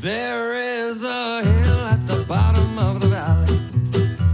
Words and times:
There 0.00 0.54
is 0.54 1.02
a 1.02 1.42
hill 1.42 1.80
at 1.80 2.06
the 2.06 2.22
bottom 2.22 2.78
of 2.78 3.00
the 3.00 3.08
valley 3.08 3.56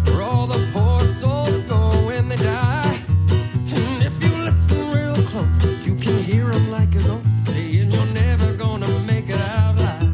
where 0.04 0.21
all 0.21 0.46
the 0.46 0.68
poor 0.75 1.00
souls 1.14 1.62
go 1.62 1.89
when 2.05 2.28
they 2.28 2.37
die. 2.37 3.02
And 3.30 4.03
if 4.03 4.12
you 4.23 4.30
listen 4.44 4.92
real 4.92 5.14
close, 5.26 5.87
you 5.87 5.94
can 5.94 6.23
hear 6.23 6.50
'em 6.53 6.71
like 6.71 6.94
a 6.94 6.98
ghost 6.98 7.26
saying 7.46 7.91
you're 7.91 8.05
never 8.12 8.53
gonna 8.53 8.98
make 9.07 9.30
it 9.30 9.41
out 9.41 9.79
alive. 9.79 10.11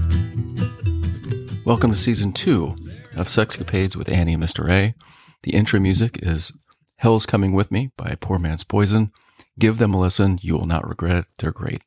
Welcome 1.64 1.90
to 1.90 1.96
season 1.96 2.32
two 2.32 2.76
of 3.16 3.26
Sexcapades 3.26 3.96
with 3.96 4.08
Annie 4.08 4.34
and 4.34 4.42
Mr. 4.44 4.70
A. 4.70 4.94
The 5.42 5.54
intro 5.54 5.80
music 5.80 6.20
is 6.22 6.52
Hell's 6.98 7.26
Coming 7.26 7.54
With 7.54 7.72
Me 7.72 7.90
by 7.96 8.14
Poor 8.20 8.38
Man's 8.38 8.62
Poison. 8.62 9.10
Give 9.58 9.78
them 9.78 9.94
a 9.94 10.00
listen. 10.00 10.38
You 10.42 10.56
will 10.56 10.66
not 10.66 10.88
regret 10.88 11.16
it. 11.16 11.26
They're 11.38 11.50
great. 11.50 11.82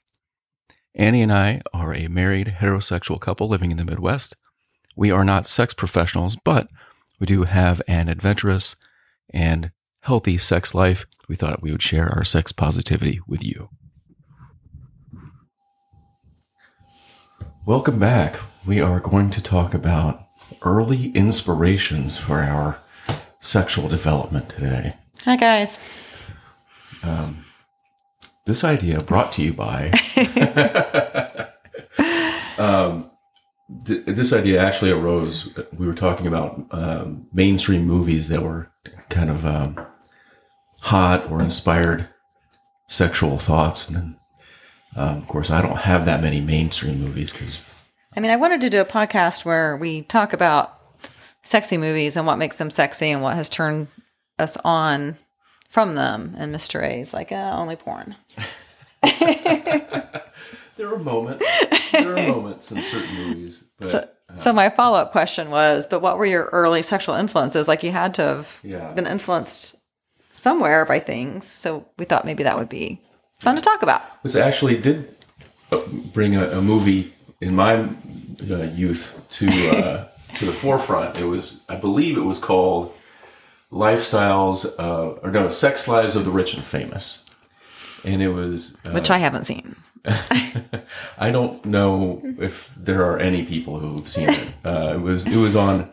Annie 0.96 1.23
and 1.23 1.34
I 1.34 1.62
are 1.73 1.91
a 1.94 2.07
married 2.07 2.55
heterosexual 2.60 3.20
couple 3.20 3.47
living 3.47 3.71
in 3.71 3.78
the 3.78 3.84
Midwest. 3.84 4.36
We 4.96 5.10
are 5.10 5.25
not 5.25 5.47
sex 5.47 5.74
professionals, 5.74 6.36
but 6.36 6.68
we 7.20 7.25
do 7.25 7.43
have 7.43 7.82
an 7.88 8.10
adventurous 8.10 8.75
and 9.32 9.71
healthy 10.01 10.37
sex 10.37 10.75
life. 10.75 11.07
We 11.28 11.36
thought 11.36 11.64
we 11.64 11.71
would 11.71 11.82
share 11.82 12.10
our 12.10 12.24
sex 12.24 12.51
positivity 12.51 13.20
with 13.28 13.43
you. 13.43 13.70
Welcome 17.65 17.98
back. 17.98 18.39
We 18.68 18.79
are 18.79 19.00
going 19.00 19.32
to 19.32 19.42
talk 19.42 19.73
about 19.73 20.21
early 20.62 21.07
inspirations 21.14 22.20
for 22.20 22.39
our 22.39 22.78
sexual 23.39 23.89
development 23.89 24.48
today. 24.50 24.96
Hi, 25.25 25.37
guys. 25.37 26.29
Um, 27.01 27.43
This 28.46 28.64
idea 28.64 28.97
brought 29.00 29.32
to 29.33 29.42
you 29.42 29.54
by. 29.54 29.92
um, 32.58 33.09
th- 33.86 34.06
this 34.06 34.34
idea 34.34 34.61
actually 34.61 34.92
arose. 34.92 35.58
We 35.78 35.88
were 35.88 35.94
talking 35.94 36.28
about 36.28 36.67
um, 36.72 37.28
mainstream 37.32 37.86
movies 37.86 38.28
that 38.30 38.44
were 38.44 38.72
kind 39.09 39.30
of 39.30 39.45
um, 39.45 39.80
hot 40.82 41.30
or 41.32 41.42
inspired 41.42 42.09
sexual 42.88 43.38
thoughts, 43.38 43.88
and 43.88 43.95
then, 43.95 44.20
um, 44.95 45.17
of 45.17 45.28
course, 45.28 45.50
I 45.50 45.62
don't 45.62 45.78
have 45.78 46.06
that 46.06 46.22
many 46.22 46.42
mainstream 46.42 47.00
movies 47.00 47.32
because 47.32 47.60
I 48.16 48.20
mean, 48.20 48.32
I 48.32 48.36
wanted 48.36 48.62
to 48.62 48.70
do 48.70 48.82
a 48.82 48.86
podcast 48.86 49.44
where 49.44 49.76
we 49.76 50.04
talk 50.04 50.34
about 50.34 50.80
sexy 51.42 51.78
movies 51.78 52.16
and 52.16 52.28
what 52.28 52.38
makes 52.38 52.58
them 52.58 52.70
sexy 52.70 53.10
and 53.10 53.22
what 53.22 53.36
has 53.36 53.50
turned 53.50 53.88
us 54.38 54.58
on 54.64 55.16
from 55.74 55.96
them. 55.96 56.36
And 56.38 56.54
Mr. 56.54 56.84
A 56.84 57.00
is 57.00 57.16
like, 57.16 57.32
uh, 57.32 57.56
only 57.58 57.76
porn. 57.76 58.16
there 60.78 60.88
are 60.94 61.00
moments. 61.00 61.46
There 61.92 62.16
are 62.16 62.28
moments 62.28 62.72
in 62.72 62.82
certain 62.84 63.16
movies, 63.16 63.64
but 63.80 63.88
So, 63.88 64.08
so 64.36 64.54
my 64.54 64.70
follow 64.70 65.00
up 65.00 65.12
question 65.12 65.50
was, 65.50 65.88
but 65.88 66.00
what 66.02 66.20
were 66.20 66.28
your 66.28 66.46
early 66.52 66.84
sexual 66.84 67.16
influences? 67.16 67.68
Like 67.68 67.82
you 67.82 67.92
had 67.92 68.14
to 68.16 68.22
have 68.22 68.60
Yeah. 68.64 68.92
been 68.94 69.08
influenced 69.08 69.76
somewhere 70.32 70.86
by 70.86 71.00
things. 71.00 71.48
So 71.48 71.88
we 71.98 72.06
thought 72.06 72.24
maybe 72.24 72.44
that 72.44 72.56
would 72.58 72.70
be 72.70 73.02
fun 73.40 73.56
to 73.56 73.62
talk 73.62 73.82
about. 73.82 74.02
This 74.22 74.36
actually 74.36 74.78
did 74.80 75.10
uh, 75.72 75.82
bring 76.14 76.36
a, 76.36 76.50
a 76.60 76.62
movie 76.62 77.14
in 77.42 77.56
my 77.56 77.90
uh, 78.50 78.56
youth 78.76 79.20
to 79.32 79.48
uh, 79.70 80.08
to 80.36 80.46
the 80.46 80.54
forefront. 80.54 81.18
It 81.18 81.26
was, 81.26 81.64
I 81.68 81.76
believe, 81.78 82.16
it 82.18 82.22
was 82.26 82.38
called 82.40 82.94
"Lifestyles," 83.74 84.66
uh, 84.80 85.20
or 85.24 85.32
no, 85.32 85.50
"Sex 85.50 85.88
Lives 85.88 86.16
of 86.16 86.26
the 86.26 86.32
Rich 86.32 86.54
and 86.54 86.64
Famous," 86.64 87.26
and 88.04 88.22
it 88.22 88.30
was. 88.30 88.78
Uh, 88.86 88.92
Which 88.92 89.10
I 89.10 89.18
haven't 89.18 89.44
seen. 89.46 89.76
I 90.06 91.32
don't 91.32 91.64
know 91.66 92.22
if 92.24 92.76
there 92.76 93.04
are 93.06 93.18
any 93.20 93.44
people 93.46 93.80
who've 93.80 94.08
seen 94.08 94.30
it. 94.30 94.52
Uh, 94.66 94.94
it 94.96 95.02
was 95.02 95.28
it 95.28 95.36
was 95.36 95.58
on 95.58 95.90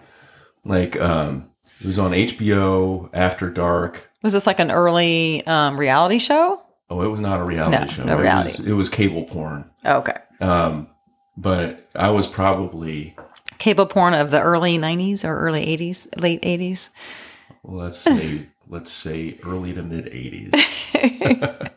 like 0.65 0.95
um, 1.01 1.51
it 1.81 1.87
was 1.89 1.99
on 1.99 2.13
HBO 2.13 3.11
after 3.13 3.51
dark. 3.51 4.09
Was 4.23 4.33
this 4.33 4.47
like 4.47 4.61
an 4.61 4.71
early 4.71 5.45
um, 5.45 5.77
reality 5.77 6.21
show? 6.21 6.63
Oh, 6.89 7.03
it 7.03 7.09
was 7.09 7.21
not 7.21 7.41
a 7.41 7.45
reality 7.45 7.79
No, 7.79 7.87
show. 7.87 8.05
no 8.05 8.17
it 8.19 8.23
reality. 8.23 8.51
was 8.51 8.61
it 8.61 8.73
was 8.75 8.89
cable 8.89 9.25
porn. 9.25 9.69
Oh, 9.85 9.97
okay. 9.99 10.19
Um, 10.41 10.87
but 11.37 11.89
I 11.97 12.11
was 12.11 12.29
probably 12.29 13.17
Cable 13.59 13.87
porn 13.87 14.15
of 14.15 14.31
the 14.31 14.41
early 14.41 14.79
90s 14.79 15.25
or 15.25 15.37
early 15.37 15.67
80s, 15.77 16.07
late 16.23 16.41
80s. 16.43 16.91
Let's 17.65 17.99
say 17.99 18.49
let's 18.69 18.93
say 18.93 19.39
early 19.45 19.73
to 19.73 19.83
mid 19.83 20.07
80s 20.07 21.71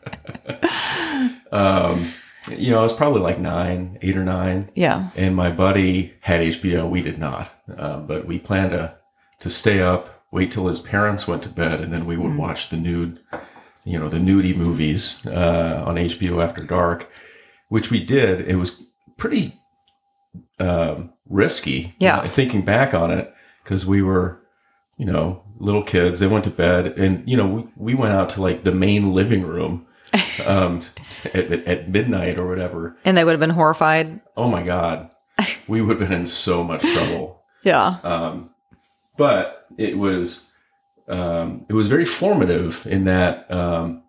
um 1.52 2.08
you 2.50 2.70
know 2.70 2.80
i 2.80 2.82
was 2.82 2.92
probably 2.92 3.20
like 3.20 3.38
nine 3.38 3.98
eight 4.02 4.16
or 4.16 4.24
nine. 4.24 4.70
Yeah. 4.74 5.10
and 5.16 5.34
my 5.34 5.50
buddy 5.50 6.14
had 6.20 6.40
hbo 6.40 6.88
we 6.88 7.00
did 7.02 7.18
not. 7.18 7.50
Um, 7.76 8.06
but 8.06 8.26
we 8.26 8.38
planned 8.38 8.70
to 8.72 8.94
to 9.40 9.50
stay 9.50 9.80
up 9.80 10.22
wait 10.30 10.50
till 10.52 10.66
his 10.66 10.80
parents 10.80 11.26
went 11.28 11.42
to 11.44 11.48
bed 11.48 11.80
and 11.80 11.92
then 11.92 12.06
we 12.06 12.16
would 12.16 12.36
watch 12.36 12.68
the 12.70 12.76
nude 12.76 13.18
you 13.84 13.98
know 13.98 14.08
the 14.08 14.18
nudie 14.18 14.56
movies 14.56 15.24
uh, 15.26 15.82
on 15.86 15.96
hbo 15.96 16.40
after 16.40 16.62
dark 16.62 17.10
which 17.70 17.90
we 17.90 18.04
did. 18.04 18.42
It 18.46 18.56
was 18.56 18.84
pretty 19.16 19.56
um, 20.60 21.12
risky 21.28 21.94
Yeah. 21.98 22.18
you 22.18 22.22
know, 22.24 22.28
thinking 22.28 22.62
back 22.62 22.92
on 22.94 23.10
it 23.10 23.32
because 23.62 23.86
we 23.86 24.02
were 24.02 24.42
you 24.96 25.06
know, 25.06 25.42
little 25.58 25.82
kids. 25.82 26.20
They 26.20 26.26
went 26.26 26.44
to 26.44 26.50
bed, 26.50 26.98
and 26.98 27.28
you 27.28 27.36
know, 27.36 27.46
we, 27.46 27.64
we 27.76 27.94
went 27.94 28.14
out 28.14 28.30
to 28.30 28.42
like 28.42 28.64
the 28.64 28.72
main 28.72 29.12
living 29.12 29.42
room 29.42 29.86
um, 30.46 30.82
at, 31.24 31.50
at- 31.50 31.88
midnight 31.88 32.38
or 32.38 32.48
whatever. 32.48 32.96
And 33.04 33.16
they 33.16 33.24
would 33.24 33.32
have 33.32 33.40
been 33.40 33.50
horrified. 33.50 34.20
Oh 34.36 34.48
my 34.50 34.62
god, 34.62 35.10
we 35.68 35.80
would 35.82 35.98
have 36.00 36.08
been 36.08 36.18
in 36.20 36.26
so 36.26 36.62
much 36.64 36.82
trouble. 36.82 37.42
Yeah. 37.62 37.98
Um, 38.02 38.50
but 39.16 39.66
it 39.78 39.98
was 39.98 40.50
um, 41.08 41.66
it 41.68 41.72
was 41.72 41.88
very 41.88 42.04
formative 42.04 42.86
in 42.86 43.04
that 43.04 43.50
um, 43.50 44.02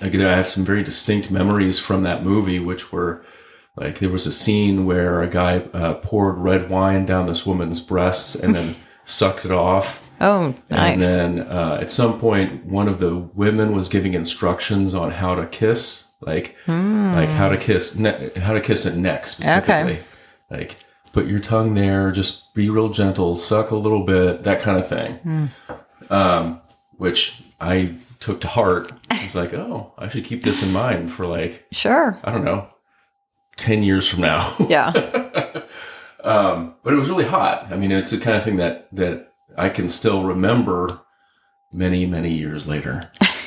again, 0.00 0.26
I 0.26 0.36
have 0.36 0.46
some 0.46 0.64
very 0.64 0.82
distinct 0.82 1.30
memories 1.30 1.78
from 1.78 2.02
that 2.02 2.24
movie, 2.24 2.58
which 2.58 2.92
were 2.92 3.24
like 3.76 3.98
there 3.98 4.10
was 4.10 4.26
a 4.26 4.32
scene 4.32 4.84
where 4.84 5.22
a 5.22 5.28
guy 5.28 5.58
uh, 5.72 5.94
poured 5.94 6.38
red 6.38 6.68
wine 6.70 7.06
down 7.06 7.26
this 7.26 7.46
woman's 7.46 7.80
breasts 7.80 8.34
and 8.34 8.54
then 8.54 8.74
sucked 9.10 9.44
it 9.44 9.50
off. 9.50 10.02
Oh, 10.20 10.54
nice. 10.70 11.02
And 11.16 11.38
then 11.38 11.46
uh, 11.48 11.78
at 11.80 11.90
some 11.90 12.20
point, 12.20 12.66
one 12.66 12.88
of 12.88 12.98
the 13.00 13.16
women 13.16 13.72
was 13.74 13.88
giving 13.88 14.14
instructions 14.14 14.94
on 14.94 15.10
how 15.12 15.34
to 15.34 15.46
kiss, 15.46 16.04
like 16.20 16.56
like 16.66 17.28
how 17.30 17.48
to 17.48 17.56
kiss, 17.56 17.96
ne- 17.96 18.30
how 18.36 18.52
to 18.52 18.60
kiss 18.60 18.84
at 18.86 18.96
neck 18.96 19.26
specifically. 19.26 19.94
okay. 19.94 20.02
Like 20.50 20.76
put 21.12 21.26
your 21.26 21.40
tongue 21.40 21.74
there, 21.74 22.12
just 22.12 22.52
be 22.54 22.68
real 22.70 22.90
gentle, 22.90 23.34
suck 23.36 23.70
a 23.70 23.76
little 23.76 24.04
bit, 24.04 24.42
that 24.44 24.60
kind 24.60 24.78
of 24.78 24.86
thing. 24.86 25.50
Um, 26.10 26.60
which 26.98 27.42
I 27.60 27.94
took 28.20 28.40
to 28.42 28.48
heart. 28.48 28.92
I 29.10 29.24
was 29.24 29.34
like, 29.34 29.54
oh, 29.54 29.94
I 29.96 30.08
should 30.08 30.24
keep 30.24 30.42
this 30.42 30.62
in 30.62 30.70
mind 30.72 31.10
for 31.10 31.26
like 31.26 31.66
Sure. 31.72 32.18
I 32.24 32.30
don't 32.30 32.44
know, 32.44 32.68
ten 33.56 33.82
years 33.82 34.06
from 34.06 34.20
now. 34.20 34.54
Yeah. 34.68 34.92
Um, 36.24 36.74
but 36.82 36.92
it 36.92 36.96
was 36.96 37.10
really 37.10 37.24
hot. 37.24 37.68
I 37.70 37.76
mean, 37.76 37.90
it's 37.90 38.10
the 38.10 38.18
kind 38.18 38.36
of 38.36 38.44
thing 38.44 38.56
that 38.56 38.88
that 38.92 39.32
I 39.56 39.68
can 39.68 39.88
still 39.88 40.24
remember 40.24 40.88
many 41.72 42.06
many 42.06 42.32
years 42.32 42.66
later. 42.66 43.00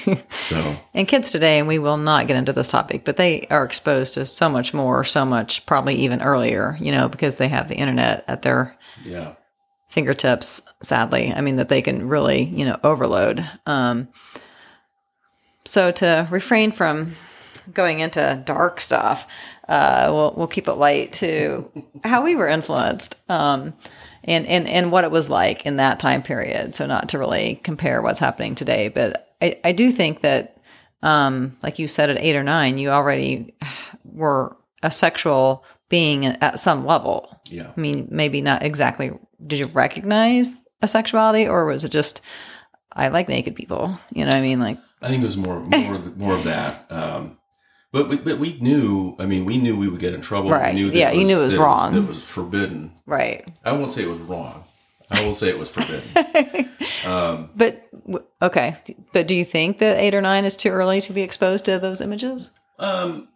so 0.29 0.78
and 0.94 1.07
kids 1.07 1.31
today, 1.31 1.59
and 1.59 1.67
we 1.67 1.79
will 1.79 1.97
not 1.97 2.28
get 2.28 2.35
into 2.35 2.53
this 2.53 2.72
topic, 2.72 3.06
but 3.06 3.17
they 3.17 3.47
are 3.50 3.63
exposed 3.63 4.16
to 4.16 4.25
so 4.25 4.50
much 4.50 4.73
more, 4.73 5.03
so 5.03 5.25
much 5.25 5.66
probably 5.66 5.95
even 5.95 6.22
earlier, 6.22 6.78
you 6.79 6.91
know, 6.91 7.07
because 7.07 7.38
they 7.38 7.47
have 7.47 7.69
the 7.69 7.75
internet 7.75 8.23
at 8.28 8.41
their 8.41 8.78
yeah, 9.03 9.34
fingertips, 9.88 10.61
sadly. 10.81 11.31
I 11.34 11.41
mean, 11.41 11.55
that 11.57 11.69
they 11.69 11.81
can 11.81 12.07
really, 12.07 12.44
you 12.44 12.66
know, 12.66 12.78
overload. 12.84 13.47
Um, 13.66 14.09
so 15.66 15.91
to 15.91 16.28
refrain 16.29 16.72
from 16.72 17.16
going 17.72 18.00
into 18.00 18.41
dark 18.45 18.79
stuff, 18.79 19.28
uh, 19.68 20.09
we'll, 20.12 20.34
we'll 20.35 20.47
keep 20.47 20.67
it 20.67 20.73
light 20.73 21.14
to 21.14 21.72
how 22.03 22.23
we 22.23 22.35
were 22.35 22.47
influenced. 22.47 23.16
Um, 23.29 23.73
and, 24.26 24.47
and, 24.47 24.67
and 24.67 24.91
what 24.91 25.03
it 25.03 25.11
was 25.11 25.29
like 25.29 25.66
in 25.66 25.78
that 25.78 25.99
time 25.99 26.23
period. 26.23 26.76
So 26.76 26.85
not 26.85 27.09
to 27.09 27.20
really 27.20 27.59
compare 27.64 28.02
what's 28.02 28.20
happening 28.20 28.55
today, 28.55 28.88
but 28.88 29.35
I, 29.41 29.59
I 29.66 29.72
do 29.73 29.91
think 29.91 30.22
that, 30.22 30.61
um, 31.02 31.58
like 31.61 31.78
you 31.78 31.88
said 31.88 32.09
at 32.09 32.22
eight 32.22 32.38
or 32.38 32.43
nine, 32.43 32.78
you 32.78 32.90
already 32.90 33.53
were 34.05 34.55
a 34.82 34.90
sexual 34.90 35.66
being 35.90 36.26
at 36.26 36.59
some 36.59 36.85
level. 36.85 37.38
yeah. 37.49 37.72
I 37.76 37.79
mean, 37.79 38.08
maybe 38.09 38.40
not 38.40 38.64
exactly. 38.64 39.11
Did 39.46 39.59
you 39.59 39.66
recognize 39.67 40.55
a 40.82 40.88
sexuality, 40.88 41.47
or 41.47 41.66
was 41.66 41.84
it 41.84 41.91
just 41.91 42.22
I 42.93 43.09
like 43.09 43.28
naked 43.28 43.55
people? 43.55 43.97
You 44.11 44.26
know, 44.26 44.32
what 44.32 44.38
I 44.38 44.41
mean, 44.41 44.59
like 44.59 44.79
I 45.02 45.09
think 45.09 45.23
it 45.23 45.26
was 45.26 45.38
more 45.38 45.61
more 45.64 45.99
more 46.16 46.35
of 46.35 46.46
that. 46.46 46.88
Um, 46.90 47.38
but 47.93 48.09
we, 48.09 48.17
but 48.17 48.40
we 48.40 48.57
knew. 48.59 49.16
I 49.19 49.25
mean, 49.28 49.45
we 49.45 49.57
knew 49.57 49.78
we 49.78 49.87
would 49.87 49.99
get 49.99 50.13
in 50.16 50.22
trouble. 50.22 50.49
Right. 50.49 50.73
We 50.73 50.81
knew 50.81 50.90
that 50.90 50.97
Yeah, 50.97 51.11
you 51.11 51.23
knew 51.23 51.40
it 51.40 51.45
was 51.45 51.55
wrong. 51.55 51.93
That 51.93 52.07
was 52.07 52.22
forbidden. 52.22 52.91
right. 53.05 53.47
I 53.63 53.72
won't 53.72 53.93
say 53.93 54.01
it 54.01 54.09
was 54.09 54.19
wrong. 54.22 54.66
I 55.11 55.23
will 55.23 55.35
say 55.35 55.49
it 55.49 55.59
was 55.59 55.69
forbidden. 55.69 56.69
um, 57.05 57.51
But 57.55 57.87
okay, 58.41 58.75
but 59.13 59.28
do 59.28 59.35
you 59.35 59.45
think 59.45 59.78
that 59.78 59.97
eight 59.99 60.16
or 60.16 60.22
nine 60.22 60.43
is 60.43 60.55
too 60.55 60.69
early 60.69 61.01
to 61.01 61.13
be 61.13 61.22
exposed 61.22 61.66
to 61.66 61.78
those 61.78 62.01
images? 62.01 62.51
um, 62.79 63.28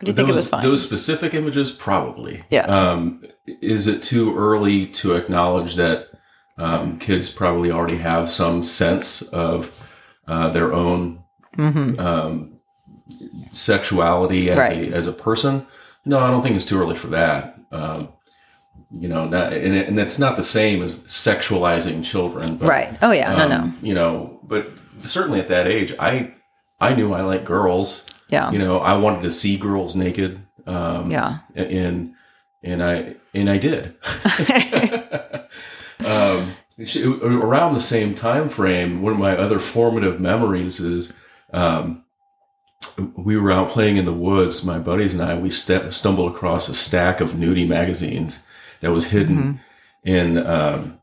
do 0.00 0.12
you 0.12 0.14
think 0.14 0.28
it 0.28 0.32
those, 0.32 0.42
was 0.42 0.48
fine? 0.48 0.62
Those 0.62 0.84
specific 0.84 1.34
images, 1.34 1.72
probably. 1.72 2.44
Yeah. 2.50 2.66
Um, 2.66 3.24
is 3.46 3.88
it 3.88 4.00
too 4.00 4.36
early 4.38 4.86
to 4.86 5.16
acknowledge 5.16 5.74
that 5.74 6.06
um, 6.56 7.00
kids 7.00 7.30
probably 7.30 7.72
already 7.72 7.96
have 7.96 8.30
some 8.30 8.62
sense 8.62 9.22
of 9.22 10.00
uh, 10.28 10.50
their 10.50 10.72
own 10.72 11.24
Mm-hmm. 11.56 11.98
Um, 13.20 13.44
sexuality 13.52 14.50
as, 14.50 14.58
Right. 14.58 14.92
a, 14.92 14.94
as 14.94 15.06
a 15.06 15.12
person? 15.12 15.66
No, 16.04 16.18
I 16.18 16.28
don't 16.30 16.42
think 16.42 16.56
it's 16.56 16.64
too 16.64 16.80
early 16.80 16.94
for 16.94 17.08
that. 17.08 17.58
Um, 17.70 18.08
you 18.90 19.08
know, 19.08 19.26
not, 19.28 19.52
and, 19.52 19.74
it, 19.74 19.88
and 19.88 19.98
it's 19.98 20.18
not 20.18 20.36
the 20.36 20.42
same 20.42 20.82
as 20.82 21.00
sexualizing 21.04 22.02
children. 22.04 22.56
But, 22.56 22.68
right. 22.68 22.98
Oh 23.02 23.10
yeah. 23.12 23.34
no, 23.36 23.48
no. 23.48 23.56
um, 23.64 23.76
You 23.82 23.94
know, 23.94 24.40
but 24.44 24.68
certainly 25.04 25.40
at 25.40 25.48
that 25.48 25.66
age, 25.66 25.94
I 25.98 26.34
I 26.80 26.94
knew 26.94 27.12
I 27.12 27.20
liked 27.22 27.44
girls. 27.44 28.06
Yeah. 28.28 28.50
You 28.50 28.58
know, 28.58 28.78
I 28.78 28.96
wanted 28.96 29.22
to 29.22 29.30
see 29.30 29.56
girls 29.58 29.94
naked. 29.96 30.40
Um, 30.66 31.10
yeah. 31.10 31.38
and 31.54 32.14
and 32.62 32.82
I 32.82 33.16
and 33.34 33.50
I 33.50 33.58
did. 33.58 33.96
um, 36.06 36.54
around 37.22 37.74
the 37.74 37.80
same 37.80 38.14
time 38.14 38.48
frame, 38.48 39.02
one 39.02 39.12
of 39.12 39.18
my 39.18 39.36
other 39.36 39.58
formative 39.58 40.20
memories 40.20 40.80
is 40.80 41.12
um, 41.52 42.04
we 43.16 43.36
were 43.36 43.50
out 43.52 43.68
playing 43.68 43.96
in 43.96 44.04
the 44.04 44.12
woods. 44.12 44.64
My 44.64 44.78
buddies 44.78 45.14
and 45.14 45.22
I 45.22 45.34
we 45.38 45.50
st- 45.50 45.92
stumbled 45.92 46.34
across 46.34 46.68
a 46.68 46.74
stack 46.74 47.20
of 47.20 47.32
nudie 47.32 47.66
magazines 47.68 48.44
that 48.80 48.90
was 48.90 49.06
hidden 49.06 49.60
in 50.04 50.38
um, 50.38 50.98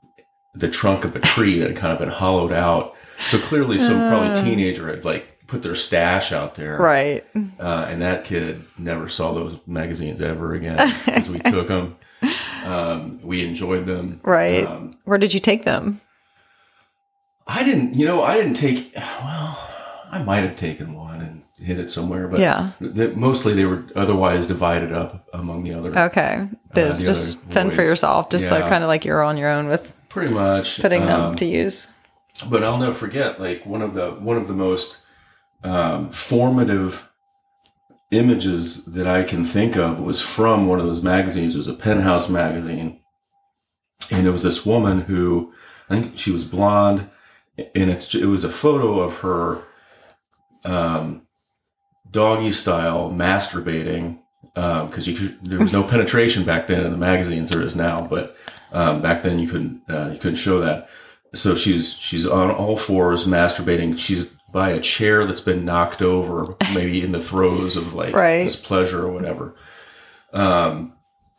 the 0.53 0.69
trunk 0.69 1.03
of 1.05 1.15
a 1.15 1.19
tree 1.19 1.59
that 1.59 1.69
had 1.69 1.77
kind 1.77 1.93
of 1.93 1.99
been 1.99 2.09
hollowed 2.09 2.51
out. 2.53 2.95
So 3.19 3.37
clearly, 3.39 3.79
some 3.79 4.09
probably 4.09 4.35
teenager 4.41 4.87
had 4.89 5.05
like 5.05 5.45
put 5.47 5.61
their 5.63 5.75
stash 5.75 6.31
out 6.31 6.55
there, 6.55 6.77
Right. 6.77 7.23
uh, 7.59 7.85
and 7.89 8.01
that 8.01 8.23
kid 8.25 8.65
never 8.77 9.07
saw 9.07 9.33
those 9.33 9.57
magazines 9.67 10.19
ever 10.19 10.53
again 10.55 10.93
because 11.05 11.29
we 11.29 11.39
took 11.39 11.67
them. 11.67 11.95
Um, 12.65 13.21
we 13.21 13.45
enjoyed 13.45 13.85
them. 13.85 14.19
Right. 14.23 14.65
Um, 14.65 14.95
Where 15.05 15.19
did 15.19 15.33
you 15.35 15.39
take 15.39 15.63
them? 15.65 16.01
I 17.47 17.63
didn't, 17.63 17.93
you 17.93 18.05
know, 18.07 18.23
I 18.23 18.33
didn't 18.35 18.55
take, 18.55 18.91
well, 18.95 19.69
I 20.11 20.23
might 20.25 20.41
have 20.43 20.55
taken 20.55 20.95
one 20.95 21.04
hid 21.57 21.79
it 21.79 21.89
somewhere, 21.89 22.27
but 22.27 22.39
Yeah. 22.39 22.71
th- 22.79 23.15
mostly 23.15 23.53
they 23.53 23.65
were 23.65 23.83
otherwise 23.95 24.45
divided 24.47 24.91
up 24.91 25.25
among 25.33 25.63
the 25.63 25.73
other. 25.73 25.97
Okay. 25.97 26.47
This 26.73 26.99
the 27.01 27.07
just 27.07 27.39
fend 27.39 27.73
for 27.73 27.81
yourself, 27.83 28.29
just 28.29 28.51
like 28.51 28.67
kind 28.67 28.83
of 28.83 28.87
like 28.89 29.05
you're 29.05 29.23
on 29.23 29.37
your 29.37 29.49
own 29.49 29.67
with 29.69 29.93
Pretty 30.09 30.33
much. 30.33 30.81
putting 30.81 31.05
them 31.05 31.21
Um, 31.21 31.35
to 31.37 31.45
use. 31.45 31.87
but 32.49 32.63
I'll 32.63 32.77
never 32.77 32.93
forget 32.93 33.39
like 33.39 33.65
one 33.65 33.81
of 33.81 33.93
the 33.93 34.11
one 34.11 34.35
of 34.37 34.47
the 34.49 34.53
most 34.53 34.97
um, 35.63 36.09
formative 36.11 37.09
images 38.11 38.85
that 38.85 39.07
I 39.07 39.23
can 39.23 39.43
think 39.45 39.75
of 39.75 39.99
was 39.99 40.21
from 40.21 40.67
one 40.67 40.79
of 40.79 40.85
those 40.85 41.01
magazines. 41.01 41.55
It 41.55 41.57
was 41.57 41.67
a 41.67 41.73
Penthouse 41.73 42.29
magazine, 42.29 42.99
and 44.11 44.27
it 44.27 44.31
was 44.31 44.43
this 44.43 44.65
woman 44.65 45.01
who 45.01 45.51
I 45.89 45.99
think 46.01 46.17
she 46.17 46.31
was 46.31 46.43
blonde, 46.45 47.09
and 47.57 47.89
it's 47.89 48.13
it 48.13 48.25
was 48.25 48.43
a 48.43 48.49
photo 48.49 48.99
of 48.99 49.19
her 49.19 49.59
um, 50.63 51.24
doggy 52.15 52.53
style 52.53 53.11
masturbating 53.11 54.19
because 54.53 55.05
you 55.05 55.15
could, 55.17 55.45
there 55.45 55.59
was 55.59 55.73
no 55.73 55.83
penetration 55.87 56.45
back 56.45 56.67
then 56.67 56.85
in 56.85 56.91
the 56.91 56.97
magazines 56.97 57.49
there 57.49 57.61
is 57.61 57.75
now, 57.75 58.07
but 58.09 58.35
um, 58.71 59.01
back 59.01 59.21
then 59.21 59.37
you 59.37 59.47
couldn't 59.47 59.81
uh, 59.89 60.09
you 60.11 60.17
couldn't 60.17 60.37
show 60.37 60.61
that. 60.61 60.89
So 61.35 61.55
she's 61.55 61.93
she's 61.93 62.25
on 62.25 62.49
all 62.49 62.77
fours 62.77 63.25
masturbating. 63.25 63.99
She's 63.99 64.33
by 64.53 64.69
a 64.69 64.79
chair 64.79 65.25
that's 65.25 65.41
been 65.41 65.65
knocked 65.65 66.01
over, 66.01 66.55
maybe 66.73 67.03
in 67.03 67.11
the 67.11 67.21
throes 67.21 67.75
of 67.75 67.93
like 67.93 68.15
Right. 68.25 68.45
displeasure 68.45 69.03
or 69.05 69.11
whatever. 69.11 69.53
Um, 70.31 70.93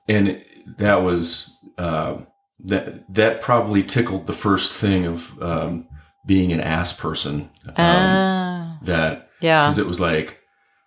and 0.06 0.44
that 0.76 0.96
was 0.96 1.56
um 1.78 2.26
that 2.64 3.12
that 3.14 3.40
probably 3.40 3.82
tickled 3.82 4.26
the 4.26 4.34
first 4.34 4.72
thing 4.72 5.06
of 5.06 5.42
um, 5.42 5.88
being 6.26 6.52
an 6.52 6.60
ass 6.60 6.92
person. 6.92 7.48
Um, 7.66 7.74
ah. 7.78 8.78
that 8.82 9.30
yeah. 9.40 9.64
because 9.64 9.78
it 9.78 9.86
was 9.86 10.00
like 10.00 10.42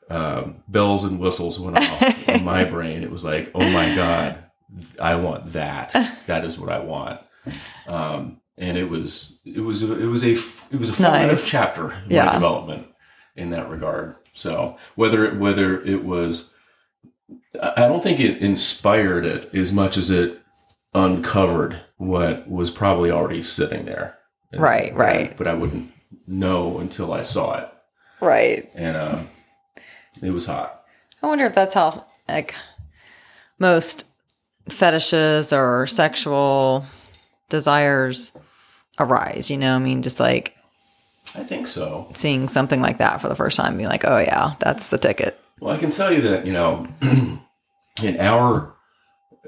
um, 0.09 0.63
bells 0.67 1.03
and 1.03 1.19
whistles 1.19 1.59
went 1.59 1.77
off 1.77 2.27
in 2.29 2.43
my 2.45 2.63
brain. 2.63 3.03
It 3.03 3.11
was 3.11 3.23
like, 3.23 3.51
oh 3.55 3.69
my 3.69 3.93
god, 3.95 4.43
I 5.01 5.15
want 5.15 5.53
that. 5.53 5.93
That 6.27 6.45
is 6.45 6.59
what 6.59 6.71
I 6.71 6.79
want. 6.79 7.21
Um, 7.87 8.41
and 8.57 8.77
it 8.77 8.89
was 8.89 9.39
it 9.45 9.61
was 9.61 9.83
it 9.83 10.05
was 10.05 10.23
a 10.23 10.31
it 10.71 10.79
was 10.79 10.89
a 10.89 10.93
formative 10.93 11.29
Nice. 11.29 11.49
chapter 11.49 11.91
in 11.93 12.11
Yeah. 12.11 12.25
my 12.25 12.33
development 12.33 12.87
in 13.35 13.49
that 13.51 13.69
regard. 13.69 14.15
So 14.33 14.77
whether 14.95 15.25
it, 15.25 15.37
whether 15.37 15.81
it 15.81 16.03
was, 16.03 16.53
I 17.61 17.81
don't 17.87 18.03
think 18.03 18.19
it 18.19 18.37
inspired 18.41 19.25
it 19.25 19.53
as 19.55 19.71
much 19.71 19.95
as 19.97 20.09
it 20.11 20.39
uncovered 20.93 21.79
what 21.97 22.49
was 22.49 22.71
probably 22.71 23.11
already 23.11 23.41
sitting 23.41 23.85
there. 23.85 24.17
Right, 24.53 24.93
right. 24.95 25.35
But 25.37 25.47
I 25.47 25.53
wouldn't 25.53 25.91
know 26.27 26.79
until 26.79 27.13
I 27.13 27.21
saw 27.21 27.57
it 27.59 27.69
Right. 28.21 28.69
and 28.75 28.97
uh, 28.97 29.19
it 30.21 30.31
was 30.31 30.45
hot. 30.45 30.83
I 31.21 31.27
wonder 31.27 31.45
if 31.45 31.55
that's 31.55 31.73
how 31.73 32.05
like 32.27 32.55
most 33.57 34.07
fetishes 34.69 35.51
or 35.51 35.87
sexual 35.87 36.85
desires 37.49 38.37
arise. 38.99 39.49
You 39.49 39.57
know, 39.57 39.75
I 39.75 39.79
mean, 39.79 40.01
just 40.01 40.19
like 40.19 40.55
I 41.35 41.43
think 41.43 41.67
so. 41.67 42.09
seeing 42.13 42.47
something 42.47 42.81
like 42.81 42.97
that 42.99 43.21
for 43.21 43.29
the 43.29 43.35
first 43.35 43.57
time, 43.57 43.77
being 43.77 43.89
like, 43.89 44.05
oh 44.05 44.19
yeah, 44.19 44.55
that's 44.59 44.89
the 44.89 44.97
ticket. 44.97 45.39
Well, 45.59 45.75
I 45.75 45.79
can 45.79 45.91
tell 45.91 46.13
you 46.13 46.21
that 46.21 46.45
you 46.45 46.53
know, 46.53 46.87
in 48.03 48.19
our 48.19 48.73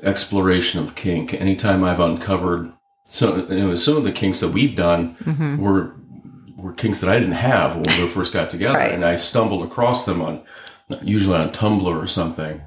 exploration 0.03 0.81
of 0.81 0.95
kink, 0.95 1.33
anytime 1.33 1.83
I've 1.83 1.99
uncovered 1.99 2.73
so 3.11 3.45
you 3.49 3.67
know, 3.67 3.75
some 3.75 3.97
of 3.97 4.05
the 4.05 4.11
kinks 4.13 4.39
that 4.39 4.49
we've 4.49 4.75
done 4.75 5.15
mm-hmm. 5.17 5.57
were 5.57 5.93
were 6.61 6.73
kinks 6.73 7.01
that 7.01 7.09
I 7.09 7.19
didn't 7.19 7.33
have 7.35 7.75
when 7.75 7.83
we 8.01 8.07
first 8.07 8.33
got 8.33 8.49
together, 8.49 8.77
Right. 8.77 8.91
and 8.91 9.03
I 9.03 9.15
stumbled 9.15 9.63
across 9.63 10.05
them 10.05 10.21
on 10.21 10.41
usually 11.01 11.37
on 11.37 11.49
Tumblr 11.51 11.83
or 12.03 12.07
something, 12.07 12.61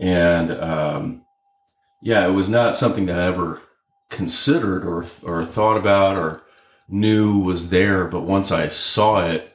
and 0.00 0.50
um, 0.52 1.22
yeah, 2.02 2.26
it 2.26 2.30
was 2.32 2.48
not 2.48 2.76
something 2.76 3.06
that 3.06 3.18
I 3.18 3.26
ever 3.26 3.60
considered 4.10 4.84
or 4.86 5.04
or 5.24 5.44
thought 5.44 5.76
about 5.76 6.16
or 6.16 6.42
knew 6.88 7.38
was 7.38 7.68
there, 7.70 8.06
but 8.06 8.22
once 8.22 8.50
I 8.50 8.68
saw 8.68 9.20
it, 9.26 9.54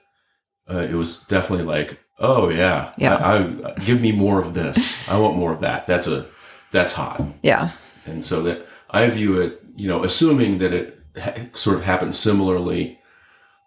uh, 0.70 0.80
it 0.80 0.94
was 0.94 1.18
definitely 1.24 1.66
like, 1.66 2.00
oh 2.20 2.50
yeah, 2.50 2.94
Yeah. 2.98 3.16
I, 3.16 3.38
I 3.70 3.74
give 3.86 4.02
me 4.02 4.12
more 4.12 4.40
of 4.40 4.54
this. 4.54 4.94
I 5.10 5.18
want 5.18 5.38
more 5.38 5.52
of 5.52 5.62
that. 5.62 5.88
That's 5.88 6.08
a 6.08 6.26
that's 6.72 6.94
hot, 6.94 7.22
Yeah. 7.42 7.72
and 8.06 8.24
so 8.24 8.42
that 8.44 8.68
I 8.90 9.08
view 9.08 9.40
it, 9.42 9.62
you 9.76 9.88
know, 9.88 10.04
assuming 10.04 10.58
that 10.60 10.74
it 10.74 11.00
ha- 11.20 11.48
sort 11.54 11.78
of 11.78 11.84
happened 11.84 12.14
similarly 12.16 13.00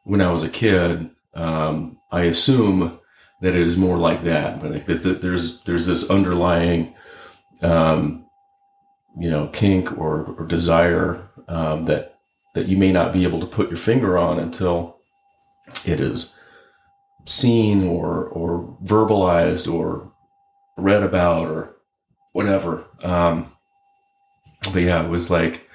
when 0.06 0.20
I 0.20 0.30
was 0.30 0.42
a 0.42 0.48
kid. 0.48 1.10
Um, 1.34 1.98
I 2.10 2.22
assume 2.22 2.98
that 3.42 3.54
it 3.54 3.60
is 3.60 3.76
more 3.76 3.98
like 3.98 4.24
that, 4.24 4.62
but 4.62 4.86
that, 4.86 5.02
that 5.02 5.20
there's 5.20 5.60
there's 5.62 5.86
this 5.86 6.08
underlying, 6.08 6.94
um, 7.60 8.24
you 9.20 9.28
know, 9.28 9.48
kink 9.48 9.98
or, 9.98 10.24
or 10.38 10.46
desire 10.46 11.28
um, 11.48 11.84
that 11.84 12.18
that 12.54 12.68
you 12.68 12.78
may 12.78 12.92
not 12.92 13.12
be 13.12 13.24
able 13.24 13.40
to 13.40 13.46
put 13.46 13.68
your 13.68 13.76
finger 13.76 14.16
on 14.16 14.38
until 14.38 14.96
it 15.84 16.00
is 16.00 16.34
seen 17.26 17.86
or 17.86 18.24
or 18.28 18.78
verbalized 18.82 19.70
or 19.70 20.12
read 20.78 21.02
about 21.02 21.48
or 21.48 21.76
whatever. 22.32 22.86
Um, 23.02 23.52
but 24.72 24.82
yeah, 24.82 25.04
it 25.04 25.10
was 25.10 25.30
like 25.30 25.68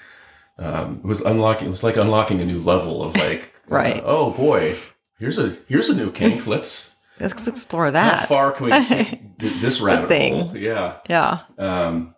um, 0.57 1.01
it 1.03 1.07
was 1.07 1.21
unlocking. 1.21 1.67
It 1.67 1.69
was 1.69 1.83
like 1.83 1.97
unlocking 1.97 2.39
a 2.39 2.45
new 2.45 2.61
level 2.61 3.03
of 3.03 3.15
like, 3.15 3.50
Right. 3.71 3.97
uh, 3.97 4.03
oh 4.05 4.31
boy, 4.31 4.77
here's 5.17 5.39
a 5.39 5.57
here's 5.67 5.89
a 5.89 5.95
new 5.95 6.11
kink. 6.11 6.45
Let's 6.55 6.95
Let's 7.19 7.47
explore 7.47 7.91
that. 7.91 8.19
how 8.21 8.25
far 8.25 8.51
can 8.51 8.65
we 8.65 8.71
take 8.87 9.37
this 9.37 9.79
rabbit 9.81 10.07
thing. 10.07 10.33
hole? 10.33 10.57
Yeah. 10.57 10.97
Yeah. 11.09 11.39
Um, 11.57 12.15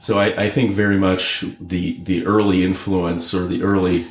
so 0.00 0.18
I, 0.18 0.44
I 0.44 0.48
think 0.50 0.72
very 0.72 0.98
much 0.98 1.44
the 1.60 2.02
the 2.02 2.26
early 2.26 2.64
influence 2.64 3.32
or 3.32 3.46
the 3.46 3.62
early 3.62 4.08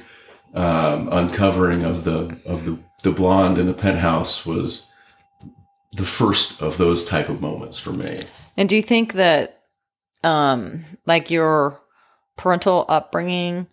um, 0.54 1.10
uncovering 1.12 1.84
of 1.84 2.04
the 2.04 2.40
of 2.46 2.66
the 2.66 2.78
the 3.04 3.12
blonde 3.12 3.58
in 3.58 3.66
the 3.68 3.74
penthouse 3.74 4.46
was 4.46 4.88
the 5.94 6.04
first 6.04 6.62
of 6.62 6.78
those 6.78 7.06
type 7.06 7.30
of 7.30 7.42
moments 7.42 7.78
for 7.78 7.92
me. 7.92 8.22
And 8.58 8.68
do 8.68 8.76
you 8.76 8.82
think 8.82 9.14
that, 9.14 9.62
um, 10.24 10.84
like 11.06 11.30
your 11.30 11.82
parental 12.38 12.86
upbringing 12.90 13.68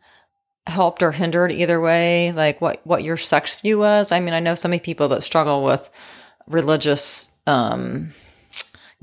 helped 0.66 1.02
or 1.02 1.12
hindered 1.12 1.52
either 1.52 1.80
way? 1.80 2.32
Like 2.32 2.60
what 2.60 2.80
what 2.84 3.02
your 3.02 3.16
sex 3.16 3.60
view 3.60 3.78
was? 3.78 4.12
I 4.12 4.20
mean, 4.20 4.34
I 4.34 4.40
know 4.40 4.54
so 4.54 4.68
many 4.68 4.80
people 4.80 5.08
that 5.08 5.22
struggle 5.22 5.64
with 5.64 5.90
religious 6.46 7.30
um, 7.46 8.12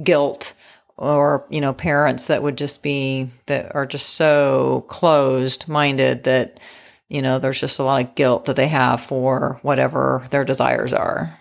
guilt, 0.03 0.53
or 0.97 1.45
you 1.49 1.61
know, 1.61 1.73
parents 1.73 2.27
that 2.27 2.43
would 2.43 2.57
just 2.57 2.83
be 2.83 3.29
that 3.47 3.73
are 3.75 3.85
just 3.85 4.11
so 4.11 4.85
closed 4.87 5.67
minded 5.67 6.23
that 6.23 6.59
you 7.09 7.21
know 7.21 7.39
there's 7.39 7.59
just 7.59 7.79
a 7.79 7.83
lot 7.83 8.03
of 8.03 8.15
guilt 8.15 8.45
that 8.45 8.55
they 8.55 8.67
have 8.67 9.01
for 9.01 9.59
whatever 9.61 10.25
their 10.31 10.45
desires 10.45 10.93
are. 10.93 11.37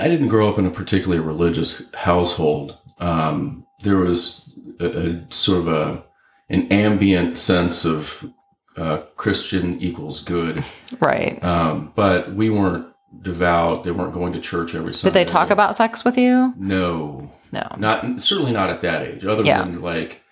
I 0.00 0.08
didn't 0.08 0.28
grow 0.28 0.48
up 0.48 0.58
in 0.58 0.66
a 0.66 0.70
particularly 0.70 1.20
religious 1.20 1.92
household. 1.94 2.78
Um, 2.98 3.66
there 3.82 3.96
was 3.96 4.48
a, 4.80 4.86
a 4.86 5.32
sort 5.32 5.58
of 5.58 5.68
a 5.68 6.04
an 6.50 6.66
ambient 6.72 7.36
sense 7.36 7.84
of 7.84 8.32
uh, 8.78 8.98
Christian 9.16 9.80
equals 9.80 10.20
good, 10.20 10.60
Right. 11.00 11.42
um, 11.42 11.92
but 11.96 12.34
we 12.34 12.50
weren't 12.50 12.86
devout. 13.22 13.84
They 13.84 13.90
weren't 13.90 14.12
going 14.12 14.32
to 14.34 14.40
church 14.40 14.74
every 14.74 14.94
Sunday. 14.94 15.18
Did 15.20 15.26
they 15.26 15.30
talk 15.32 15.50
about 15.50 15.74
sex 15.74 16.04
with 16.04 16.16
you? 16.18 16.52
No, 16.56 17.30
No. 17.52 17.66
not 17.78 18.20
certainly 18.20 18.52
not 18.52 18.70
at 18.70 18.80
that 18.82 19.02
age. 19.02 19.24
Other 19.24 19.42
Yeah. 19.42 19.62
than 19.62 19.80
like, 19.80 20.22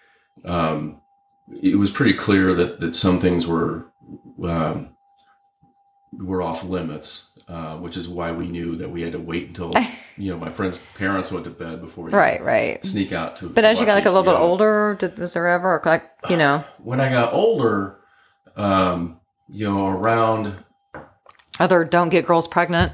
um, 0.45 1.01
it 1.63 1.79
was 1.79 1.91
pretty 1.91 2.13
clear 2.13 2.55
that 2.55 2.81
that 2.81 2.95
some 2.97 3.19
things 3.19 3.47
were 3.47 3.87
um, 4.45 4.91
were 6.13 6.43
off 6.43 6.63
limits, 6.65 7.31
uh, 7.49 7.77
which 7.77 7.97
is 7.97 8.09
why 8.09 8.33
we 8.33 8.47
knew 8.47 8.77
that 8.77 8.91
we 8.91 9.03
had 9.03 9.13
to 9.13 9.19
wait 9.19 9.49
until 9.49 9.73
you 10.17 10.31
know 10.33 10.39
my 10.39 10.49
friends' 10.51 10.79
parents 10.97 11.33
went 11.33 11.45
to 11.45 11.51
bed 11.51 11.81
before 11.81 12.05
we 12.05 12.13
Right, 12.13 12.43
right. 12.43 12.85
sneak 12.85 13.13
out 13.13 13.37
to. 13.37 13.49
But 13.49 13.65
as 13.65 13.81
you 13.81 13.87
got 13.87 13.95
like 13.95 14.07
a 14.07 14.11
little 14.11 14.23
bit 14.31 14.39
older, 14.39 14.97
did, 14.99 15.19
was 15.19 15.33
there 15.33 15.47
ever 15.49 15.81
like 15.85 16.05
you 16.29 16.37
know 16.37 16.65
when 16.83 17.01
I 17.01 17.11
got 17.11 17.33
older, 17.33 17.99
um, 18.57 19.21
you 19.49 19.69
know, 19.69 19.89
around 19.89 20.57
other 21.61 21.85
don't 21.85 22.09
get 22.09 22.27
girls 22.27 22.49
pregnant? 22.49 22.93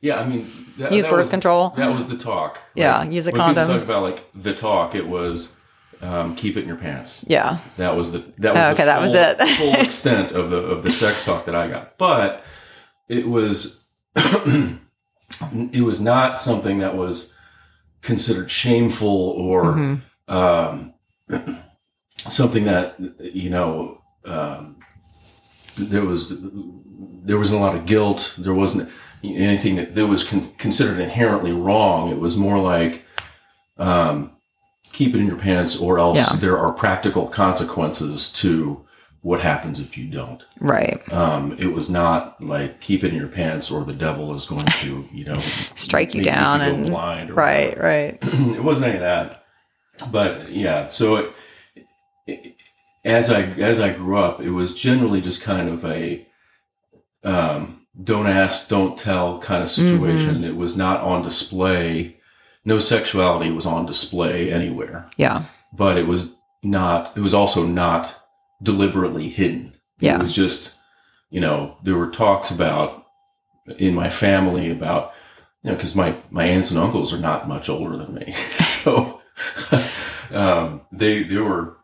yeah, 0.00 0.18
I 0.20 0.26
mean, 0.26 0.50
that, 0.78 0.92
Use 0.92 1.02
that 1.02 1.10
birth 1.10 1.24
was- 1.24 1.30
control. 1.30 1.70
That 1.76 1.94
was 1.94 2.08
the 2.08 2.16
talk. 2.16 2.58
Yeah, 2.74 3.02
use 3.04 3.26
a 3.26 3.32
condom. 3.32 3.68
Talk 3.68 3.82
about 3.82 4.02
like 4.02 4.30
the 4.34 4.54
talk. 4.54 4.94
It 4.94 5.06
was 5.06 5.54
um, 6.02 6.34
keep 6.34 6.56
it 6.56 6.62
in 6.62 6.68
your 6.68 6.76
pants. 6.78 7.24
Yeah. 7.28 7.58
That 7.76 7.96
was 7.96 8.12
the 8.12 8.18
that 8.38 8.54
was 8.54 8.62
Oh, 8.62 8.66
the 8.66 8.70
okay, 8.72 8.84
that 8.86 9.00
was 9.00 9.12
full- 9.12 9.20
it. 9.46 9.48
full 9.58 9.84
extent 9.84 10.32
of 10.32 10.50
the 10.50 10.56
of 10.56 10.82
the 10.82 10.90
sex 10.90 11.22
talk 11.24 11.44
that 11.46 11.54
I 11.54 11.68
got. 11.68 11.98
But 11.98 12.42
it 13.08 13.28
was 13.28 13.84
it 14.16 15.82
was 15.84 16.00
not 16.00 16.38
something 16.38 16.78
that 16.78 16.96
was 16.96 17.32
considered 18.02 18.50
shameful 18.50 19.08
or 19.08 19.74
Mm-hmm. 19.74 20.32
um, 20.34 20.94
something 22.16 22.64
that 22.64 22.96
you 23.20 23.50
know 23.50 23.99
um, 24.24 24.76
there 25.78 26.04
was 26.04 26.32
there 27.22 27.38
wasn't 27.38 27.60
a 27.60 27.64
lot 27.64 27.76
of 27.76 27.86
guilt. 27.86 28.34
There 28.38 28.54
wasn't 28.54 28.90
anything 29.22 29.76
that, 29.76 29.94
that 29.94 30.06
was 30.06 30.24
con- 30.24 30.48
considered 30.58 30.98
inherently 30.98 31.52
wrong. 31.52 32.10
It 32.10 32.18
was 32.18 32.36
more 32.36 32.58
like 32.58 33.04
um, 33.78 34.32
keep 34.92 35.14
it 35.14 35.18
in 35.20 35.26
your 35.26 35.36
pants, 35.38 35.76
or 35.76 35.98
else 35.98 36.16
Yeah. 36.18 36.36
there 36.36 36.58
are 36.58 36.72
practical 36.72 37.26
consequences 37.26 38.30
to 38.34 38.84
what 39.22 39.40
happens 39.42 39.78
if 39.80 39.98
you 39.98 40.06
don't. 40.06 40.42
Right. 40.60 41.00
Um, 41.12 41.54
it 41.58 41.72
was 41.74 41.90
not 41.90 42.42
like 42.42 42.80
keep 42.80 43.04
it 43.04 43.12
in 43.12 43.18
your 43.18 43.28
pants, 43.28 43.70
or 43.70 43.84
the 43.84 43.92
devil 43.92 44.34
is 44.34 44.46
going 44.46 44.64
to 44.64 45.06
you 45.12 45.24
know 45.24 45.38
Strike 45.74 46.14
you 46.14 46.22
down 46.22 46.60
go 46.60 46.66
and 46.66 46.86
blind 46.86 47.30
or 47.30 47.34
right, 47.34 47.76
whatever 47.76 47.82
right. 47.82 48.18
it 48.56 48.64
wasn't 48.64 48.86
any 48.86 48.96
of 48.96 49.00
that. 49.02 49.44
But 50.10 50.50
yeah, 50.50 50.88
so 50.88 51.16
it, 51.16 51.32
it, 52.26 52.54
as 53.04 53.30
I 53.30 53.42
as 53.42 53.80
I 53.80 53.92
grew 53.92 54.18
up, 54.18 54.40
it 54.40 54.50
was 54.50 54.78
generally 54.78 55.20
just 55.20 55.42
kind 55.42 55.68
of 55.68 55.84
a 55.84 56.26
um, 57.24 57.86
don't 58.02 58.26
ask, 58.26 58.68
don't 58.68 58.98
tell 58.98 59.38
kind 59.38 59.62
of 59.62 59.68
situation. 59.68 60.36
Mm-hmm. 60.36 60.44
It 60.44 60.56
was 60.56 60.76
not 60.76 61.00
on 61.00 61.22
display. 61.22 62.16
No 62.64 62.78
sexuality 62.78 63.50
was 63.50 63.66
on 63.66 63.86
display 63.86 64.52
anywhere, 64.52 65.08
Yeah. 65.16 65.44
but 65.72 65.96
it 65.96 66.06
was 66.06 66.30
not. 66.62 67.16
It 67.16 67.20
was 67.20 67.34
also 67.34 67.66
not 67.66 68.16
deliberately 68.62 69.28
hidden. 69.28 69.74
Yeah. 69.98 70.16
It 70.16 70.20
was 70.20 70.32
just, 70.32 70.74
you 71.30 71.40
know, 71.40 71.76
there 71.82 71.96
were 71.96 72.10
talks 72.10 72.50
about 72.50 73.06
in 73.78 73.94
my 73.94 74.10
family 74.10 74.70
about, 74.70 75.12
you 75.62 75.70
know, 75.70 75.76
because 75.76 75.94
my 75.94 76.16
my 76.30 76.44
aunts 76.44 76.70
and 76.70 76.78
uncles 76.78 77.12
are 77.12 77.18
not 77.18 77.48
much 77.48 77.68
older 77.68 77.96
than 77.96 78.14
me, 78.14 78.32
so 78.58 79.20
um, 80.32 80.82
they 80.92 81.22
they 81.22 81.36
were 81.38 81.76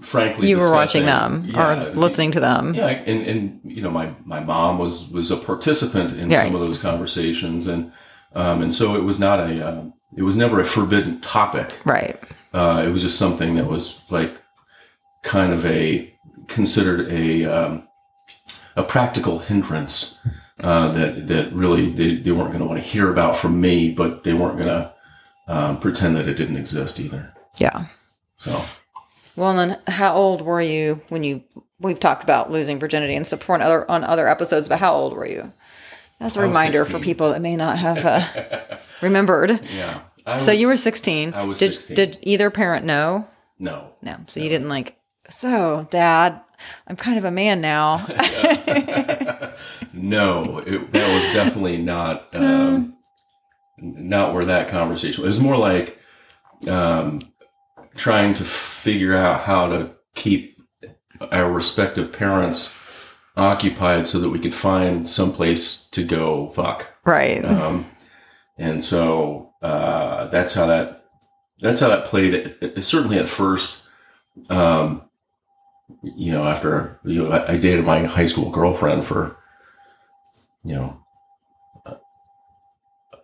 frankly 0.00 0.48
You 0.48 0.58
were 0.58 0.72
watching 0.72 1.04
them 1.06 1.44
yeah, 1.46 1.88
or 1.88 1.94
listening 1.94 2.30
to 2.32 2.40
them. 2.40 2.74
yeah, 2.74 2.86
and 2.88 3.26
and 3.26 3.60
you 3.64 3.82
know, 3.82 3.90
my 3.90 4.14
my 4.24 4.40
mom 4.40 4.78
was 4.78 5.08
was 5.10 5.30
a 5.30 5.36
participant 5.36 6.12
in 6.12 6.28
Right. 6.28 6.46
some 6.46 6.54
of 6.54 6.60
those 6.60 6.78
conversations, 6.78 7.66
and 7.66 7.92
um, 8.34 8.62
and 8.62 8.72
so 8.74 8.94
it 8.96 9.04
was 9.04 9.18
not 9.18 9.40
a 9.40 9.68
um, 9.68 9.94
it 10.16 10.22
was 10.22 10.36
never 10.36 10.60
a 10.60 10.64
forbidden 10.64 11.20
topic. 11.20 11.78
Right. 11.84 12.18
Uh, 12.52 12.82
it 12.86 12.90
was 12.90 13.02
just 13.02 13.18
something 13.18 13.54
that 13.54 13.66
was 13.66 14.00
like 14.10 14.40
kind 15.22 15.52
of 15.52 15.64
a 15.66 16.12
considered 16.48 17.10
a 17.12 17.44
um, 17.44 17.86
a 18.76 18.82
practical 18.82 19.38
hindrance 19.40 20.18
uh, 20.62 20.88
that 20.92 21.26
that 21.28 21.52
really 21.52 21.90
they, 21.92 22.16
they 22.16 22.30
weren't 22.32 22.50
going 22.52 22.60
to 22.60 22.66
want 22.66 22.80
to 22.82 22.86
hear 22.88 23.10
about 23.10 23.36
from 23.36 23.60
me, 23.60 23.90
but 23.90 24.24
they 24.24 24.32
weren't 24.34 24.56
going 24.58 24.68
to 24.68 24.92
um, 25.48 25.78
pretend 25.78 26.16
that 26.16 26.28
it 26.28 26.34
didn't 26.34 26.56
exist 26.56 26.98
either. 27.00 27.32
Yeah. 27.58 27.86
So 28.38 28.62
Well, 29.40 29.54
then, 29.54 29.78
how 29.86 30.14
old 30.14 30.42
were 30.42 30.60
you 30.60 31.00
when 31.08 31.24
you? 31.24 31.42
We've 31.78 31.98
talked 31.98 32.22
about 32.22 32.50
losing 32.50 32.78
virginity 32.78 33.14
and 33.14 33.26
stuff 33.26 33.48
on 33.48 33.62
other 33.62 33.90
on 33.90 34.04
other 34.04 34.28
episodes, 34.28 34.68
but 34.68 34.78
how 34.80 34.94
old 34.94 35.14
were 35.14 35.26
you? 35.26 35.50
As 36.20 36.36
a 36.36 36.40
I 36.40 36.42
reminder 36.42 36.84
for 36.84 36.98
people 36.98 37.30
that 37.32 37.40
may 37.40 37.56
not 37.56 37.78
have 37.78 38.04
uh, 38.04 38.76
remembered. 39.02 39.58
yeah, 39.74 40.00
So 40.36 40.52
was- 40.52 40.60
you 40.60 40.66
were 40.66 40.76
sixteen. 40.76 41.32
I 41.32 41.44
was 41.44 41.58
did, 41.58 41.72
16. 41.72 41.94
Did 41.96 42.18
either 42.22 42.50
parent 42.50 42.84
know? 42.84 43.26
no 43.58 43.92
No. 44.02 44.18
So 44.26 44.40
you 44.40 44.50
didn't 44.50 44.68
like. 44.68 44.98
So, 45.30 45.86
Dad, 45.90 46.40
I'm 46.86 46.96
kind 46.96 47.16
of 47.16 47.24
a 47.24 47.30
man 47.30 47.60
now. 47.62 48.04
No, 49.92 50.58
it, 50.58 50.92
that 50.92 51.14
was 51.14 51.34
definitely 51.34 51.76
not 51.78 52.28
um, 52.34 52.96
not 53.78 54.32
where 54.34 54.44
that 54.46 54.68
conversation. 54.68 55.24
It 55.24 55.26
was 55.26 55.40
more 55.40 55.56
like 55.56 55.98
um, 56.68 57.20
trying 57.96 58.34
to 58.34 58.44
figure 58.44 59.16
out 59.16 59.42
how 59.42 59.68
to 59.68 59.90
keep 60.14 60.58
our 61.32 61.50
respective 61.50 62.12
parents 62.12 62.74
occupied 63.36 64.06
so 64.06 64.18
that 64.18 64.30
we 64.30 64.38
could 64.38 64.54
find 64.54 65.08
someplace 65.08 65.84
to 65.92 66.02
go 66.04 66.50
fuck. 66.50 66.94
right. 67.04 67.44
Um, 67.44 67.84
and 68.58 68.82
so 68.82 69.52
uh, 69.62 70.26
that's 70.28 70.52
how 70.54 70.66
that 70.66 71.04
that's 71.60 71.80
how 71.80 71.88
that 71.88 72.04
played. 72.06 72.34
It, 72.34 72.58
it- 72.60 72.82
certainly 72.84 73.18
at 73.18 73.28
first, 73.28 73.82
um, 74.48 75.02
you 76.02 76.32
know, 76.32 76.44
after 76.44 76.98
you 77.04 77.24
know, 77.24 77.30
I, 77.32 77.52
I 77.52 77.56
dated 77.56 77.84
my 77.84 78.04
high 78.04 78.26
school 78.26 78.50
girlfriend 78.50 79.04
for 79.04 79.36
you 80.64 80.74
know 80.74 80.99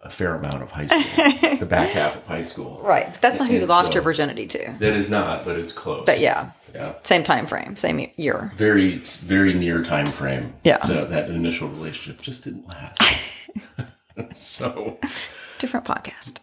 a 0.06 0.10
fair 0.10 0.34
amount 0.36 0.62
of 0.62 0.70
high 0.70 0.86
school, 0.86 1.56
the 1.58 1.66
back 1.66 1.90
half 1.90 2.16
of 2.16 2.26
high 2.26 2.42
school. 2.42 2.80
right. 2.82 3.12
That's 3.20 3.38
not 3.40 3.48
who 3.48 3.54
you 3.54 3.66
lost 3.66 3.88
so- 3.88 3.94
your 3.94 4.02
virginity 4.02 4.46
to. 4.46 4.76
That 4.78 4.92
is 4.94 5.10
not, 5.10 5.44
but 5.44 5.58
it's 5.58 5.72
close. 5.72 6.04
But 6.06 6.20
yeah, 6.20 6.50
yeah, 6.74 6.94
same 7.02 7.24
time 7.24 7.46
frame, 7.46 7.76
same 7.76 8.06
year. 8.16 8.52
very 8.54 8.98
very 8.98 9.52
near 9.52 9.82
time 9.82 10.10
frame. 10.12 10.54
Yeah. 10.64 10.78
so 10.80 11.04
that 11.06 11.30
initial 11.30 11.68
relationship 11.68 12.22
just 12.22 12.44
didn't 12.44 12.68
last. 12.68 13.02
so. 14.32 14.98
Different 15.58 15.86
podcast. 15.86 16.40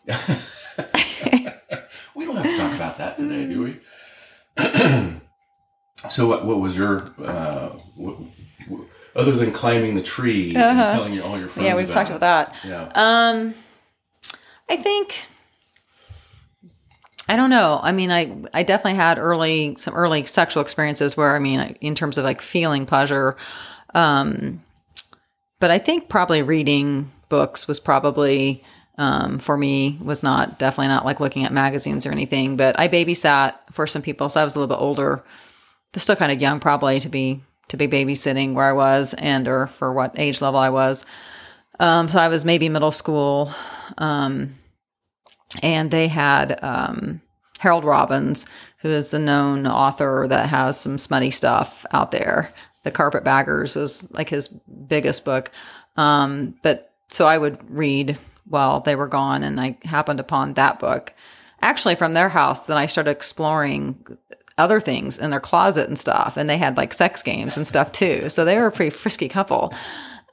We 2.15 2.25
don't 2.25 2.36
have 2.36 2.46
to 2.46 2.58
talk 2.58 2.74
about 2.75 2.98
that 2.98 3.17
today, 3.17 3.46
do 3.48 3.63
we? 3.63 3.79
so, 6.10 6.27
what, 6.27 6.46
what 6.46 6.60
was 6.60 6.75
your, 6.75 7.05
uh, 7.24 7.70
what- 7.96 8.17
other 9.15 9.34
than 9.34 9.51
climbing 9.51 9.96
the 9.96 10.01
tree 10.01 10.55
and 10.55 10.77
telling 10.77 11.13
you 11.13 11.24
all 11.24 11.38
your 11.38 11.48
friends? 11.48 11.67
Uh-huh. 11.67 11.75
Yeah, 11.75 11.75
we've 11.75 11.91
talked 11.91 12.10
it? 12.10 12.15
about 12.15 12.53
that. 12.53 12.65
Yeah. 12.65 12.91
Um, 12.96 13.53
I 14.70 14.75
think 14.77 15.25
I 17.27 17.36
don't 17.36 17.50
know. 17.50 17.79
I 17.82 17.91
mean, 17.91 18.12
I 18.12 18.36
I 18.53 18.63
definitely 18.63 18.96
had 18.96 19.17
early 19.17 19.75
some 19.75 19.93
early 19.93 20.25
sexual 20.25 20.62
experiences 20.62 21.15
where 21.15 21.36
I 21.36 21.39
mean, 21.39 21.77
in 21.79 21.96
terms 21.96 22.17
of 22.17 22.25
like 22.25 22.41
feeling 22.41 22.86
pleasure, 22.86 23.38
um, 23.93 24.62
but 25.60 25.72
I 25.72 25.77
think 25.77 26.10
probably 26.10 26.41
reading 26.41 27.12
books 27.29 27.67
was 27.67 27.79
probably 27.79 28.63
um, 28.98 29.39
for 29.39 29.58
me 29.58 29.98
was 30.01 30.22
not 30.22 30.60
definitely 30.60 30.89
not 30.89 31.05
like 31.05 31.20
looking 31.20 31.46
at 31.46 31.53
magazines 31.53 32.05
or 32.05 32.12
anything. 32.12 32.58
But 32.58 32.77
I 32.79 32.89
babysat 32.89 33.55
for 33.72 33.88
some 33.88 34.01
people, 34.01 34.27
so 34.29 34.41
I 34.41 34.43
was 34.43 34.55
a 34.55 34.60
little 34.60 34.75
bit 34.75 34.82
older, 34.82 35.24
but 35.93 36.01
still 36.01 36.17
kind 36.17 36.32
of 36.32 36.41
young 36.41 36.60
probably 36.60 37.00
to 37.00 37.10
be 37.10 37.39
to 37.70 37.77
be 37.77 37.88
babysitting 37.88 38.53
where 38.53 38.67
I 38.67 38.74
was 38.74 39.13
and 39.15 39.48
or 39.48 39.67
for 39.67 39.93
what 39.93 40.17
age 40.17 40.41
level 40.41 40.60
I 40.60 40.70
was. 40.70 41.05
Um, 41.79 42.08
so 42.08 42.20
I 42.20 42.27
was 42.27 42.46
maybe 42.46 42.70
middle 42.70 42.91
school, 42.91 43.51
um, 43.98 44.53
and 45.62 45.89
they 45.89 46.08
had 46.08 46.60
um, 46.63 47.22
Harold 47.60 47.84
Robbins, 47.84 48.46
who 48.79 48.89
is 48.89 49.12
the 49.12 49.20
known 49.20 49.65
author 49.65 50.27
that 50.29 50.50
has 50.50 50.79
some 50.79 50.98
smutty 50.98 51.32
stuff 51.32 51.86
out 51.91 52.12
there. 52.12 52.53
The 52.84 52.91
Carpetbaggers 52.91 53.75
was 53.75 54.12
like 54.12 54.29
his 54.29 54.50
biggest 54.50 55.25
book. 55.25 55.51
Um, 55.96 56.55
but 56.62 56.93
so 57.10 57.27
I 57.27 57.38
would 57.38 57.58
read 57.70 58.17
while 58.46 58.82
they 58.82 58.96
were 58.96 59.08
gone, 59.08 59.43
and 59.43 59.60
I 59.60 59.77
happened 59.84 60.20
upon 60.20 60.53
that 60.53 60.79
book 60.79 61.13
actually 61.63 61.96
from 61.96 62.13
their 62.13 62.29
house. 62.29 62.65
Then 62.65 62.77
I 62.77 62.86
started 62.86 63.12
exploring 63.12 64.05
other 64.57 64.79
things 64.79 65.17
in 65.17 65.31
their 65.31 65.39
closet 65.39 65.88
and 65.88 65.98
stuff, 65.98 66.38
and 66.38 66.50
they 66.50 66.57
had 66.57 66.77
like 66.77 66.93
sex 66.93 67.22
games 67.22 67.57
and 67.57 67.67
stuff 67.67 67.91
too. 67.91 68.29
So 68.29 68.45
they 68.45 68.57
were 68.57 68.67
a 68.67 68.72
pretty 68.72 68.91
frisky 68.91 69.27
couple. 69.27 69.74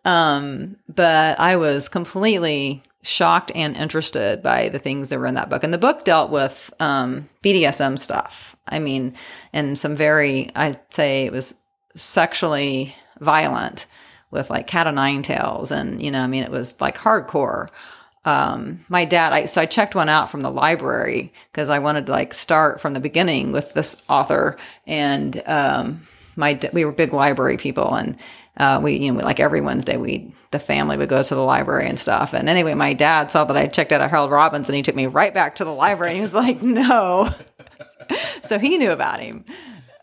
Um, 0.05 0.77
but 0.89 1.39
I 1.39 1.57
was 1.57 1.89
completely 1.89 2.83
shocked 3.03 3.51
and 3.55 3.77
interested 3.77 4.43
by 4.43 4.69
the 4.69 4.79
things 4.79 5.09
that 5.09 5.19
were 5.19 5.27
in 5.27 5.35
that 5.35 5.49
book. 5.49 5.65
And 5.65 5.73
the 5.73 5.79
book 5.79 6.05
dealt 6.05 6.31
with 6.31 6.73
um, 6.81 7.29
BDSM 7.43 7.99
stuff. 7.99 8.57
I 8.69 8.79
mean, 8.79 9.15
and 9.53 9.79
some 9.79 9.97
very, 9.97 10.51
I'd 10.55 10.79
say 10.93 11.25
it 11.25 11.33
was 11.33 11.55
sexually 11.95 12.95
violent 13.21 13.87
with 14.31 14.51
like 14.51 14.67
cat 14.67 14.87
o' 14.87 14.91
nine 14.91 15.23
tails. 15.23 15.73
And, 15.73 16.03
you 16.03 16.11
know, 16.11 16.23
I 16.23 16.27
mean, 16.27 16.43
it 16.43 16.51
was 16.51 16.81
like 16.81 16.99
hardcore. 16.99 17.69
Um, 18.25 18.85
my 18.89 19.05
dad, 19.05 19.33
I, 19.33 19.45
so 19.47 19.63
I 19.63 19.67
checked 19.67 19.95
one 19.95 20.09
out 20.09 20.31
from 20.31 20.43
the 20.43 20.51
library 20.51 21.33
because 21.53 21.71
I 21.71 21.79
wanted 21.79 22.07
to 22.07 22.13
like 22.13 22.35
start 22.35 22.81
from 22.81 22.93
the 22.93 23.01
beginning 23.01 23.53
with 23.53 23.73
this 23.73 24.03
author. 24.09 24.59
And, 24.87 25.43
um, 25.47 26.07
my, 26.37 26.59
we 26.73 26.85
were 26.85 26.93
big 26.93 27.13
library 27.13 27.57
people 27.57 27.95
and, 27.95 28.17
uh, 28.57 28.79
we, 28.83 28.97
you 28.99 29.13
know, 29.13 29.21
like 29.21 29.41
every 29.41 29.63
Wednesday, 29.63 29.97
we, 29.97 30.35
the 30.51 30.59
family 30.59 30.99
would 30.99 31.09
go 31.09 31.23
to 31.23 31.35
the 31.35 31.43
library 31.43 31.89
and 31.89 31.99
stuff. 31.99 32.35
And 32.35 32.49
anyway, 32.49 32.75
my 32.75 32.93
dad 32.93 33.31
saw 33.31 33.45
that 33.45 33.57
I 33.57 33.67
checked 33.67 33.91
out 33.91 34.03
a 34.03 34.09
Harold 34.09 34.31
Robbins 34.31 34.69
and 34.69 34.77
he 34.77 34.83
took 34.83 34.95
me 34.95 35.07
right 35.07 35.33
back 35.33 35.57
to 35.57 35.65
the 35.65 35.73
library 35.73 36.11
and 36.11 36.17
he 36.17 36.21
was 36.21 36.35
like, 36.35 36.61
no. 36.61 37.31
so 38.43 38.59
he 38.59 38.77
knew 38.77 38.91
about 38.91 39.21
him. 39.21 39.45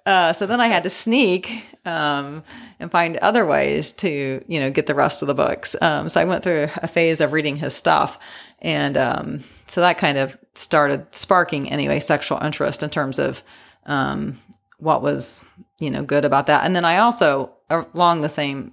Uh, 0.07 0.31
so 0.31 0.45
then 0.45 0.61
I 0.61 0.67
had 0.67 0.83
to 0.83 0.89
sneak 0.89 1.65
um, 1.85 2.41
and 2.79 2.89
find 2.89 3.17
other 3.17 3.45
ways 3.45 3.91
to, 3.93 4.41
you 4.47 4.59
know, 4.61 4.71
get 4.71 4.87
the 4.87 4.95
rest 4.95 5.21
of 5.21 5.27
the 5.27 5.35
books. 5.35 5.75
Um, 5.81 6.07
so 6.07 6.21
I 6.21 6.23
went 6.23 6.43
through 6.43 6.69
a 6.77 6.87
phase 6.87 7.19
of 7.19 7.33
reading 7.33 7.57
his 7.57 7.75
stuff, 7.75 8.17
and 8.59 8.95
um, 8.95 9.43
so 9.67 9.81
that 9.81 9.97
kind 9.97 10.17
of 10.17 10.37
started 10.55 11.13
sparking 11.13 11.69
anyway 11.69 11.99
sexual 11.99 12.39
interest 12.41 12.83
in 12.83 12.89
terms 12.89 13.19
of 13.19 13.43
um, 13.85 14.39
what 14.79 15.01
was, 15.01 15.43
you 15.77 15.91
know, 15.91 16.03
good 16.03 16.23
about 16.23 16.47
that. 16.47 16.65
And 16.65 16.73
then 16.73 16.85
I 16.85 16.99
also, 16.99 17.51
along 17.69 18.21
the 18.21 18.29
same 18.29 18.71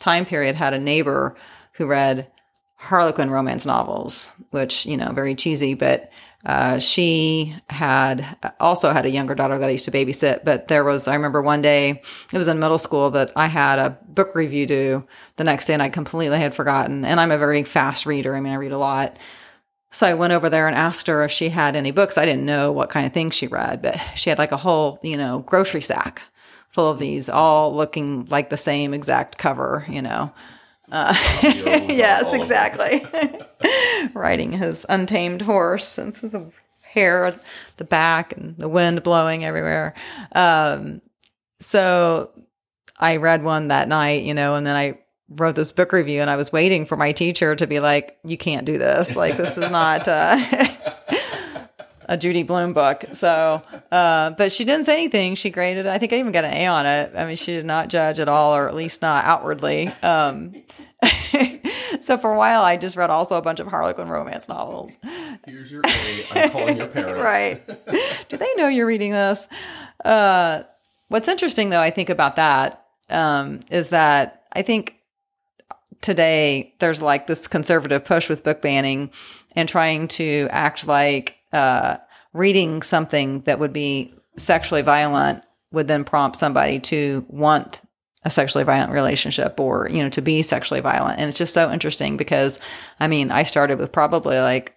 time 0.00 0.24
period, 0.24 0.56
had 0.56 0.74
a 0.74 0.80
neighbor 0.80 1.36
who 1.74 1.86
read 1.86 2.28
Harlequin 2.76 3.30
romance 3.30 3.64
novels, 3.64 4.32
which 4.50 4.84
you 4.84 4.96
know, 4.96 5.12
very 5.12 5.36
cheesy, 5.36 5.74
but 5.74 6.10
uh, 6.44 6.78
she 6.78 7.54
had 7.70 8.36
also 8.58 8.90
had 8.92 9.06
a 9.06 9.10
younger 9.10 9.34
daughter 9.34 9.58
that 9.58 9.68
I 9.68 9.72
used 9.72 9.84
to 9.84 9.92
babysit, 9.92 10.44
but 10.44 10.68
there 10.68 10.82
was, 10.82 11.06
I 11.06 11.14
remember 11.14 11.40
one 11.40 11.62
day, 11.62 12.02
it 12.32 12.38
was 12.38 12.48
in 12.48 12.58
middle 12.58 12.78
school 12.78 13.10
that 13.10 13.32
I 13.36 13.46
had 13.46 13.78
a 13.78 13.98
book 14.08 14.34
review 14.34 14.66
due 14.66 15.06
the 15.36 15.44
next 15.44 15.66
day 15.66 15.74
and 15.74 15.82
I 15.82 15.88
completely 15.88 16.38
had 16.38 16.54
forgotten. 16.54 17.04
And 17.04 17.20
I'm 17.20 17.30
a 17.30 17.38
very 17.38 17.62
fast 17.62 18.06
reader. 18.06 18.34
I 18.34 18.40
mean, 18.40 18.52
I 18.52 18.56
read 18.56 18.72
a 18.72 18.78
lot. 18.78 19.16
So 19.92 20.06
I 20.06 20.14
went 20.14 20.32
over 20.32 20.48
there 20.48 20.66
and 20.66 20.76
asked 20.76 21.06
her 21.06 21.22
if 21.22 21.30
she 21.30 21.50
had 21.50 21.76
any 21.76 21.90
books. 21.90 22.18
I 22.18 22.24
didn't 22.24 22.46
know 22.46 22.72
what 22.72 22.90
kind 22.90 23.06
of 23.06 23.12
things 23.12 23.34
she 23.34 23.46
read, 23.46 23.82
but 23.82 24.00
she 24.16 24.30
had 24.30 24.38
like 24.38 24.52
a 24.52 24.56
whole, 24.56 24.98
you 25.02 25.16
know, 25.16 25.40
grocery 25.40 25.82
sack 25.82 26.22
full 26.70 26.90
of 26.90 26.98
these, 26.98 27.28
all 27.28 27.76
looking 27.76 28.24
like 28.26 28.48
the 28.48 28.56
same 28.56 28.94
exact 28.94 29.38
cover, 29.38 29.86
you 29.88 30.02
know. 30.02 30.32
Uh, 30.92 31.14
yes, 31.42 32.34
exactly. 32.34 33.04
Riding 34.14 34.52
his 34.52 34.84
untamed 34.90 35.40
horse, 35.40 35.96
and 35.96 36.14
the 36.14 36.52
hair 36.82 37.24
at 37.24 37.42
the 37.78 37.84
back 37.84 38.36
and 38.36 38.56
the 38.58 38.68
wind 38.68 39.02
blowing 39.02 39.42
everywhere. 39.42 39.94
Um, 40.32 41.00
so 41.58 42.30
I 42.98 43.16
read 43.16 43.42
one 43.42 43.68
that 43.68 43.88
night, 43.88 44.22
you 44.22 44.34
know, 44.34 44.54
and 44.54 44.66
then 44.66 44.76
I 44.76 44.98
wrote 45.30 45.56
this 45.56 45.72
book 45.72 45.92
review, 45.92 46.20
and 46.20 46.28
I 46.28 46.36
was 46.36 46.52
waiting 46.52 46.84
for 46.84 46.96
my 46.96 47.12
teacher 47.12 47.56
to 47.56 47.66
be 47.66 47.80
like, 47.80 48.18
"You 48.22 48.36
can't 48.36 48.66
do 48.66 48.76
this. 48.76 49.16
Like, 49.16 49.38
this 49.38 49.56
is 49.56 49.70
not." 49.70 50.06
Uh, 50.06 50.36
a 52.12 52.16
Judy 52.18 52.42
Blume 52.42 52.74
book. 52.74 53.06
So, 53.12 53.62
uh, 53.90 54.30
but 54.32 54.52
she 54.52 54.66
didn't 54.66 54.84
say 54.84 54.92
anything. 54.92 55.34
She 55.34 55.48
graded. 55.48 55.86
I 55.86 55.96
think 55.96 56.12
I 56.12 56.18
even 56.18 56.30
got 56.30 56.44
an 56.44 56.52
A 56.52 56.66
on 56.66 56.84
it. 56.84 57.12
I 57.16 57.24
mean, 57.24 57.36
she 57.36 57.52
did 57.52 57.64
not 57.64 57.88
judge 57.88 58.20
at 58.20 58.28
all, 58.28 58.54
or 58.54 58.68
at 58.68 58.74
least 58.74 59.00
not 59.00 59.24
outwardly. 59.24 59.88
Um, 60.02 60.54
so 62.02 62.18
for 62.18 62.30
a 62.30 62.36
while, 62.36 62.62
I 62.62 62.76
just 62.76 62.98
read 62.98 63.08
also 63.08 63.38
a 63.38 63.42
bunch 63.42 63.60
of 63.60 63.66
Harlequin 63.66 64.08
romance 64.08 64.46
novels. 64.46 64.98
Here's 65.46 65.72
your 65.72 65.80
A. 65.86 66.24
I'm 66.32 66.50
calling 66.50 66.76
your 66.76 66.86
parents. 66.86 67.18
right? 67.22 68.28
Do 68.28 68.36
they 68.36 68.54
know 68.56 68.68
you're 68.68 68.86
reading 68.86 69.12
this? 69.12 69.48
Uh, 70.04 70.64
what's 71.08 71.28
interesting, 71.28 71.70
though, 71.70 71.80
I 71.80 71.88
think 71.88 72.10
about 72.10 72.36
that 72.36 72.84
um, 73.08 73.60
is 73.70 73.88
that 73.88 74.44
I 74.52 74.60
think 74.60 74.96
today 76.02 76.74
there's 76.78 77.00
like 77.00 77.26
this 77.26 77.48
conservative 77.48 78.04
push 78.04 78.28
with 78.28 78.44
book 78.44 78.60
banning 78.60 79.10
and 79.56 79.66
trying 79.66 80.08
to 80.08 80.46
act 80.50 80.86
like 80.86 81.38
uh, 81.52 81.96
reading 82.32 82.82
something 82.82 83.40
that 83.42 83.58
would 83.58 83.72
be 83.72 84.14
sexually 84.36 84.82
violent 84.82 85.42
would 85.72 85.88
then 85.88 86.04
prompt 86.04 86.36
somebody 86.36 86.78
to 86.80 87.24
want 87.28 87.82
a 88.24 88.30
sexually 88.30 88.64
violent 88.64 88.92
relationship 88.92 89.58
or 89.58 89.88
you 89.90 90.02
know 90.02 90.08
to 90.10 90.22
be 90.22 90.42
sexually 90.42 90.80
violent. 90.80 91.18
And 91.18 91.28
it's 91.28 91.38
just 91.38 91.54
so 91.54 91.70
interesting 91.70 92.16
because 92.16 92.60
i 93.00 93.08
mean 93.08 93.30
i 93.30 93.42
started 93.42 93.78
with 93.78 93.92
probably 93.92 94.38
like 94.38 94.76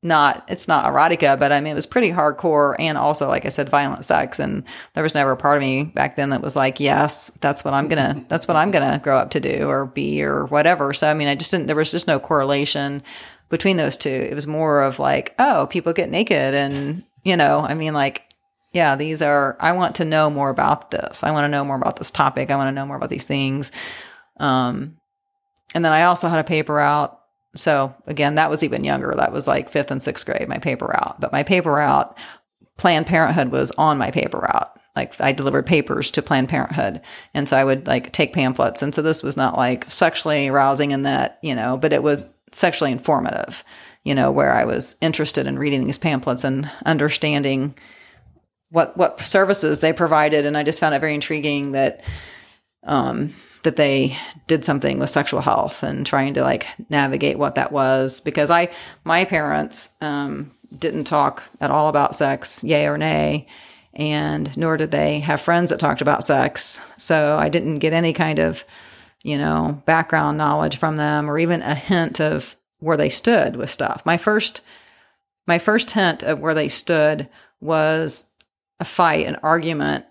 not 0.00 0.44
it's 0.46 0.68
not 0.68 0.86
erotica 0.86 1.36
but 1.36 1.50
i 1.50 1.58
mean 1.60 1.72
it 1.72 1.74
was 1.74 1.86
pretty 1.86 2.12
hardcore 2.12 2.76
and 2.78 2.96
also 2.96 3.26
like 3.26 3.44
i 3.44 3.48
said 3.48 3.68
violent 3.68 4.04
sex. 4.04 4.38
And 4.38 4.62
there 4.94 5.02
was 5.02 5.14
never 5.14 5.32
a 5.32 5.36
part 5.36 5.56
of 5.56 5.62
me 5.62 5.84
back 5.84 6.14
then 6.16 6.30
that 6.30 6.40
was 6.40 6.54
like 6.54 6.78
yes 6.78 7.30
that's 7.40 7.64
what 7.64 7.74
i'm 7.74 7.88
gonna 7.88 8.24
that's 8.28 8.46
what 8.46 8.56
i'm 8.56 8.70
gonna 8.70 9.00
grow 9.00 9.18
up 9.18 9.30
to 9.30 9.40
do 9.40 9.66
or 9.68 9.86
be 9.86 10.22
or 10.22 10.46
whatever. 10.46 10.92
So 10.92 11.10
i 11.10 11.14
mean 11.14 11.28
i 11.28 11.34
just 11.34 11.50
didn't 11.50 11.66
there 11.66 11.76
was 11.76 11.90
just 11.90 12.06
no 12.06 12.20
correlation 12.20 13.02
between 13.48 13.76
those 13.76 13.96
two. 13.96 14.08
It 14.08 14.34
was 14.34 14.46
more 14.46 14.82
of 14.82 14.98
like, 14.98 15.34
oh, 15.38 15.66
people 15.70 15.92
get 15.92 16.10
naked 16.10 16.54
and, 16.54 17.04
you 17.24 17.36
know, 17.36 17.60
I 17.60 17.74
mean, 17.74 17.94
like, 17.94 18.24
yeah, 18.72 18.96
these 18.96 19.22
are, 19.22 19.56
I 19.60 19.72
want 19.72 19.96
to 19.96 20.04
know 20.04 20.28
more 20.28 20.50
about 20.50 20.90
this. 20.90 21.24
I 21.24 21.30
want 21.30 21.44
to 21.44 21.48
know 21.48 21.64
more 21.64 21.76
about 21.76 21.96
this 21.96 22.10
topic. 22.10 22.50
I 22.50 22.56
want 22.56 22.68
to 22.68 22.72
know 22.72 22.86
more 22.86 22.96
about 22.96 23.10
these 23.10 23.24
things. 23.24 23.72
Um, 24.38 24.98
and 25.74 25.84
then 25.84 25.92
I 25.92 26.04
also 26.04 26.28
had 26.28 26.38
a 26.38 26.44
paper 26.44 26.78
out. 26.78 27.20
So 27.54 27.94
again, 28.06 28.34
that 28.34 28.50
was 28.50 28.62
even 28.62 28.84
younger. 28.84 29.14
That 29.16 29.32
was 29.32 29.48
like 29.48 29.70
fifth 29.70 29.90
and 29.90 30.02
sixth 30.02 30.26
grade, 30.26 30.48
my 30.48 30.58
paper 30.58 30.94
out. 30.94 31.20
But 31.20 31.32
my 31.32 31.42
paper 31.42 31.80
out, 31.80 32.18
Planned 32.76 33.06
Parenthood 33.06 33.50
was 33.50 33.70
on 33.72 33.98
my 33.98 34.10
paper 34.10 34.38
route. 34.38 34.70
Like 34.94 35.18
I 35.20 35.32
delivered 35.32 35.66
papers 35.66 36.10
to 36.12 36.22
Planned 36.22 36.48
Parenthood. 36.48 37.00
And 37.34 37.48
so 37.48 37.56
I 37.56 37.64
would 37.64 37.86
like 37.86 38.12
take 38.12 38.32
pamphlets. 38.32 38.82
And 38.82 38.94
so 38.94 39.00
this 39.00 39.22
was 39.22 39.36
not 39.36 39.56
like 39.56 39.90
sexually 39.90 40.48
arousing 40.48 40.90
in 40.90 41.02
that, 41.02 41.38
you 41.42 41.54
know, 41.54 41.78
but 41.78 41.92
it 41.92 42.02
was 42.02 42.32
sexually 42.52 42.92
informative, 42.92 43.64
you 44.04 44.14
know, 44.14 44.30
where 44.30 44.52
I 44.52 44.64
was 44.64 44.96
interested 45.00 45.46
in 45.46 45.58
reading 45.58 45.84
these 45.84 45.98
pamphlets 45.98 46.44
and 46.44 46.70
understanding 46.86 47.74
what 48.70 48.96
what 48.96 49.20
services 49.20 49.80
they 49.80 49.92
provided, 49.92 50.44
and 50.44 50.56
I 50.56 50.62
just 50.62 50.80
found 50.80 50.94
it 50.94 51.00
very 51.00 51.14
intriguing 51.14 51.72
that 51.72 52.04
um, 52.84 53.34
that 53.62 53.76
they 53.76 54.16
did 54.46 54.64
something 54.64 54.98
with 54.98 55.10
sexual 55.10 55.40
health 55.40 55.82
and 55.82 56.06
trying 56.06 56.34
to 56.34 56.42
like 56.42 56.66
navigate 56.88 57.38
what 57.38 57.54
that 57.56 57.72
was 57.72 58.20
because 58.20 58.50
I 58.50 58.68
my 59.04 59.24
parents 59.24 59.96
um, 60.00 60.52
didn't 60.76 61.04
talk 61.04 61.42
at 61.60 61.70
all 61.70 61.88
about 61.88 62.16
sex, 62.16 62.62
yay 62.62 62.86
or 62.86 62.98
nay. 62.98 63.46
And 63.94 64.56
nor 64.56 64.76
did 64.76 64.92
they 64.92 65.20
have 65.20 65.40
friends 65.40 65.70
that 65.70 65.80
talked 65.80 66.00
about 66.00 66.22
sex. 66.22 66.80
So 66.98 67.36
I 67.36 67.48
didn't 67.48 67.80
get 67.80 67.92
any 67.92 68.12
kind 68.12 68.38
of 68.38 68.64
you 69.22 69.38
know, 69.38 69.82
background 69.86 70.38
knowledge 70.38 70.76
from 70.76 70.96
them 70.96 71.30
or 71.30 71.38
even 71.38 71.62
a 71.62 71.74
hint 71.74 72.20
of 72.20 72.56
where 72.78 72.96
they 72.96 73.08
stood 73.08 73.56
with 73.56 73.70
stuff. 73.70 74.04
My 74.06 74.16
first 74.16 74.60
my 75.46 75.58
first 75.58 75.92
hint 75.92 76.22
of 76.22 76.40
where 76.40 76.52
they 76.54 76.68
stood 76.68 77.28
was 77.60 78.26
a 78.80 78.84
fight, 78.84 79.26
an 79.26 79.36
argument 79.36 80.04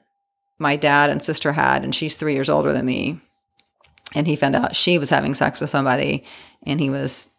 my 0.59 0.75
dad 0.75 1.09
and 1.09 1.21
sister 1.21 1.51
had, 1.51 1.83
and 1.83 1.93
she's 1.93 2.17
three 2.17 2.33
years 2.33 2.49
older 2.49 2.73
than 2.73 2.85
me. 2.85 3.19
And 4.15 4.25
he 4.25 4.35
found 4.35 4.55
out 4.55 4.75
she 4.75 4.97
was 4.97 5.09
having 5.09 5.33
sex 5.33 5.61
with 5.61 5.69
somebody, 5.69 6.23
and 6.63 6.79
he 6.79 6.89
was 6.89 7.31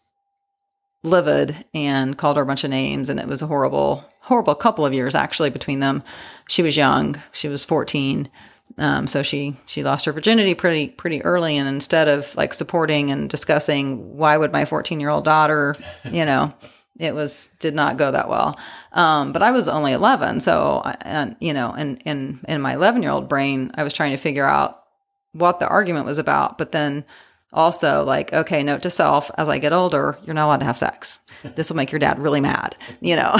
livid 1.02 1.64
and 1.74 2.16
called 2.16 2.36
her 2.36 2.42
a 2.42 2.46
bunch 2.46 2.64
of 2.64 2.70
names. 2.70 3.08
And 3.08 3.18
it 3.18 3.26
was 3.26 3.42
a 3.42 3.46
horrible, 3.46 4.04
horrible 4.20 4.54
couple 4.54 4.84
of 4.84 4.94
years 4.94 5.14
actually 5.14 5.50
between 5.50 5.80
them. 5.80 6.02
She 6.48 6.62
was 6.62 6.76
young, 6.76 7.20
she 7.32 7.48
was 7.48 7.64
14. 7.64 8.28
Um, 8.76 9.06
so 9.06 9.22
she 9.22 9.56
she 9.66 9.82
lost 9.82 10.04
her 10.04 10.12
virginity 10.12 10.54
pretty 10.54 10.88
pretty 10.88 11.22
early, 11.24 11.56
and 11.56 11.68
instead 11.68 12.08
of 12.08 12.34
like 12.36 12.54
supporting 12.54 13.10
and 13.10 13.28
discussing 13.28 14.16
why 14.16 14.36
would 14.36 14.52
my 14.52 14.64
14 14.64 15.00
year 15.00 15.10
old 15.10 15.24
daughter, 15.24 15.74
you 16.04 16.24
know, 16.24 16.54
it 16.98 17.14
was 17.14 17.48
did 17.58 17.74
not 17.74 17.96
go 17.96 18.10
that 18.10 18.28
well. 18.28 18.58
Um, 18.92 19.32
but 19.32 19.42
I 19.42 19.50
was 19.50 19.68
only 19.68 19.92
11, 19.92 20.40
so 20.40 20.82
and 21.02 21.36
you 21.40 21.52
know, 21.52 21.72
and 21.72 22.00
in 22.04 22.40
in 22.46 22.60
my 22.60 22.74
11 22.74 23.02
year 23.02 23.10
old 23.10 23.28
brain, 23.28 23.70
I 23.74 23.82
was 23.82 23.92
trying 23.92 24.12
to 24.12 24.16
figure 24.16 24.46
out 24.46 24.84
what 25.32 25.60
the 25.60 25.68
argument 25.68 26.06
was 26.06 26.18
about, 26.18 26.58
but 26.58 26.72
then 26.72 27.04
also 27.52 28.04
like 28.04 28.32
okay 28.32 28.62
note 28.62 28.82
to 28.82 28.90
self 28.90 29.30
as 29.38 29.48
i 29.48 29.58
get 29.58 29.72
older 29.72 30.18
you're 30.24 30.34
not 30.34 30.46
allowed 30.46 30.60
to 30.60 30.66
have 30.66 30.76
sex 30.76 31.18
this 31.54 31.70
will 31.70 31.76
make 31.76 31.90
your 31.90 31.98
dad 31.98 32.18
really 32.18 32.40
mad 32.40 32.76
you 33.00 33.16
know 33.16 33.34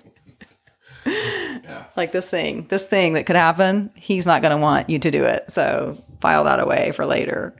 like 1.97 2.13
this 2.13 2.29
thing, 2.29 2.67
this 2.69 2.87
thing 2.87 3.15
that 3.15 3.27
could 3.27 3.37
happen, 3.37 3.91
he's 3.95 4.27
not 4.27 4.43
going 4.43 4.51
to 4.57 4.61
want 4.61 4.91
you 4.91 4.99
to 4.99 5.11
do 5.11 5.25
it. 5.25 5.51
So 5.51 6.03
file 6.21 6.45
that 6.45 6.61
away 6.61 6.91
for 6.91 7.07
later. 7.07 7.55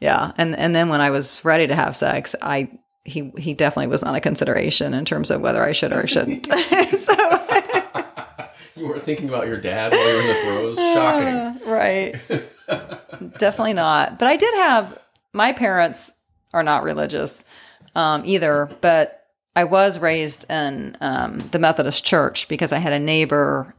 Yeah. 0.00 0.32
And, 0.36 0.56
and 0.56 0.74
then 0.74 0.88
when 0.88 1.00
I 1.00 1.10
was 1.10 1.44
ready 1.44 1.66
to 1.66 1.74
have 1.74 1.94
sex, 1.96 2.34
I, 2.42 2.70
he, 3.04 3.32
he 3.38 3.54
definitely 3.54 3.88
was 3.88 4.04
not 4.04 4.14
a 4.14 4.20
consideration 4.20 4.94
in 4.94 5.04
terms 5.04 5.30
of 5.30 5.40
whether 5.40 5.62
I 5.62 5.72
should 5.72 5.92
or 5.92 6.02
I 6.02 6.06
shouldn't. 6.06 6.46
so 6.96 7.14
you 8.76 8.86
were 8.86 8.98
thinking 8.98 9.28
about 9.28 9.46
your 9.46 9.60
dad 9.60 9.92
while 9.92 10.08
you 10.08 10.14
were 10.16 10.20
in 10.22 10.26
the 10.28 10.42
throes. 10.42 10.76
Shocking. 10.76 11.28
Uh, 11.28 11.58
right. 11.66 13.38
definitely 13.38 13.74
not. 13.74 14.18
But 14.18 14.28
I 14.28 14.36
did 14.36 14.54
have, 14.54 14.98
my 15.32 15.52
parents 15.52 16.16
are 16.52 16.62
not 16.62 16.82
religious. 16.82 17.44
um, 17.94 18.22
either, 18.24 18.70
but 18.80 19.21
I 19.54 19.64
was 19.64 19.98
raised 19.98 20.50
in 20.50 20.96
um, 21.00 21.38
the 21.38 21.58
Methodist 21.58 22.04
church 22.04 22.48
because 22.48 22.72
I 22.72 22.78
had 22.78 22.92
a 22.92 22.98
neighbor 22.98 23.74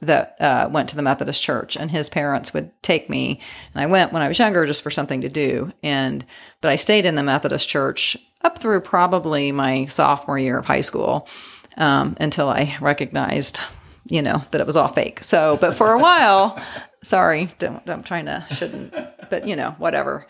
that 0.00 0.36
uh, 0.40 0.68
went 0.70 0.88
to 0.90 0.96
the 0.96 1.02
Methodist 1.02 1.42
church, 1.42 1.76
and 1.76 1.90
his 1.90 2.08
parents 2.08 2.52
would 2.52 2.70
take 2.82 3.08
me, 3.08 3.40
and 3.72 3.82
I 3.82 3.86
went 3.86 4.12
when 4.12 4.22
I 4.22 4.28
was 4.28 4.38
younger 4.38 4.66
just 4.66 4.82
for 4.82 4.90
something 4.90 5.20
to 5.20 5.28
do. 5.28 5.72
And 5.82 6.24
but 6.60 6.70
I 6.70 6.76
stayed 6.76 7.06
in 7.06 7.14
the 7.14 7.22
Methodist 7.22 7.68
church 7.68 8.16
up 8.42 8.58
through 8.58 8.80
probably 8.80 9.52
my 9.52 9.86
sophomore 9.86 10.38
year 10.38 10.58
of 10.58 10.66
high 10.66 10.80
school 10.80 11.28
um, 11.76 12.16
until 12.20 12.48
I 12.48 12.76
recognized, 12.80 13.60
you 14.06 14.22
know, 14.22 14.42
that 14.50 14.60
it 14.60 14.66
was 14.66 14.76
all 14.76 14.88
fake. 14.88 15.22
So, 15.22 15.56
but 15.56 15.74
for 15.74 15.92
a 15.92 15.98
while, 15.98 16.60
sorry, 17.02 17.48
don't, 17.58 17.88
I'm 17.88 18.02
trying 18.02 18.26
to 18.26 18.44
shouldn't, 18.50 18.92
but 19.30 19.46
you 19.46 19.56
know, 19.56 19.72
whatever. 19.78 20.26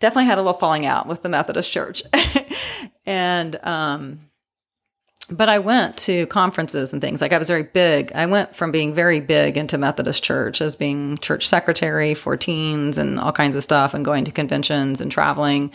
Definitely 0.00 0.26
had 0.26 0.38
a 0.38 0.42
little 0.42 0.58
falling 0.58 0.86
out 0.86 1.08
with 1.08 1.22
the 1.22 1.28
Methodist 1.28 1.72
church, 1.72 2.04
and 3.08 3.56
um, 3.64 4.20
but 5.30 5.48
I 5.48 5.58
went 5.58 5.96
to 5.98 6.26
conferences 6.26 6.92
and 6.92 7.00
things. 7.00 7.22
Like 7.22 7.32
I 7.32 7.38
was 7.38 7.48
very 7.48 7.62
big. 7.62 8.12
I 8.14 8.26
went 8.26 8.54
from 8.54 8.70
being 8.70 8.94
very 8.94 9.18
big 9.18 9.56
into 9.56 9.78
Methodist 9.78 10.22
church 10.22 10.60
as 10.60 10.76
being 10.76 11.16
church 11.18 11.48
secretary 11.48 12.14
for 12.14 12.36
teens 12.36 12.98
and 12.98 13.18
all 13.18 13.32
kinds 13.32 13.56
of 13.56 13.62
stuff 13.62 13.94
and 13.94 14.04
going 14.04 14.24
to 14.24 14.30
conventions 14.30 15.00
and 15.00 15.10
traveling. 15.10 15.72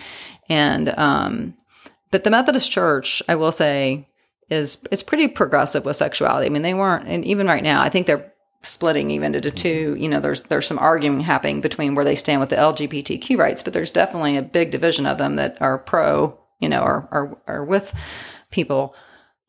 And, 0.48 0.98
um, 0.98 1.56
but 2.12 2.24
the 2.24 2.30
Methodist 2.30 2.72
church, 2.72 3.24
I 3.28 3.36
will 3.36 3.52
say, 3.52 4.08
is, 4.50 4.78
is 4.91 5.02
pretty 5.02 5.28
progressive 5.28 5.86
with 5.86 5.96
sexuality. 5.96 6.46
I 6.46 6.50
mean, 6.50 6.62
they 6.62 6.76
weren't, 6.76 7.08
and 7.08 7.26
even 7.26 7.48
right 7.48 7.63
now, 7.63 7.82
I 7.82 7.89
think 7.89 8.06
they're 8.06 8.32
splitting 8.62 9.10
even 9.10 9.34
into 9.34 9.50
two. 9.52 9.96
You 10.00 10.08
know, 10.08 10.19
there's, 10.19 10.41
there's 10.41 10.67
some 10.67 10.80
arguing 10.80 11.22
happening 11.22 11.62
between 11.62 11.96
where 11.96 12.06
they 12.06 12.15
stand 12.15 12.39
with 12.39 12.50
the 12.50 12.56
LGBTQ 12.56 13.38
rights, 13.38 13.63
but 13.63 13.74
there's 13.74 13.91
definitely 13.91 14.38
a 14.38 14.43
big 14.43 14.69
division 14.69 15.08
of 15.08 15.17
them 15.17 15.36
that 15.36 15.60
are 15.62 15.80
pro, 15.80 16.39
you 16.63 16.69
know, 16.69 16.82
are, 16.82 17.08
are, 17.12 17.38
are 17.45 17.63
with 17.65 17.93
people 18.49 18.95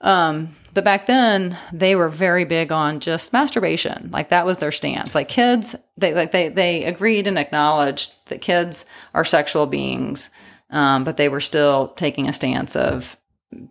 um, 0.04 0.54
but 0.74 0.84
back 0.84 1.06
then 1.06 1.56
they 1.72 1.96
were 1.96 2.10
very 2.10 2.44
big 2.44 2.70
on 2.70 3.00
just 3.00 3.32
masturbation. 3.32 4.10
Like 4.12 4.28
that 4.28 4.44
was 4.44 4.58
their 4.58 4.70
stance. 4.70 5.14
Like 5.14 5.28
kids, 5.28 5.74
they 5.96 6.14
like 6.14 6.30
they 6.30 6.48
they 6.50 6.84
agreed 6.84 7.26
and 7.26 7.38
acknowledged 7.38 8.12
that 8.26 8.42
kids 8.42 8.84
are 9.14 9.24
sexual 9.24 9.66
beings, 9.66 10.30
um, 10.70 11.04
but 11.04 11.16
they 11.16 11.28
were 11.28 11.40
still 11.40 11.88
taking 11.88 12.28
a 12.28 12.34
stance 12.34 12.76
of 12.76 13.16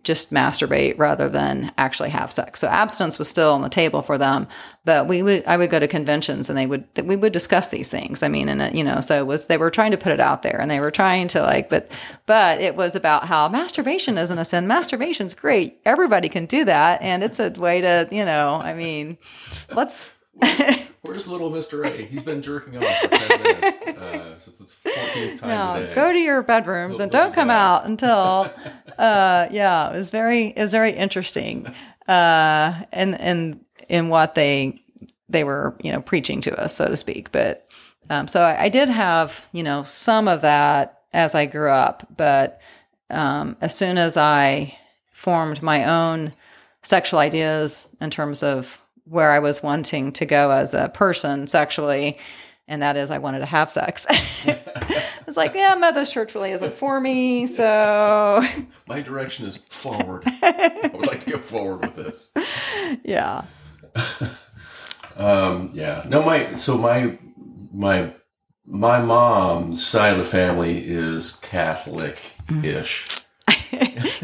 just 0.02 0.32
masturbate 0.32 0.98
rather 0.98 1.28
than 1.28 1.72
actually 1.78 2.10
have 2.10 2.30
sex. 2.30 2.60
So 2.60 2.68
abstinence 2.68 3.18
was 3.18 3.28
still 3.28 3.52
on 3.52 3.62
the 3.62 3.68
table 3.68 4.02
for 4.02 4.18
them, 4.18 4.46
but 4.84 5.06
we 5.06 5.22
would 5.22 5.44
I 5.46 5.56
would 5.56 5.70
go 5.70 5.78
to 5.78 5.88
conventions 5.88 6.48
and 6.48 6.58
they 6.58 6.66
would 6.66 6.84
we 7.02 7.16
would 7.16 7.32
discuss 7.32 7.68
these 7.68 7.90
things. 7.90 8.22
I 8.22 8.28
mean, 8.28 8.48
and 8.48 8.62
it, 8.62 8.74
you 8.74 8.84
know, 8.84 9.00
so 9.00 9.16
it 9.16 9.26
was 9.26 9.46
they 9.46 9.58
were 9.58 9.70
trying 9.70 9.92
to 9.92 9.96
put 9.96 10.12
it 10.12 10.20
out 10.20 10.42
there 10.42 10.60
and 10.60 10.70
they 10.70 10.80
were 10.80 10.90
trying 10.90 11.28
to 11.28 11.42
like, 11.42 11.68
but 11.68 11.90
but 12.26 12.60
it 12.60 12.76
was 12.76 12.96
about 12.96 13.26
how 13.26 13.48
masturbation 13.48 14.18
isn't 14.18 14.38
a 14.38 14.44
sin. 14.44 14.66
Masturbation's 14.66 15.34
great. 15.34 15.78
Everybody 15.84 16.28
can 16.28 16.46
do 16.46 16.64
that, 16.64 17.02
and 17.02 17.22
it's 17.22 17.40
a 17.40 17.50
way 17.50 17.80
to 17.80 18.08
you 18.10 18.24
know. 18.24 18.60
I 18.62 18.74
mean, 18.74 19.18
let's. 19.74 20.12
Where's 21.02 21.28
little 21.28 21.50
Mr. 21.50 21.86
A? 21.86 22.06
He's 22.06 22.22
been 22.22 22.40
jerking 22.40 22.78
off 22.78 22.96
for 23.00 23.08
10 23.08 23.42
minutes. 23.42 23.82
Uh, 23.86 24.38
since 24.38 24.58
the 24.58 24.90
14th 24.90 25.40
time 25.40 25.48
no, 25.48 25.94
go 25.94 26.12
to 26.12 26.18
your 26.18 26.42
bedrooms 26.42 26.98
and 26.98 27.10
don't 27.12 27.34
come 27.34 27.50
out 27.50 27.84
until. 27.86 28.50
Uh, 28.98 29.48
yeah, 29.50 29.90
it 29.90 29.92
was 29.92 30.10
very 30.10 30.46
it 30.48 30.60
was 30.60 30.70
very 30.72 30.92
interesting, 30.92 31.66
uh, 32.08 32.82
and 32.92 33.20
and 33.20 33.64
in 33.88 34.08
what 34.08 34.34
they 34.34 34.82
they 35.28 35.44
were 35.44 35.76
you 35.82 35.92
know 35.92 36.00
preaching 36.00 36.40
to 36.42 36.58
us, 36.60 36.74
so 36.74 36.88
to 36.88 36.96
speak. 36.96 37.32
But 37.32 37.70
um, 38.10 38.28
so 38.28 38.42
I, 38.42 38.64
I 38.64 38.68
did 38.68 38.88
have 38.88 39.46
you 39.52 39.62
know 39.62 39.82
some 39.82 40.28
of 40.28 40.40
that 40.42 41.02
as 41.12 41.34
I 41.34 41.46
grew 41.46 41.70
up, 41.70 42.06
but 42.16 42.60
um, 43.10 43.56
as 43.60 43.76
soon 43.76 43.98
as 43.98 44.16
I 44.16 44.76
formed 45.12 45.62
my 45.62 45.84
own 45.84 46.32
sexual 46.82 47.18
ideas 47.18 47.88
in 48.00 48.10
terms 48.10 48.42
of 48.42 48.78
where 49.04 49.30
I 49.32 49.38
was 49.38 49.62
wanting 49.62 50.12
to 50.12 50.26
go 50.26 50.50
as 50.50 50.74
a 50.74 50.88
person 50.88 51.46
sexually, 51.46 52.18
and 52.66 52.82
that 52.82 52.96
is 52.96 53.10
I 53.10 53.18
wanted 53.18 53.40
to 53.40 53.46
have 53.46 53.70
sex. 53.70 54.06
it's 54.44 55.36
like, 55.36 55.54
yeah, 55.54 55.74
Methodist 55.74 56.12
church 56.12 56.34
really 56.34 56.52
isn't 56.52 56.74
for 56.74 57.00
me, 57.00 57.46
so 57.46 58.42
My 58.86 59.00
direction 59.02 59.46
is 59.46 59.58
forward. 59.68 60.22
I 60.26 60.90
would 60.94 61.06
like 61.06 61.20
to 61.20 61.30
go 61.32 61.38
forward 61.38 61.82
with 61.82 61.96
this. 61.96 62.30
yeah. 63.04 63.42
um, 65.16 65.70
Yeah. 65.74 66.04
No, 66.08 66.22
my 66.22 66.54
so 66.54 66.76
my 66.78 67.18
my 67.72 68.14
my 68.66 69.00
mom's 69.02 69.84
side 69.86 70.12
of 70.12 70.18
the 70.18 70.24
family 70.24 70.78
is 70.86 71.32
Catholic-ish. 71.36 73.20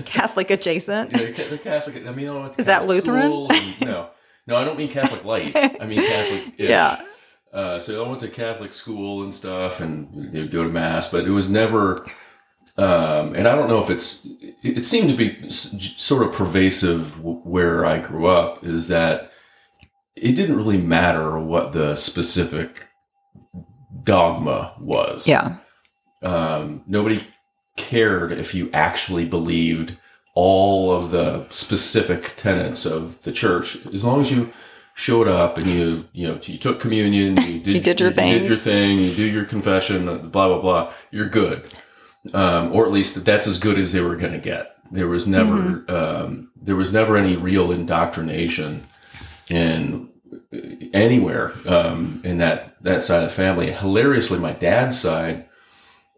Catholic 0.06 0.50
adjacent. 0.50 1.10
They're 1.10 1.32
Catholic. 1.58 2.06
I 2.06 2.12
mean, 2.12 2.26
Is 2.58 2.66
that 2.66 2.80
Catholic 2.80 2.88
Lutheran? 2.88 3.48
and- 3.50 3.80
no, 3.82 4.08
no, 4.50 4.56
I 4.56 4.64
don't 4.64 4.76
mean 4.76 4.90
Catholic 4.90 5.24
light. 5.24 5.54
I 5.56 5.86
mean 5.86 6.02
Catholic-ish. 6.06 6.68
Yeah. 6.68 7.02
Uh, 7.52 7.78
so 7.80 8.04
I 8.04 8.08
went 8.08 8.20
to 8.20 8.28
Catholic 8.28 8.72
school 8.72 9.22
and 9.24 9.34
stuff, 9.34 9.80
and 9.80 10.32
you 10.34 10.42
know, 10.44 10.48
go 10.48 10.62
to 10.62 10.68
mass, 10.68 11.08
but 11.08 11.24
it 11.26 11.30
was 11.30 11.48
never. 11.50 12.04
Um, 12.76 13.34
and 13.34 13.48
I 13.48 13.56
don't 13.56 13.68
know 13.68 13.82
if 13.82 13.90
it's. 13.90 14.28
It 14.62 14.84
seemed 14.86 15.08
to 15.10 15.16
be 15.16 15.36
s- 15.46 15.94
sort 15.96 16.24
of 16.24 16.32
pervasive 16.32 17.20
where 17.24 17.84
I 17.84 17.98
grew 17.98 18.26
up. 18.26 18.64
Is 18.64 18.86
that 18.88 19.32
it 20.14 20.32
didn't 20.36 20.56
really 20.56 20.78
matter 20.78 21.38
what 21.40 21.72
the 21.72 21.96
specific 21.96 22.86
dogma 24.04 24.74
was. 24.80 25.26
Yeah. 25.26 25.56
Um, 26.22 26.82
nobody 26.86 27.26
cared 27.76 28.32
if 28.32 28.54
you 28.54 28.70
actually 28.72 29.24
believed 29.24 29.96
all 30.42 30.90
of 30.96 31.11
the 31.11 31.46
specific 31.50 32.22
tenets 32.37 32.87
of 32.87 33.22
the 33.22 33.33
church, 33.33 33.66
as 33.96 34.05
long 34.05 34.20
as 34.20 34.31
you 34.31 34.50
showed 34.94 35.29
up 35.29 35.59
and 35.59 35.66
you 35.68 36.05
you 36.12 36.26
know 36.29 36.38
you 36.42 36.59
took 36.59 36.81
communion, 36.81 37.37
you 37.37 37.61
did, 37.64 37.74
You 37.76 37.81
did 37.81 38.00
your 38.00 38.11
you 38.11 38.16
did 38.16 38.44
your 38.46 38.55
thing, 38.55 38.98
you 38.98 39.14
do 39.14 39.24
your 39.37 39.44
confession, 39.44 40.07
blah 40.31 40.48
blah 40.48 40.61
blah. 40.61 40.92
You're 41.11 41.29
good, 41.29 41.57
um, 42.33 42.72
or 42.72 42.87
at 42.87 42.92
least 42.92 43.24
that's 43.24 43.46
as 43.46 43.59
good 43.59 43.79
as 43.79 43.92
they 43.92 44.00
were 44.00 44.16
going 44.16 44.33
to 44.40 44.44
get. 44.53 44.64
There 44.90 45.09
was 45.09 45.26
never 45.26 45.59
Mm-hmm. 45.61 45.94
um, 45.94 46.50
there 46.68 46.76
was 46.76 46.92
never 46.92 47.16
any 47.16 47.37
real 47.37 47.70
indoctrination 47.72 48.87
in 49.48 50.09
anywhere 50.92 51.53
um, 51.66 52.20
in 52.24 52.38
that 52.38 52.76
that 52.83 53.03
side 53.03 53.22
of 53.24 53.31
the 53.31 53.35
family. 53.35 53.70
Hilariously, 53.72 54.38
my 54.38 54.53
dad's 54.53 54.98
side. 54.98 55.46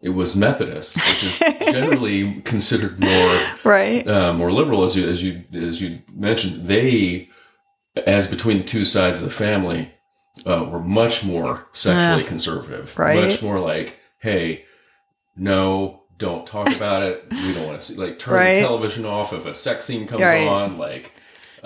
It 0.03 0.09
was 0.09 0.35
Methodist, 0.35 0.95
which 0.97 1.23
is 1.23 1.39
generally 1.71 2.41
considered 2.45 2.99
more 2.99 3.41
Right. 3.63 4.05
uh, 4.07 4.33
more 4.33 4.51
liberal, 4.51 4.83
as 4.83 4.95
you 4.97 5.07
as 5.09 5.23
you 5.23 5.43
as 5.53 5.81
you 5.81 5.99
mentioned, 6.13 6.67
they, 6.67 7.29
as 8.05 8.27
between 8.27 8.57
the 8.57 8.63
two 8.65 8.83
sides 8.85 9.19
of 9.19 9.23
the 9.25 9.31
family, 9.31 9.91
uh, 10.45 10.65
were 10.69 10.81
much 10.83 11.23
more 11.23 11.67
sexually 11.71 12.23
conservative. 12.25 12.97
Right. 12.99 13.23
Much 13.29 13.41
more 13.41 13.59
like, 13.59 13.99
hey, 14.19 14.65
no, 15.37 16.03
don't 16.17 16.45
talk 16.45 16.69
about 16.75 17.03
it. 17.03 17.25
We 17.31 17.53
don't 17.53 17.65
want 17.67 17.79
to 17.79 17.85
see. 17.85 17.95
Like, 17.95 18.19
turn 18.19 18.33
Right. 18.35 18.55
the 18.55 18.61
television 18.61 19.05
off 19.05 19.31
if 19.33 19.45
a 19.45 19.55
sex 19.55 19.85
scene 19.85 20.05
comes 20.07 20.21
Right. 20.21 20.45
on. 20.47 20.77
Like, 20.77 21.13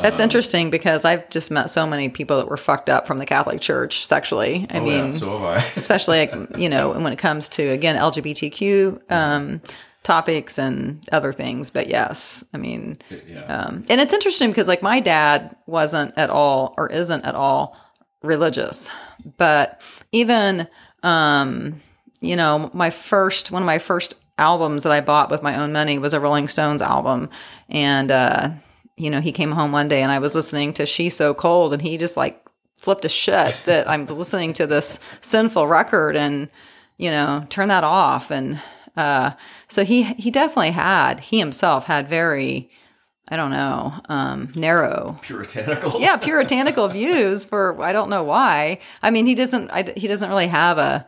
That's 0.03 0.19
interesting 0.19 0.69
because 0.69 1.05
I've 1.05 1.29
just 1.29 1.49
met 1.49 1.69
so 1.69 1.87
many 1.87 2.09
people 2.09 2.37
that 2.37 2.47
were 2.47 2.57
fucked 2.57 2.89
up 2.89 3.07
from 3.07 3.17
the 3.17 3.25
Catholic 3.25 3.61
Church 3.61 4.05
sexually. 4.05 4.67
I 4.69 4.79
oh 4.79 4.85
mean, 4.85 5.13
yeah, 5.13 5.17
so 5.17 5.37
have 5.37 5.43
I. 5.43 5.55
especially 5.75 6.19
like, 6.19 6.57
you 6.57 6.69
know, 6.69 6.91
when 6.91 7.11
it 7.11 7.19
comes 7.19 7.49
to 7.49 7.63
again 7.63 7.97
LGBTQ 7.97 9.11
um, 9.11 9.61
topics 10.03 10.59
and 10.59 11.03
other 11.11 11.33
things. 11.33 11.69
But 11.69 11.87
yes, 11.87 12.43
I 12.53 12.57
mean, 12.57 12.97
yeah. 13.27 13.43
um, 13.45 13.83
and 13.89 13.99
it's 13.99 14.13
interesting 14.13 14.49
because 14.49 14.67
like 14.67 14.81
my 14.81 14.99
dad 14.99 15.55
wasn't 15.65 16.17
at 16.17 16.29
all 16.29 16.73
or 16.77 16.89
isn't 16.89 17.25
at 17.25 17.35
all 17.35 17.77
religious, 18.21 18.89
but 19.37 19.81
even 20.11 20.67
um, 21.03 21.81
you 22.21 22.35
know, 22.35 22.69
my 22.73 22.89
first 22.89 23.51
one 23.51 23.61
of 23.61 23.65
my 23.65 23.79
first 23.79 24.15
albums 24.37 24.83
that 24.83 24.91
I 24.91 25.01
bought 25.01 25.31
with 25.31 25.41
my 25.41 25.59
own 25.59 25.71
money 25.71 25.97
was 25.97 26.13
a 26.13 26.19
Rolling 26.19 26.47
Stones 26.47 26.81
album, 26.81 27.29
and 27.69 28.11
uh, 28.11 28.49
you 28.97 29.09
know, 29.09 29.21
he 29.21 29.31
came 29.31 29.51
home 29.51 29.71
one 29.71 29.87
day 29.87 30.01
and 30.01 30.11
I 30.11 30.19
was 30.19 30.35
listening 30.35 30.73
to 30.73 30.85
"She's 30.85 31.15
So 31.15 31.33
Cold," 31.33 31.73
and 31.73 31.81
he 31.81 31.97
just 31.97 32.17
like 32.17 32.43
flipped 32.77 33.05
a 33.05 33.09
shit 33.09 33.55
that 33.65 33.89
I'm 33.89 34.05
listening 34.05 34.53
to 34.53 34.67
this 34.67 34.99
sinful 35.21 35.67
record 35.67 36.15
and 36.15 36.49
you 36.97 37.11
know 37.11 37.45
turn 37.49 37.69
that 37.69 37.83
off 37.83 38.31
and 38.31 38.61
uh, 38.95 39.31
so 39.67 39.83
he 39.83 40.03
he 40.03 40.31
definitely 40.31 40.71
had 40.71 41.19
he 41.19 41.39
himself 41.39 41.85
had 41.85 42.07
very 42.07 42.69
I 43.29 43.35
don't 43.35 43.51
know 43.51 43.93
um, 44.09 44.53
narrow 44.55 45.19
Puritanical. 45.21 45.93
yeah 45.99 46.17
puritanical 46.17 46.87
views 46.87 47.45
for 47.45 47.81
I 47.83 47.93
don't 47.93 48.09
know 48.09 48.23
why 48.23 48.79
I 49.01 49.11
mean 49.11 49.25
he 49.25 49.35
doesn't 49.35 49.69
I, 49.71 49.93
he 49.95 50.07
doesn't 50.07 50.29
really 50.29 50.47
have 50.47 50.77
a 50.77 51.05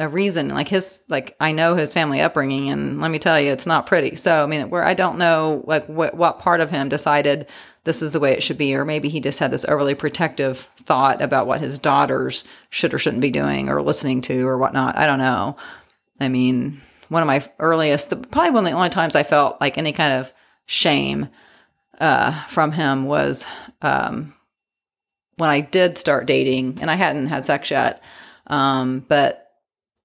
a 0.00 0.08
reason. 0.08 0.48
Like 0.48 0.68
his 0.68 1.02
like 1.08 1.36
I 1.40 1.52
know 1.52 1.76
his 1.76 1.94
family 1.94 2.20
upbringing 2.20 2.70
and 2.70 3.00
let 3.00 3.10
me 3.10 3.18
tell 3.18 3.40
you 3.40 3.52
it's 3.52 3.66
not 3.66 3.86
pretty. 3.86 4.16
So 4.16 4.42
I 4.42 4.46
mean 4.46 4.70
where 4.70 4.84
I 4.84 4.94
don't 4.94 5.18
know 5.18 5.62
like 5.66 5.86
what 5.86 6.14
what 6.14 6.38
part 6.38 6.60
of 6.60 6.70
him 6.70 6.88
decided 6.88 7.46
this 7.84 8.02
is 8.02 8.12
the 8.12 8.20
way 8.20 8.32
it 8.32 8.42
should 8.42 8.58
be 8.58 8.74
or 8.74 8.84
maybe 8.84 9.08
he 9.08 9.20
just 9.20 9.38
had 9.38 9.50
this 9.50 9.64
overly 9.66 9.94
protective 9.94 10.68
thought 10.76 11.22
about 11.22 11.46
what 11.46 11.60
his 11.60 11.78
daughters 11.78 12.44
should 12.70 12.92
or 12.94 12.98
shouldn't 12.98 13.22
be 13.22 13.30
doing 13.30 13.68
or 13.68 13.82
listening 13.82 14.20
to 14.22 14.46
or 14.46 14.58
whatnot. 14.58 14.96
I 14.96 15.06
don't 15.06 15.18
know. 15.18 15.56
I 16.20 16.28
mean 16.28 16.80
one 17.10 17.22
of 17.22 17.26
my 17.26 17.46
earliest, 17.58 18.10
probably 18.30 18.50
one 18.50 18.64
of 18.64 18.70
the 18.70 18.76
only 18.76 18.88
times 18.88 19.16
I 19.16 19.24
felt 19.24 19.60
like 19.60 19.76
any 19.76 19.92
kind 19.92 20.14
of 20.14 20.32
shame 20.66 21.28
uh, 22.00 22.30
from 22.44 22.72
him 22.72 23.04
was 23.04 23.46
um, 23.82 24.32
when 25.36 25.50
I 25.50 25.60
did 25.60 25.98
start 25.98 26.26
dating, 26.26 26.78
and 26.80 26.90
I 26.90 26.94
hadn't 26.94 27.26
had 27.26 27.44
sex 27.44 27.70
yet, 27.70 28.02
um, 28.46 29.04
but 29.08 29.49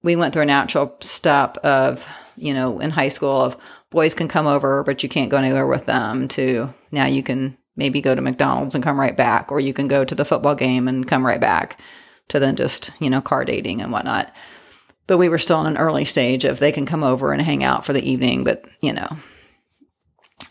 we 0.06 0.16
went 0.16 0.32
through 0.32 0.44
a 0.44 0.46
natural 0.46 0.96
step 1.00 1.58
of, 1.58 2.08
you 2.36 2.54
know, 2.54 2.78
in 2.78 2.90
high 2.90 3.08
school 3.08 3.42
of 3.42 3.56
boys 3.90 4.14
can 4.14 4.28
come 4.28 4.46
over, 4.46 4.82
but 4.84 5.02
you 5.02 5.08
can't 5.08 5.30
go 5.30 5.36
anywhere 5.36 5.66
with 5.66 5.86
them. 5.86 6.28
To 6.28 6.72
now 6.92 7.06
you 7.06 7.22
can 7.22 7.58
maybe 7.74 8.00
go 8.00 8.14
to 8.14 8.22
McDonald's 8.22 8.74
and 8.74 8.84
come 8.84 8.98
right 8.98 9.16
back, 9.16 9.50
or 9.50 9.60
you 9.60 9.74
can 9.74 9.88
go 9.88 10.04
to 10.04 10.14
the 10.14 10.24
football 10.24 10.54
game 10.54 10.88
and 10.88 11.06
come 11.06 11.26
right 11.26 11.40
back. 11.40 11.78
To 12.28 12.38
then 12.38 12.56
just 12.56 12.90
you 13.00 13.10
know 13.10 13.20
car 13.20 13.44
dating 13.44 13.80
and 13.82 13.92
whatnot 13.92 14.34
but 15.06 15.18
we 15.18 15.28
were 15.28 15.38
still 15.38 15.60
in 15.60 15.66
an 15.66 15.76
early 15.76 16.04
stage 16.04 16.44
of 16.44 16.58
they 16.58 16.72
can 16.72 16.86
come 16.86 17.02
over 17.02 17.32
and 17.32 17.40
hang 17.42 17.62
out 17.62 17.84
for 17.84 17.92
the 17.92 18.08
evening 18.08 18.44
but 18.44 18.64
you 18.80 18.92
know 18.92 19.08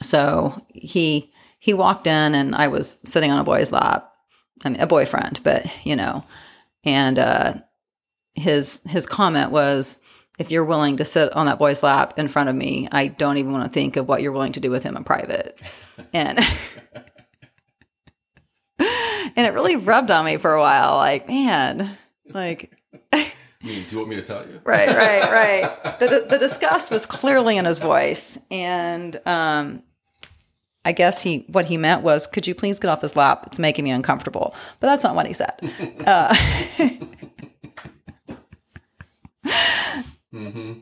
so 0.02 0.66
he 0.74 1.32
he 1.60 1.74
walked 1.74 2.08
in 2.08 2.36
and 2.36 2.56
i 2.56 2.68
was 2.68 3.00
sitting 3.04 3.32
on 3.32 3.40
a 3.40 3.44
boy's 3.44 3.72
lap 3.72 4.10
i 4.64 4.70
mean 4.70 4.80
a 4.80 4.88
boyfriend 4.88 5.40
but 5.44 5.66
you 5.86 5.96
know 5.96 6.24
and 6.84 7.20
uh 7.20 7.54
his 8.36 8.82
his 8.88 9.06
comment 9.06 9.52
was 9.52 10.02
if 10.38 10.52
you're 10.52 10.66
willing 10.66 10.98
to 10.98 11.06
sit 11.06 11.32
on 11.34 11.46
that 11.46 11.58
boy's 11.58 11.82
lap 11.82 12.14
in 12.18 12.28
front 12.28 12.50
of 12.50 12.56
me 12.56 12.88
i 12.92 13.08
don't 13.08 13.38
even 13.38 13.52
want 13.52 13.64
to 13.64 13.70
think 13.70 13.96
of 13.96 14.08
what 14.08 14.22
you're 14.22 14.34
willing 14.34 14.52
to 14.52 14.60
do 14.60 14.70
with 14.70 14.84
him 14.84 14.98
in 14.98 15.04
private. 15.04 15.60
And 16.14 16.40
and 18.80 19.48
it 19.48 19.54
really 19.54 19.78
rubbed 19.78 20.12
on 20.12 20.26
me 20.26 20.36
for 20.36 20.54
a 20.54 20.60
while 20.60 20.98
like 20.98 21.26
man 21.30 21.98
like 22.30 22.78
I 23.14 23.32
mean, 23.64 23.84
do 23.84 23.92
you 23.92 23.98
want 23.98 24.10
me 24.10 24.18
to 24.18 24.22
tell 24.22 24.46
you? 24.46 24.60
right 24.66 24.90
right 24.90 25.32
right. 25.32 26.00
The, 26.00 26.26
the 26.30 26.38
disgust 26.38 26.92
was 26.92 27.06
clearly 27.06 27.56
in 27.56 27.64
his 27.64 27.80
voice 27.80 28.38
and 28.52 29.16
um 29.26 29.84
i 30.84 30.92
guess 30.92 31.24
he 31.24 31.46
what 31.48 31.68
he 31.68 31.78
meant 31.78 32.04
was 32.04 32.28
could 32.28 32.46
you 32.46 32.54
please 32.54 32.78
get 32.78 32.90
off 32.90 33.02
his 33.02 33.16
lap? 33.16 33.46
It's 33.48 33.58
making 33.58 33.86
me 33.86 33.92
uncomfortable. 33.92 34.54
But 34.82 34.88
that's 34.88 35.04
not 35.04 35.16
what 35.16 35.28
he 35.28 35.34
said. 35.34 35.54
Uh, 36.06 36.36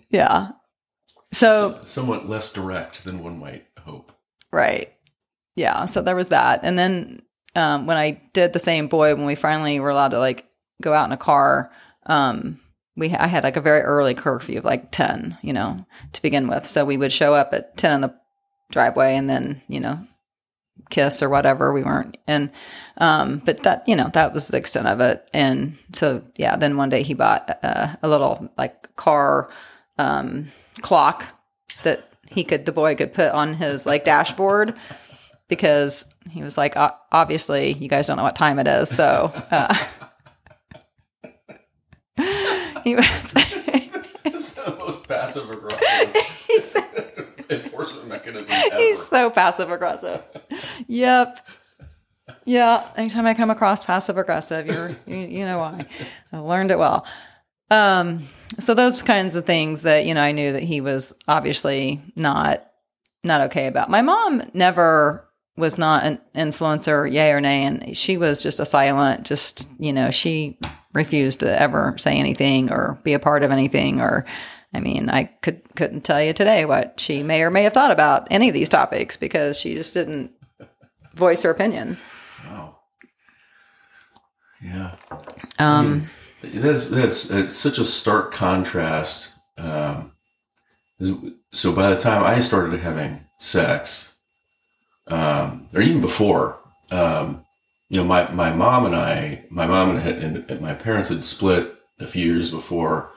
yeah 0.10 0.52
so 1.34 1.82
Somewhat 1.84 2.30
less 2.30 2.54
direct 2.54 3.04
than 3.04 3.23
one 3.23 3.39
might 3.39 3.65
hope. 3.80 4.12
Right. 4.52 4.93
Yeah. 5.56 5.86
So 5.86 6.02
there 6.02 6.15
was 6.15 6.30
that. 6.30 6.60
And 6.63 6.78
then 6.78 7.23
um, 7.56 7.88
when 7.88 7.97
I 7.97 8.21
did 8.34 8.54
the 8.54 8.60
same 8.60 8.88
boy, 8.88 9.15
when 9.15 9.26
we 9.26 9.36
finally 9.36 9.80
were 9.80 9.89
allowed 9.89 10.12
to 10.12 10.19
like 10.19 10.45
go 10.82 10.93
out 10.93 11.06
in 11.06 11.12
a 11.12 11.17
car, 11.17 11.71
um, 12.06 12.60
we 12.95 13.13
I 13.15 13.26
had 13.26 13.43
like 13.43 13.58
a 13.58 13.62
very 13.62 13.82
early 13.82 14.13
curfew 14.13 14.60
of 14.60 14.65
like 14.65 14.91
ten, 14.91 15.38
you 15.41 15.54
know, 15.54 15.86
to 16.13 16.21
begin 16.21 16.47
with. 16.47 16.67
So 16.67 16.86
we 16.86 16.97
would 16.97 17.12
show 17.12 17.34
up 17.34 17.54
at 17.54 17.78
ten 17.78 17.93
in 17.93 18.02
the 18.02 18.15
driveway, 18.71 19.15
and 19.15 19.28
then 19.28 19.62
you 19.67 19.80
know, 19.80 20.06
kiss 20.89 21.21
or 21.23 21.29
whatever. 21.29 21.73
We 21.73 21.83
weren't, 21.83 22.17
and 22.27 22.51
um, 22.97 23.41
but 23.45 23.63
that 23.63 23.83
you 23.88 23.95
know 23.95 24.09
that 24.13 24.33
was 24.33 24.47
the 24.49 24.57
extent 24.57 24.88
of 24.88 24.99
it. 25.01 25.27
And 25.33 25.77
so 25.93 26.23
yeah, 26.36 26.55
then 26.55 26.77
one 26.77 26.89
day 26.89 27.03
he 27.03 27.13
bought 27.13 27.59
uh, 27.63 27.95
a 28.01 28.07
little 28.07 28.49
like 28.57 28.95
car 28.95 29.49
um, 29.97 30.47
clock 30.81 31.25
that 31.83 32.07
he 32.29 32.43
could 32.43 32.65
the 32.65 32.71
boy 32.71 32.95
could 32.95 33.13
put 33.13 33.31
on 33.31 33.53
his 33.55 33.86
like 33.86 34.03
dashboard 34.05 34.75
because 35.47 36.05
he 36.31 36.41
was 36.43 36.57
like 36.57 36.75
"O- 36.77 36.95
obviously 37.12 37.73
you 37.73 37.88
guys 37.88 38.07
don't 38.07 38.17
know 38.17 38.23
what 38.23 38.36
time 38.36 38.57
it 38.59 38.67
is 38.67 38.89
so 38.89 39.31
uh, 39.51 39.75
he 42.83 42.95
was 42.95 43.33
It's 44.25 44.53
the 44.53 44.75
most 44.79 45.07
passive 45.07 45.49
aggressive 45.49 47.45
enforcement 47.49 48.07
mechanism 48.07 48.53
ever. 48.53 48.77
he's 48.77 49.05
so 49.05 49.29
passive 49.29 49.69
aggressive 49.69 50.23
yep. 50.93 51.45
Yeah 52.45 52.89
anytime 52.95 53.25
i 53.25 53.34
come 53.34 53.49
across 53.49 53.84
passive 53.84 54.17
aggressive 54.17 54.67
you're 54.67 54.89
you, 55.08 55.17
you 55.17 55.45
know 55.45 55.60
why. 55.60 55.86
I 56.32 56.38
learned 56.38 56.71
it 56.71 56.79
well. 56.79 57.06
Um 57.69 58.23
so 58.60 58.73
those 58.73 59.01
kinds 59.01 59.36
of 59.36 59.45
things 59.45 59.82
that 59.82 60.06
you 60.06 60.13
know 60.13 60.21
i 60.21 60.32
knew 60.32 60.53
that 60.53 60.63
he 60.63 60.82
was 60.82 61.13
obviously 61.27 62.01
not 62.15 62.65
not 63.23 63.41
okay 63.41 63.67
about. 63.67 63.89
My 63.89 64.01
mom 64.01 64.43
never 64.53 65.27
was 65.56 65.77
not 65.77 66.03
an 66.03 66.19
influencer 66.36 67.12
yay 67.12 67.32
or 67.32 67.41
nay 67.41 67.63
and 67.63 67.95
she 67.95 68.17
was 68.17 68.41
just 68.41 68.60
a 68.60 68.65
silent 68.65 69.23
just 69.23 69.67
you 69.79 69.93
know 69.93 70.10
she 70.12 70.58
refused 70.93 71.39
to 71.41 71.62
ever 71.62 71.95
say 71.97 72.17
anything 72.17 72.71
or 72.71 72.99
be 73.03 73.13
a 73.13 73.19
part 73.19 73.43
of 73.43 73.51
anything 73.51 74.01
or 74.01 74.25
I 74.75 74.79
mean, 74.79 75.10
I 75.10 75.25
could 75.25 75.62
couldn't 75.75 76.01
tell 76.01 76.21
you 76.21 76.34
today 76.34 76.65
what 76.65 76.99
she 76.99 77.21
may 77.21 77.43
or 77.43 77.51
may 77.51 77.63
have 77.63 77.73
thought 77.73 77.91
about 77.91 78.27
any 78.32 78.47
of 78.47 78.53
these 78.53 78.69
topics 78.69 79.17
because 79.17 79.60
she 79.60 79.75
just 79.75 79.93
didn't 79.93 80.32
voice 81.13 81.43
her 81.43 81.52
opinion. 81.52 81.97
Wow. 82.45 82.80
Yeah. 84.62 84.95
Um, 85.60 86.08
That's 86.41 86.89
that's 86.89 87.32
it's 87.32 87.56
such 87.56 87.80
a 87.80 87.86
stark 87.86 88.34
contrast. 88.34 89.34
Um, 89.58 90.12
so 91.54 91.71
by 91.71 91.89
the 91.89 91.99
time 91.99 92.23
I 92.23 92.41
started 92.41 92.80
having 92.80 93.26
sex, 93.39 94.13
um, 95.08 95.67
or 95.73 95.82
even 95.82 96.02
before, 96.02 96.60
um, 96.91 97.45
you 97.89 97.97
know, 97.97 98.04
my, 98.06 98.30
my 98.32 98.52
mom 98.52 98.86
and 98.86 98.95
I, 98.95 99.45
my 99.49 99.65
mom 99.67 99.91
and, 99.91 99.99
had, 99.99 100.17
and 100.49 100.62
my 100.62 100.73
parents 100.73 101.10
had 101.10 101.23
split 101.23 101.76
a 101.99 102.08
few 102.08 102.26
years 102.26 102.52
before, 102.52 103.12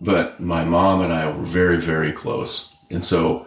but 0.00 0.40
my 0.40 0.64
mom 0.64 1.00
and 1.00 1.12
I 1.12 1.30
were 1.30 1.44
very 1.44 1.76
very 1.76 2.12
close, 2.12 2.72
and 2.90 3.04
so 3.04 3.46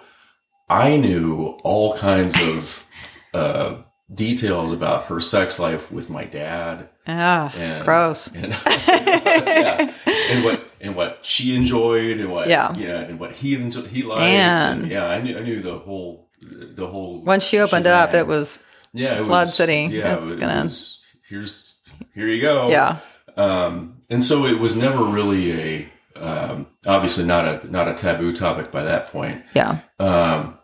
I 0.70 0.96
knew 0.98 1.58
all 1.64 1.98
kinds 1.98 2.36
of 2.42 2.86
uh, 3.34 3.82
details 4.14 4.72
about 4.72 5.06
her 5.06 5.20
sex 5.20 5.58
life 5.60 5.92
with 5.92 6.10
my 6.10 6.26
dad 6.26 6.90
ah, 7.08 7.54
and 7.56 7.86
gross. 7.86 8.32
and, 8.34 8.54
yeah, 8.88 9.94
and 10.06 10.44
what 10.44 10.68
and 10.82 10.96
what 10.96 11.26
she 11.26 11.56
enjoyed 11.56 12.18
and 12.20 12.32
what 12.32 12.48
Yeah. 12.50 12.74
yeah 12.78 13.00
and 13.00 13.20
what 13.20 13.32
he 13.34 13.56
enjoyed, 13.56 13.88
he 13.88 14.04
liked 14.04 14.22
Man. 14.22 14.82
and 14.82 14.92
yeah 14.92 15.06
I 15.08 15.22
knew 15.22 15.38
I 15.38 15.42
knew 15.42 15.62
the 15.62 15.80
whole 15.80 16.30
the 16.42 16.88
whole 16.88 17.22
Once 17.22 17.44
she 17.46 17.60
opened 17.60 17.88
up, 17.88 18.14
it 18.14 18.28
was 18.28 18.62
yeah 18.94 19.20
it 19.20 19.26
Flood 19.26 19.48
was- 19.48 19.56
City. 19.56 19.88
yeah 19.92 20.18
It's 20.18 20.32
it 20.32 20.40
gonna- 20.40 20.64
was, 20.64 21.00
here's 21.30 21.74
here 22.14 22.28
you 22.28 22.42
go 22.42 22.70
yeah, 22.70 22.98
um 23.38 24.02
and 24.10 24.24
so 24.24 24.46
it 24.46 24.60
was 24.60 24.76
never 24.76 25.04
really 25.04 25.52
a 25.54 25.88
um 26.20 26.68
obviously 26.86 27.24
not 27.26 27.46
a 27.46 27.72
not 27.72 27.88
a 27.88 27.94
taboo 27.94 28.36
topic 28.36 28.72
by 28.72 28.84
that 28.84 29.08
point 29.08 29.44
yeah, 29.54 29.78
um, 30.00 30.58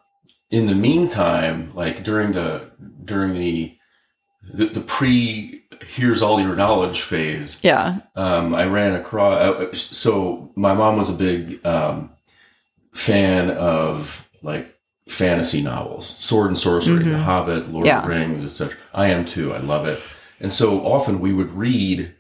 in 0.50 0.68
the 0.68 0.76
meantime, 0.76 1.72
like 1.76 2.04
during 2.04 2.32
the 2.32 2.70
during 3.04 3.34
the 3.34 3.76
the, 4.54 4.66
the 4.68 4.82
pre 4.82 5.64
here's 5.96 6.22
all 6.22 6.40
your 6.40 6.56
knowledge 6.56 7.02
phase, 7.02 7.60
yeah, 7.64 8.00
um, 8.16 8.56
I 8.56 8.66
ran 8.66 8.96
across. 8.96 9.42
Uh, 9.42 9.74
so 9.74 10.52
my 10.56 10.74
mom 10.74 10.98
was 10.98 11.10
a 11.10 11.14
big 11.14 11.66
um, 11.66 12.12
fan 12.94 13.52
of 13.52 14.28
like 14.42 14.74
fantasy 15.08 15.62
novels, 15.62 16.08
sword 16.18 16.48
and 16.48 16.58
sorcery, 16.60 17.04
The 17.04 17.18
Hobbit, 17.20 17.70
Lord 17.72 17.86
Mm-hmm. 17.86 17.86
Yeah. 17.86 17.98
of 18.00 18.04
the 18.04 18.10
Rings, 18.10 18.46
etc. 18.46 18.76
I 18.94 19.08
am 19.08 19.26
too. 19.26 19.54
I 19.54 19.60
love 19.60 19.86
it. 19.88 20.02
And 20.40 20.52
so 20.54 20.82
often 20.86 21.20
we 21.20 21.34
would 21.34 21.52
read 21.52 22.14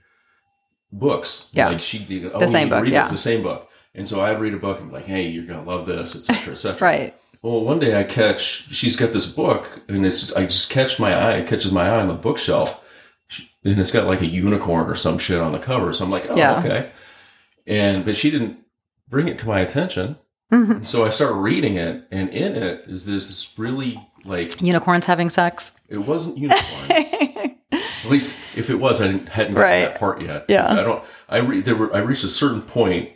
books. 0.92 1.48
Yeah. 1.52 1.70
like 1.70 1.82
she 1.82 2.00
did. 2.00 2.32
Oh, 2.34 2.40
The 2.40 2.48
same 2.48 2.70
book, 2.70 2.84
read 2.84 2.92
yeah. 2.92 3.04
It's 3.04 3.12
the 3.12 3.18
same 3.18 3.44
book. 3.44 3.70
And 3.96 4.08
so 4.08 4.22
I'd 4.22 4.40
read 4.40 4.54
a 4.54 4.58
book 4.58 4.80
and 4.80 4.90
be 4.90 4.96
like, 4.96 5.06
"Hey, 5.06 5.28
you're 5.28 5.46
gonna 5.46 5.64
love 5.64 5.86
this," 5.88 6.16
etc., 6.16 6.54
etc. 6.54 6.78
right, 6.88 7.16
Well, 7.48 7.64
one 7.64 7.80
day 7.80 7.98
I 7.98 8.04
catch 8.04 8.42
she's 8.74 8.98
got 8.98 9.14
this 9.14 9.26
book, 9.26 9.82
and 9.88 10.06
it's 10.06 10.34
I 10.34 10.46
just 10.46 10.70
catch 10.70 11.00
my 11.00 11.14
eye, 11.16 11.38
it 11.38 11.48
catches 11.48 11.72
my 11.72 11.88
eye 11.90 12.02
on 12.02 12.10
the 12.10 12.14
bookshelf, 12.14 12.84
and 13.64 13.80
it's 13.80 13.90
got 13.90 14.06
like 14.06 14.20
a 14.20 14.26
unicorn 14.26 14.90
or 14.90 14.96
some 14.96 15.18
shit 15.18 15.40
on 15.40 15.54
the 15.54 15.58
cover. 15.60 15.94
So 15.94 16.04
I'm 16.04 16.12
like, 16.12 16.26
oh, 16.30 16.36
Yeah. 16.36 16.60
okay. 16.60 16.92
And 17.66 18.04
but 18.04 18.18
she 18.18 18.32
didn't 18.32 18.58
bring 19.08 19.30
it 19.30 19.40
to 19.40 19.48
my 19.48 19.62
attention, 19.62 20.18
Mhm. 20.52 20.86
so 20.86 21.06
I 21.06 21.10
start 21.10 21.36
reading 21.36 21.76
it, 21.78 22.06
and 22.12 22.30
in 22.32 22.58
it 22.58 22.82
is 22.88 23.06
this, 23.06 23.30
this 23.30 23.58
really 23.58 23.98
like 24.26 24.62
unicorns 24.62 25.06
having 25.06 25.30
sex. 25.30 25.72
it 25.88 26.00
wasn't 26.00 26.38
unicorns. 26.38 26.92
At 27.72 28.12
least 28.12 28.36
if 28.58 28.70
it 28.70 28.76
was, 28.76 29.00
I 29.02 29.08
didn't, 29.08 29.30
hadn't 29.30 29.54
gotten 29.54 29.70
Right. 29.72 29.86
that 29.90 30.00
part 30.00 30.22
yet. 30.22 30.46
Yeah. 30.50 30.68
I 30.70 30.84
don't. 30.84 31.02
I 31.30 31.38
re, 31.38 31.62
there 31.62 31.78
were. 31.78 31.94
I 31.96 32.00
reached 32.00 32.26
a 32.26 32.30
certain 32.30 32.62
point 32.62 33.10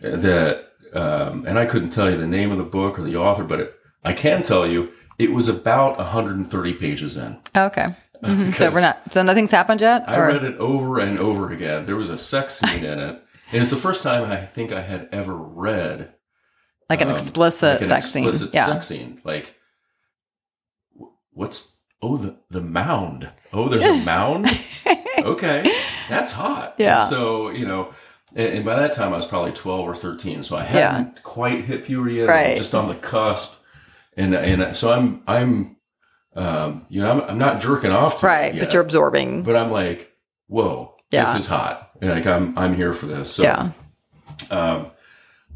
that, 0.00 0.69
um, 0.94 1.44
and 1.46 1.58
I 1.58 1.66
couldn't 1.66 1.90
tell 1.90 2.10
you 2.10 2.16
the 2.16 2.26
name 2.26 2.50
of 2.50 2.58
the 2.58 2.64
book 2.64 2.98
or 2.98 3.02
the 3.02 3.16
author, 3.16 3.44
but 3.44 3.60
it, 3.60 3.74
I 4.04 4.12
can 4.12 4.42
tell 4.42 4.66
you 4.66 4.92
it 5.18 5.32
was 5.32 5.48
about 5.48 5.98
130 5.98 6.74
pages 6.74 7.16
in. 7.16 7.38
okay, 7.56 7.94
Mhm. 8.22 8.54
so 8.56 8.70
we're 8.70 8.80
not. 8.80 9.12
So 9.12 9.22
nothing's 9.22 9.50
happened 9.50 9.80
yet. 9.80 10.08
I 10.08 10.18
read 10.18 10.44
it 10.44 10.56
over 10.58 10.98
and 10.98 11.18
over 11.18 11.50
again. 11.52 11.84
There 11.84 11.96
was 11.96 12.10
a 12.10 12.18
sex 12.18 12.58
scene 12.58 12.84
in 12.84 12.98
it, 12.98 13.22
and 13.52 13.62
it's 13.62 13.70
the 13.70 13.76
first 13.76 14.02
time 14.02 14.30
I 14.30 14.44
think 14.46 14.72
I 14.72 14.82
had 14.82 15.08
ever 15.12 15.34
read 15.34 16.12
like 16.88 17.00
an 17.00 17.08
um, 17.08 17.14
explicit 17.14 17.72
like 17.74 17.80
an 17.80 17.86
sex 17.86 18.10
scene. 18.10 18.28
explicit 18.28 18.54
Yeah, 18.54 18.66
sex 18.66 18.86
scene. 18.88 19.20
Like, 19.24 19.54
what's 21.32 21.78
oh 22.02 22.16
the 22.16 22.36
the 22.50 22.60
mound? 22.60 23.30
Oh, 23.52 23.68
there's 23.68 23.84
a 23.84 23.96
mound. 24.04 24.46
okay, 25.18 25.62
that's 26.08 26.32
hot. 26.32 26.74
Yeah. 26.78 27.00
And 27.00 27.08
so 27.10 27.50
you 27.50 27.66
know, 27.66 27.92
and, 28.34 28.64
by 28.64 28.76
that 28.76 28.92
time 28.92 29.12
I 29.12 29.16
was 29.16 29.26
probably 29.26 29.52
twelve 29.52 29.86
or 29.88 29.94
thirteen, 29.94 30.42
so 30.42 30.56
I 30.56 30.62
hadn't 30.64 31.22
quite 31.22 31.64
hit 31.64 31.84
puberty 31.84 32.16
yet. 32.16 32.28
Right. 32.28 32.56
Just 32.56 32.74
on 32.74 32.88
the 32.88 32.94
cusp, 32.94 33.62
and 34.16 34.34
and 34.34 34.74
so 34.76 34.92
I'm 34.92 35.22
I'm, 35.26 35.76
um, 36.36 36.86
you 36.88 37.02
know, 37.02 37.10
I'm, 37.10 37.20
I'm 37.22 37.38
not 37.38 37.60
jerking 37.60 37.90
off 37.92 38.20
to 38.20 38.26
Right. 38.26 38.54
yet, 38.54 38.60
But 38.64 38.72
you're 38.72 38.82
absorbing. 38.82 39.42
but 39.42 39.56
I'm 39.56 39.70
like, 39.70 40.12
whoa, 40.46 40.94
Yeah. 41.10 41.24
this 41.26 41.36
is 41.40 41.46
hot. 41.46 41.90
And, 42.00 42.10
Like 42.10 42.26
I'm 42.26 42.56
I'm 42.58 42.74
here 42.74 42.92
for 42.92 43.06
this. 43.06 43.30
So 43.32 43.42
yeah. 43.42 43.72
um, 44.50 44.86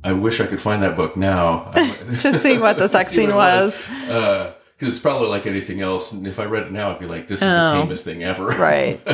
I 0.03 0.13
wish 0.13 0.41
I 0.41 0.47
could 0.47 0.61
find 0.61 0.83
that 0.83 0.97
book 0.97 1.17
now 1.17 1.65
To 1.75 2.33
see 2.33 2.59
what 2.59 2.77
the 2.77 2.89
sex 2.97 3.11
scene 3.11 3.35
was. 3.35 3.81
because 4.07 4.55
it's 4.89 4.99
probably 4.99 5.29
like 5.29 5.47
anything 5.47 5.81
else. 5.81 6.13
And 6.13 6.27
if 6.27 6.39
I 6.39 6.45
read 6.45 6.65
it 6.67 6.73
now, 6.73 6.91
I'd 6.91 6.99
be 6.99 7.07
like, 7.07 7.27
"This 7.29 7.41
is 7.41 7.47
Oh. 7.49 7.73
the 7.77 7.83
tamest 7.83 8.05
thing 8.05 8.23
ever." 8.25 8.49
Right. 8.49 9.01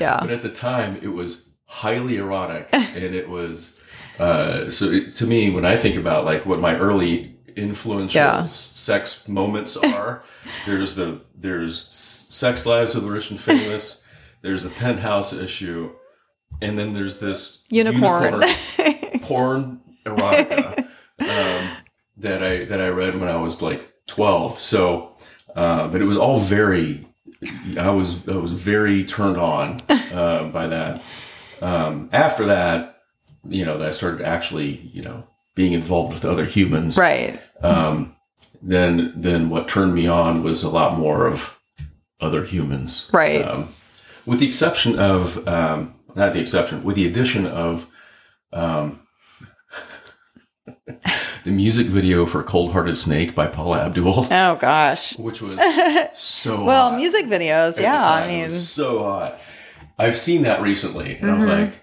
Yeah. 0.00 0.18
but 0.20 0.30
at 0.30 0.42
the 0.42 0.50
time, 0.50 0.98
it 1.00 1.08
was 1.08 1.45
highly 1.66 2.16
erotic, 2.16 2.68
and 2.72 3.14
it 3.14 3.28
was. 3.28 3.78
Uh, 4.18 4.70
so 4.70 4.86
it, 4.86 5.14
to 5.16 5.26
me, 5.26 5.50
when 5.50 5.64
I 5.66 5.76
think 5.76 5.96
about 5.96 6.24
like 6.24 6.46
what 6.46 6.58
my 6.60 6.74
early 6.76 7.36
influential 7.54 8.18
Yeah. 8.20 8.46
sex 8.46 9.26
moments 9.28 9.76
are, 9.76 10.22
there's 10.66 10.94
the 10.94 11.20
there's 11.34 11.88
Sex 11.90 12.64
Lives 12.66 12.94
of 12.94 13.02
the 13.02 13.10
Rich 13.10 13.30
and 13.30 13.38
Famous, 13.40 14.02
there's 14.42 14.62
the 14.62 14.70
Penthouse 14.70 15.32
issue, 15.34 15.92
and 16.62 16.78
then 16.78 16.94
there's 16.94 17.18
this 17.20 17.62
Unicorn. 17.70 18.42
porn 19.22 19.80
erotica 20.06 20.78
um, 21.20 21.76
that 22.16 22.42
I 22.42 22.64
that 22.64 22.80
I 22.80 22.88
read 22.88 23.18
when 23.20 23.28
I 23.28 23.36
was 23.36 23.60
like 23.60 23.92
twelve. 24.06 24.58
So, 24.58 25.16
uh, 25.54 25.88
but 25.88 26.00
it 26.00 26.04
was 26.04 26.16
all 26.16 26.38
very. 26.40 27.06
I 27.78 27.90
was 27.90 28.26
I 28.28 28.36
was 28.36 28.52
very 28.52 29.04
turned 29.04 29.36
on 29.36 29.78
uh, 29.90 30.44
by 30.44 30.66
that. 30.68 31.02
Um, 31.62 32.08
after 32.12 32.46
that, 32.46 32.98
you 33.48 33.64
know, 33.64 33.78
that 33.78 33.86
I 33.88 33.90
started 33.90 34.22
actually, 34.26 34.76
you 34.92 35.02
know, 35.02 35.24
being 35.54 35.72
involved 35.72 36.12
with 36.14 36.24
other 36.24 36.44
humans. 36.44 36.98
right. 36.98 37.40
Um, 37.62 38.16
then 38.62 39.12
then 39.16 39.48
what 39.50 39.68
turned 39.68 39.94
me 39.94 40.06
on 40.06 40.42
was 40.42 40.62
a 40.62 40.70
lot 40.70 40.98
more 40.98 41.26
of 41.26 41.58
other 42.20 42.44
humans. 42.44 43.08
Right. 43.12 43.42
Um, 43.42 43.68
with 44.24 44.40
the 44.40 44.46
exception 44.46 44.98
of 44.98 45.46
um, 45.46 45.94
not 46.14 46.32
the 46.32 46.40
exception, 46.40 46.82
with 46.82 46.96
the 46.96 47.06
addition 47.06 47.46
of 47.46 47.86
um, 48.52 49.00
the 51.44 51.50
music 51.52 51.86
video 51.86 52.26
for 52.26 52.42
"Cold 52.42 52.72
Hearted 52.72 52.96
Snake" 52.96 53.34
by 53.34 53.46
Paula 53.46 53.78
Abdul, 53.84 54.26
Oh 54.30 54.56
gosh. 54.56 55.16
which 55.18 55.40
was 55.42 55.58
so 56.18 56.64
Well, 56.64 56.90
hot 56.90 56.96
music 56.98 57.26
videos, 57.26 57.76
at 57.78 57.82
yeah. 57.82 58.02
I 58.02 58.24
It 58.24 58.28
mean, 58.28 58.44
was 58.46 58.68
so 58.68 58.98
hot. 59.04 59.40
I've 59.98 60.16
seen 60.16 60.42
that 60.42 60.60
recently, 60.62 61.16
and 61.16 61.30
I 61.30 61.34
was 61.34 61.44
Mhm. 61.44 61.60
like, 61.60 61.82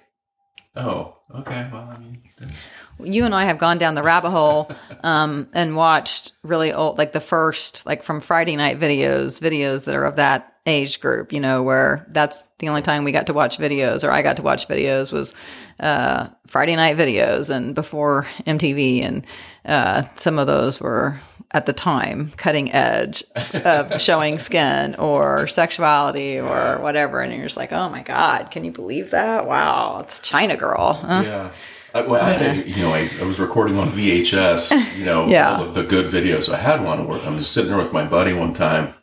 "Oh, 0.76 1.16
okay. 1.36 1.68
Well, 1.72 1.90
I 1.94 1.98
mean, 1.98 2.20
that's 2.40 2.70
you 3.00 3.26
and 3.26 3.34
I 3.34 3.46
have 3.46 3.58
gone 3.58 3.78
down 3.80 3.96
the 3.96 4.04
rabbit 4.04 4.30
hole 4.30 4.72
um, 5.04 5.48
and 5.54 5.76
watched 5.76 6.32
really 6.44 6.72
old, 6.72 6.98
like 7.00 7.12
the 7.12 7.20
first, 7.20 7.86
like 7.86 8.04
from 8.04 8.22
Friday 8.22 8.56
night 8.56 8.80
videos, 8.80 9.42
videos 9.42 9.86
that 9.86 9.96
are 9.96 10.06
of 10.06 10.18
that 10.18 10.53
age 10.66 11.02
group, 11.02 11.34
you 11.34 11.40
know, 11.40 11.62
where 11.62 12.06
that's 12.10 12.48
the 12.60 12.70
only 12.70 12.82
time 12.82 13.04
we 13.04 13.12
got 13.12 13.28
to 13.28 13.34
watch 13.34 13.58
videos 13.58 14.08
or 14.08 14.12
I 14.12 14.22
got 14.22 14.38
to 14.38 14.42
watch 14.44 14.68
videos 14.68 15.12
was 15.12 15.34
uh, 15.80 16.28
Friday 16.48 16.76
night 16.76 16.96
videos 16.98 17.54
and 17.54 17.76
before 17.76 18.26
MTV. 18.46 19.04
And 19.04 19.26
uh, 19.66 20.04
some 20.16 20.40
of 20.40 20.48
those 20.48 20.80
were 20.80 21.20
at 21.52 21.66
the 21.66 21.74
time 21.74 22.32
cutting 22.38 22.72
edge 22.72 23.24
of 23.54 24.00
showing 24.02 24.38
skin 24.38 24.96
or 24.96 25.48
sexuality 25.48 26.40
or 26.40 26.80
whatever. 26.80 27.20
And 27.20 27.34
you're 27.34 27.44
just 27.44 27.58
like, 27.58 27.74
oh 27.74 27.90
my 27.90 28.02
God, 28.02 28.50
can 28.50 28.64
you 28.64 28.72
believe 28.72 29.12
that? 29.12 29.46
Wow, 29.46 30.00
it's 30.00 30.20
China 30.20 30.56
Girl. 30.56 30.94
Huh? 30.94 31.24
yeah." 31.26 31.52
I, 31.96 32.02
well, 32.02 32.24
I 32.26 32.32
had 32.32 32.42
a, 32.42 32.68
you 32.68 32.78
know, 32.78 32.92
I, 32.92 33.08
I 33.22 33.24
was 33.24 33.40
recording 33.40 33.78
on 33.78 33.88
VHS, 33.90 34.98
you 34.98 35.06
know, 35.06 35.28
Yeah. 35.30 35.58
all 35.58 35.64
of 35.68 35.76
the 35.76 35.84
good 35.84 36.08
videos. 36.12 36.44
So 36.44 36.54
I 36.54 36.58
had 36.58 36.84
one 36.84 37.06
where 37.08 37.20
I'm 37.22 37.38
just 37.38 37.52
sitting 37.52 37.70
there 37.70 37.78
with 37.78 37.94
my 37.94 38.04
buddy 38.04 38.34
one 38.34 38.56
time. 38.56 38.96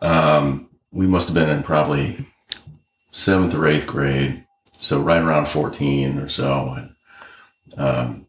Um, 0.00 0.67
we 0.90 1.06
must 1.06 1.28
have 1.28 1.34
been 1.34 1.50
in 1.50 1.62
probably 1.62 2.26
seventh 3.12 3.54
or 3.54 3.66
eighth 3.66 3.86
grade, 3.86 4.44
so 4.72 5.00
right 5.00 5.22
around 5.22 5.48
14 5.48 6.18
or 6.18 6.28
so. 6.28 6.76
And, 6.76 7.78
um, 7.78 8.26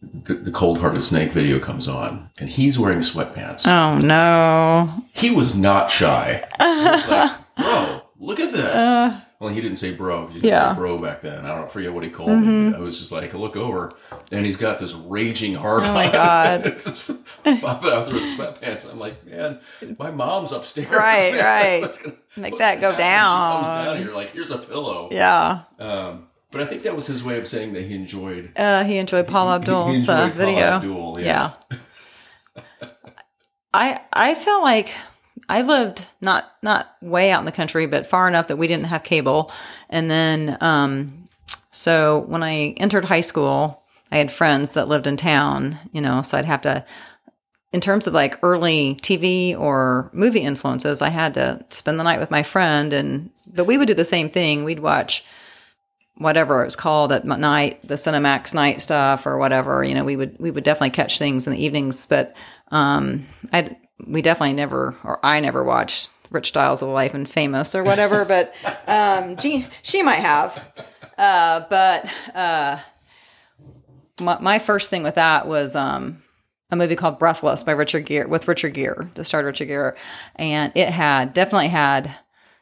the, 0.00 0.34
the 0.34 0.50
cold 0.50 0.78
hearted 0.78 1.02
snake 1.02 1.32
video 1.32 1.58
comes 1.58 1.88
on, 1.88 2.30
and 2.38 2.48
he's 2.48 2.78
wearing 2.78 3.00
sweatpants. 3.00 3.66
Oh 3.66 3.98
no. 3.98 5.04
He 5.12 5.30
was 5.30 5.56
not 5.56 5.90
shy. 5.90 6.44
He 6.58 6.64
was 6.64 7.08
like, 7.08 7.38
bro, 7.56 8.02
look 8.18 8.40
at 8.40 8.52
this. 8.52 8.64
Uh, 8.64 9.20
well, 9.38 9.50
he 9.52 9.60
didn't 9.60 9.76
say 9.76 9.92
bro. 9.92 10.26
He 10.28 10.34
didn't 10.34 10.48
Yeah. 10.48 10.72
say 10.72 10.78
bro 10.78 10.98
back 10.98 11.20
then. 11.20 11.44
I 11.44 11.54
don't 11.54 11.70
forget 11.70 11.92
what 11.92 12.02
he 12.04 12.10
called 12.10 12.40
me. 12.42 12.74
I 12.74 12.78
was 12.78 12.98
just 12.98 13.12
like, 13.12 13.34
I 13.34 13.38
look 13.38 13.56
over, 13.56 13.90
and 14.32 14.44
he's 14.46 14.56
got 14.56 14.78
this 14.78 14.92
raging 14.94 15.54
hard 15.54 15.82
Oh 15.82 15.92
my 15.92 16.06
on. 16.06 16.12
God. 16.12 16.66
it's 16.66 16.84
just 16.84 17.06
popping 17.60 17.90
out 17.90 18.08
through 18.08 18.18
his 18.20 18.34
sweatpants. 18.36 18.90
I'm 18.90 18.98
like, 18.98 19.26
man, 19.26 19.60
my 19.98 20.10
mom's 20.10 20.52
upstairs. 20.52 20.90
Right, 20.90 21.34
man. 21.34 21.44
right. 21.44 21.80
What's 21.82 21.98
gonna- 21.98 22.16
Make 22.38 22.58
that 22.58 22.80
go 22.80 22.92
happen? 22.92 22.96
She 22.98 23.02
comes 23.02 23.66
down. 23.66 23.84
down 23.86 23.96
here, 24.04 24.14
like, 24.14 24.30
here's 24.32 24.50
a 24.50 24.58
pillow. 24.58 25.08
yeah. 25.12 25.62
Um, 25.78 26.28
but 26.50 26.60
I 26.60 26.64
think 26.66 26.82
that 26.84 26.94
was 26.96 27.06
his 27.06 27.22
way 27.24 27.38
of 27.38 27.46
saying 27.46 27.72
that 27.74 27.82
he 27.82 27.94
enjoyed. 27.94 28.52
Uh, 28.56 28.84
he 28.84 28.96
enjoyed 28.98 29.26
Paul 29.26 29.46
he- 29.46 29.52
he 29.52 29.56
Abdul's 29.56 30.08
uh, 30.08 30.12
enjoyed 30.12 30.32
Paula 30.32 30.46
video. 30.46 30.66
Abdul, 30.66 31.16
yeah. 31.20 31.52
yeah. 32.56 32.58
I 33.74 34.00
I 34.12 34.34
feel 34.34 34.62
like 34.62 34.90
I 35.48 35.62
lived 35.62 36.08
not 36.20 36.52
not 36.62 36.96
way 37.00 37.30
out 37.30 37.40
in 37.40 37.46
the 37.46 37.52
country, 37.52 37.86
but 37.86 38.06
far 38.06 38.28
enough 38.28 38.48
that 38.48 38.56
we 38.56 38.66
didn't 38.66 38.86
have 38.86 39.04
cable. 39.04 39.52
And 39.88 40.10
then, 40.10 40.58
um, 40.60 41.28
so 41.70 42.20
when 42.20 42.42
I 42.42 42.74
entered 42.78 43.04
high 43.04 43.20
school, 43.20 43.82
I 44.10 44.16
had 44.16 44.32
friends 44.32 44.72
that 44.72 44.88
lived 44.88 45.06
in 45.06 45.16
town. 45.16 45.78
You 45.92 46.00
know, 46.00 46.22
so 46.22 46.38
I'd 46.38 46.44
have 46.44 46.62
to. 46.62 46.84
In 47.72 47.80
terms 47.80 48.06
of 48.06 48.14
like 48.14 48.38
early 48.42 48.94
TV 49.02 49.58
or 49.58 50.08
movie 50.12 50.40
influences, 50.40 51.02
I 51.02 51.10
had 51.10 51.34
to 51.34 51.64
spend 51.68 52.00
the 52.00 52.04
night 52.04 52.20
with 52.20 52.30
my 52.30 52.42
friend, 52.42 52.92
and 52.92 53.30
but 53.46 53.66
we 53.66 53.76
would 53.76 53.88
do 53.88 53.94
the 53.94 54.04
same 54.04 54.30
thing. 54.30 54.64
We'd 54.64 54.80
watch 54.80 55.24
whatever 56.16 56.62
it 56.62 56.64
was 56.64 56.76
called 56.76 57.12
at 57.12 57.26
night, 57.26 57.86
the 57.86 57.96
Cinemax 57.96 58.54
night 58.54 58.80
stuff 58.80 59.26
or 59.26 59.36
whatever. 59.36 59.84
You 59.84 59.94
know, 59.94 60.04
we 60.04 60.16
would 60.16 60.36
we 60.38 60.50
would 60.50 60.64
definitely 60.64 60.90
catch 60.90 61.18
things 61.18 61.46
in 61.46 61.52
the 61.52 61.62
evenings, 61.62 62.06
but 62.06 62.34
um, 62.70 63.26
I 63.52 63.76
we 64.04 64.22
definitely 64.22 64.54
never 64.54 64.96
or 65.04 65.24
I 65.24 65.40
never 65.40 65.62
watched 65.64 66.10
Rich 66.30 66.48
Styles 66.48 66.82
of 66.82 66.88
Life 66.88 67.14
and 67.14 67.28
Famous 67.28 67.74
or 67.74 67.84
whatever. 67.84 68.24
but 68.24 68.54
um, 68.86 69.36
she 69.38 69.66
she 69.82 70.02
might 70.02 70.16
have. 70.16 70.84
Uh, 71.16 71.60
but 71.70 72.12
uh, 72.34 72.78
my 74.20 74.38
my 74.40 74.58
first 74.58 74.90
thing 74.90 75.02
with 75.02 75.14
that 75.14 75.46
was 75.46 75.76
um, 75.76 76.22
a 76.70 76.76
movie 76.76 76.96
called 76.96 77.18
Breathless 77.18 77.62
by 77.62 77.72
Richard 77.72 78.06
Gere 78.06 78.26
with 78.26 78.48
Richard 78.48 78.74
Gere, 78.74 79.08
the 79.14 79.24
star 79.24 79.44
Richard 79.44 79.66
Gere, 79.66 79.96
and 80.36 80.72
it 80.74 80.88
had 80.90 81.32
definitely 81.32 81.68
had 81.68 82.14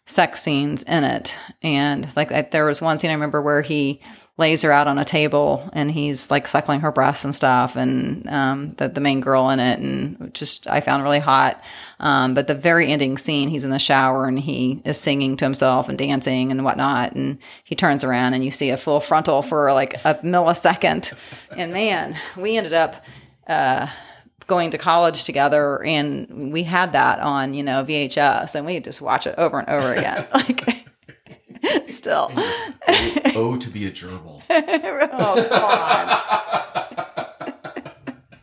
sex 0.07 0.41
scenes 0.41 0.83
in 0.83 1.05
it. 1.05 1.39
And 1.63 2.15
like 2.17 2.51
there 2.51 2.67
was 2.67 2.81
one 2.81 2.99
scene 2.99 3.11
I 3.11 3.15
remember 3.15 3.41
where 3.41 3.63
he 3.63 4.01
lays 4.37 4.63
her 4.63 4.73
out 4.73 4.89
on 4.89 4.99
a 4.99 5.05
table 5.05 5.71
and 5.73 5.91
he's 5.91 6.29
like 6.31 6.49
suckling 6.49 6.81
her 6.81 6.91
breasts 6.91 7.25
and 7.25 7.35
stuff, 7.35 7.77
and 7.77 8.29
um, 8.29 8.69
the 8.71 8.89
the 8.89 9.01
main 9.01 9.21
girl 9.21 9.49
in 9.51 9.61
it, 9.61 9.79
and 9.79 10.35
just 10.35 10.67
I 10.67 10.81
found 10.81 11.03
really 11.03 11.21
hot. 11.21 11.63
Um, 12.01 12.35
but 12.35 12.49
the 12.49 12.55
very 12.55 12.89
ending 12.89 13.17
scene, 13.17 13.49
he's 13.49 13.65
in 13.65 13.71
the 13.71 13.79
shower 13.79 14.27
and 14.27 14.39
he 14.39 14.83
is 14.85 14.99
singing 14.99 15.37
to 15.37 15.45
himself 15.45 15.89
and 15.89 15.97
dancing 15.97 16.51
and 16.51 16.65
whatnot, 16.65 17.13
and 17.13 17.39
he 17.63 17.75
turns 17.75 18.03
around 18.03 18.35
and 18.35 18.45
you 18.45 18.51
see 18.51 18.71
a 18.71 18.77
full 18.77 19.01
frontal 19.01 19.43
for 19.43 19.73
like 19.73 19.95
a 20.05 20.15
millisecond, 20.17 21.49
and 21.57 21.73
man, 21.73 22.19
we 22.37 22.57
ended 22.57 22.73
up 22.73 23.05
going 24.47 24.71
to 24.71 24.79
college 24.79 25.25
together 25.25 25.83
and 25.85 26.53
we 26.53 26.63
had 26.63 26.93
that 26.93 27.19
on 27.21 27.55
you 27.55 27.63
know 27.63 27.83
vhs 27.83 28.55
and 28.55 28.67
we 28.67 28.79
just 28.79 29.01
watch 29.01 29.27
it 29.27 29.35
over 29.39 29.59
and 29.59 29.69
over 29.69 29.95
again 29.95 30.27
like 30.35 30.84
still 31.87 32.31
oh, 33.37 33.57
to 33.61 33.71
be 33.71 33.87
a 33.87 33.91
gerbil. 33.91 34.43
oh 34.51 35.49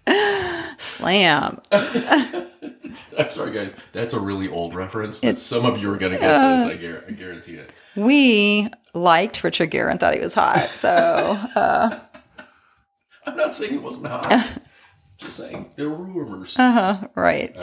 on 0.07 0.75
slam 0.77 1.61
I'm 3.17 3.29
sorry, 3.29 3.51
guys. 3.51 3.73
That's 3.91 4.13
a 4.13 4.19
really 4.19 4.47
old 4.47 4.73
reference, 4.73 5.19
but 5.19 5.37
some 5.37 5.65
of 5.65 5.77
you 5.77 5.93
are 5.93 5.97
going 5.97 6.13
to 6.13 6.17
get 6.17 6.57
this. 6.57 6.65
I, 6.65 6.77
guar- 6.77 7.07
I 7.07 7.11
guarantee 7.11 7.55
it. 7.55 7.73
we 7.95 8.69
liked 8.93 9.43
richard 9.43 9.69
gere 9.71 9.89
and 9.89 9.99
thought 9.99 10.13
he 10.13 10.19
was 10.19 10.33
hot 10.33 10.63
so 10.63 10.89
uh, 10.89 11.99
I'm 13.25 13.37
not 13.37 13.55
saying 13.55 13.75
it 13.75 13.81
wasn't 13.81 14.07
hot. 14.07 14.49
Just 15.17 15.37
saying 15.37 15.71
there 15.75 15.89
were 15.89 16.05
rumors. 16.05 16.57
Uh 16.57 16.71
huh. 16.71 17.07
right 17.15 17.55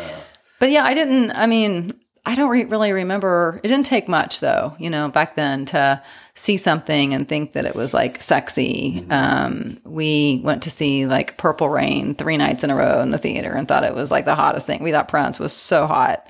but 0.61 0.71
yeah 0.71 0.85
i 0.85 0.95
didn't 0.95 1.33
i 1.33 1.47
mean 1.47 1.91
i 2.29 2.35
don't 2.37 2.51
re- 2.51 2.65
really 2.65 2.93
remember. 2.93 3.61
It 3.65 3.69
didn't 3.69 3.87
take 3.87 4.09
much 4.09 4.41
though 4.41 4.77
you 4.79 4.91
know 4.91 5.09
back 5.11 5.35
then 5.37 5.65
to 5.67 6.03
see 6.35 6.57
something 6.57 7.13
and 7.15 7.27
think 7.29 7.55
that 7.55 7.65
it 7.65 7.75
was 7.75 7.93
like 7.93 8.23
sexy. 8.23 9.05
Um, 9.11 9.79
we 9.85 10.41
went 10.45 10.63
to 10.63 10.71
see 10.71 11.07
like 11.07 11.37
purple 11.37 11.69
rain 11.69 12.15
three 12.15 12.37
nights 12.37 12.63
in 12.63 12.71
a 12.71 12.77
row 12.77 13.01
in 13.01 13.11
the 13.11 13.19
theater 13.19 13.53
and 13.53 13.67
thought 13.67 13.83
it 13.83 13.95
was 13.95 14.11
like 14.13 14.25
the 14.25 14.37
hottest 14.37 14.67
thing. 14.67 14.81
We 14.83 14.93
thought 14.93 15.09
prince 15.09 15.41
was 15.41 15.53
so 15.53 15.87
hot. 15.89 16.25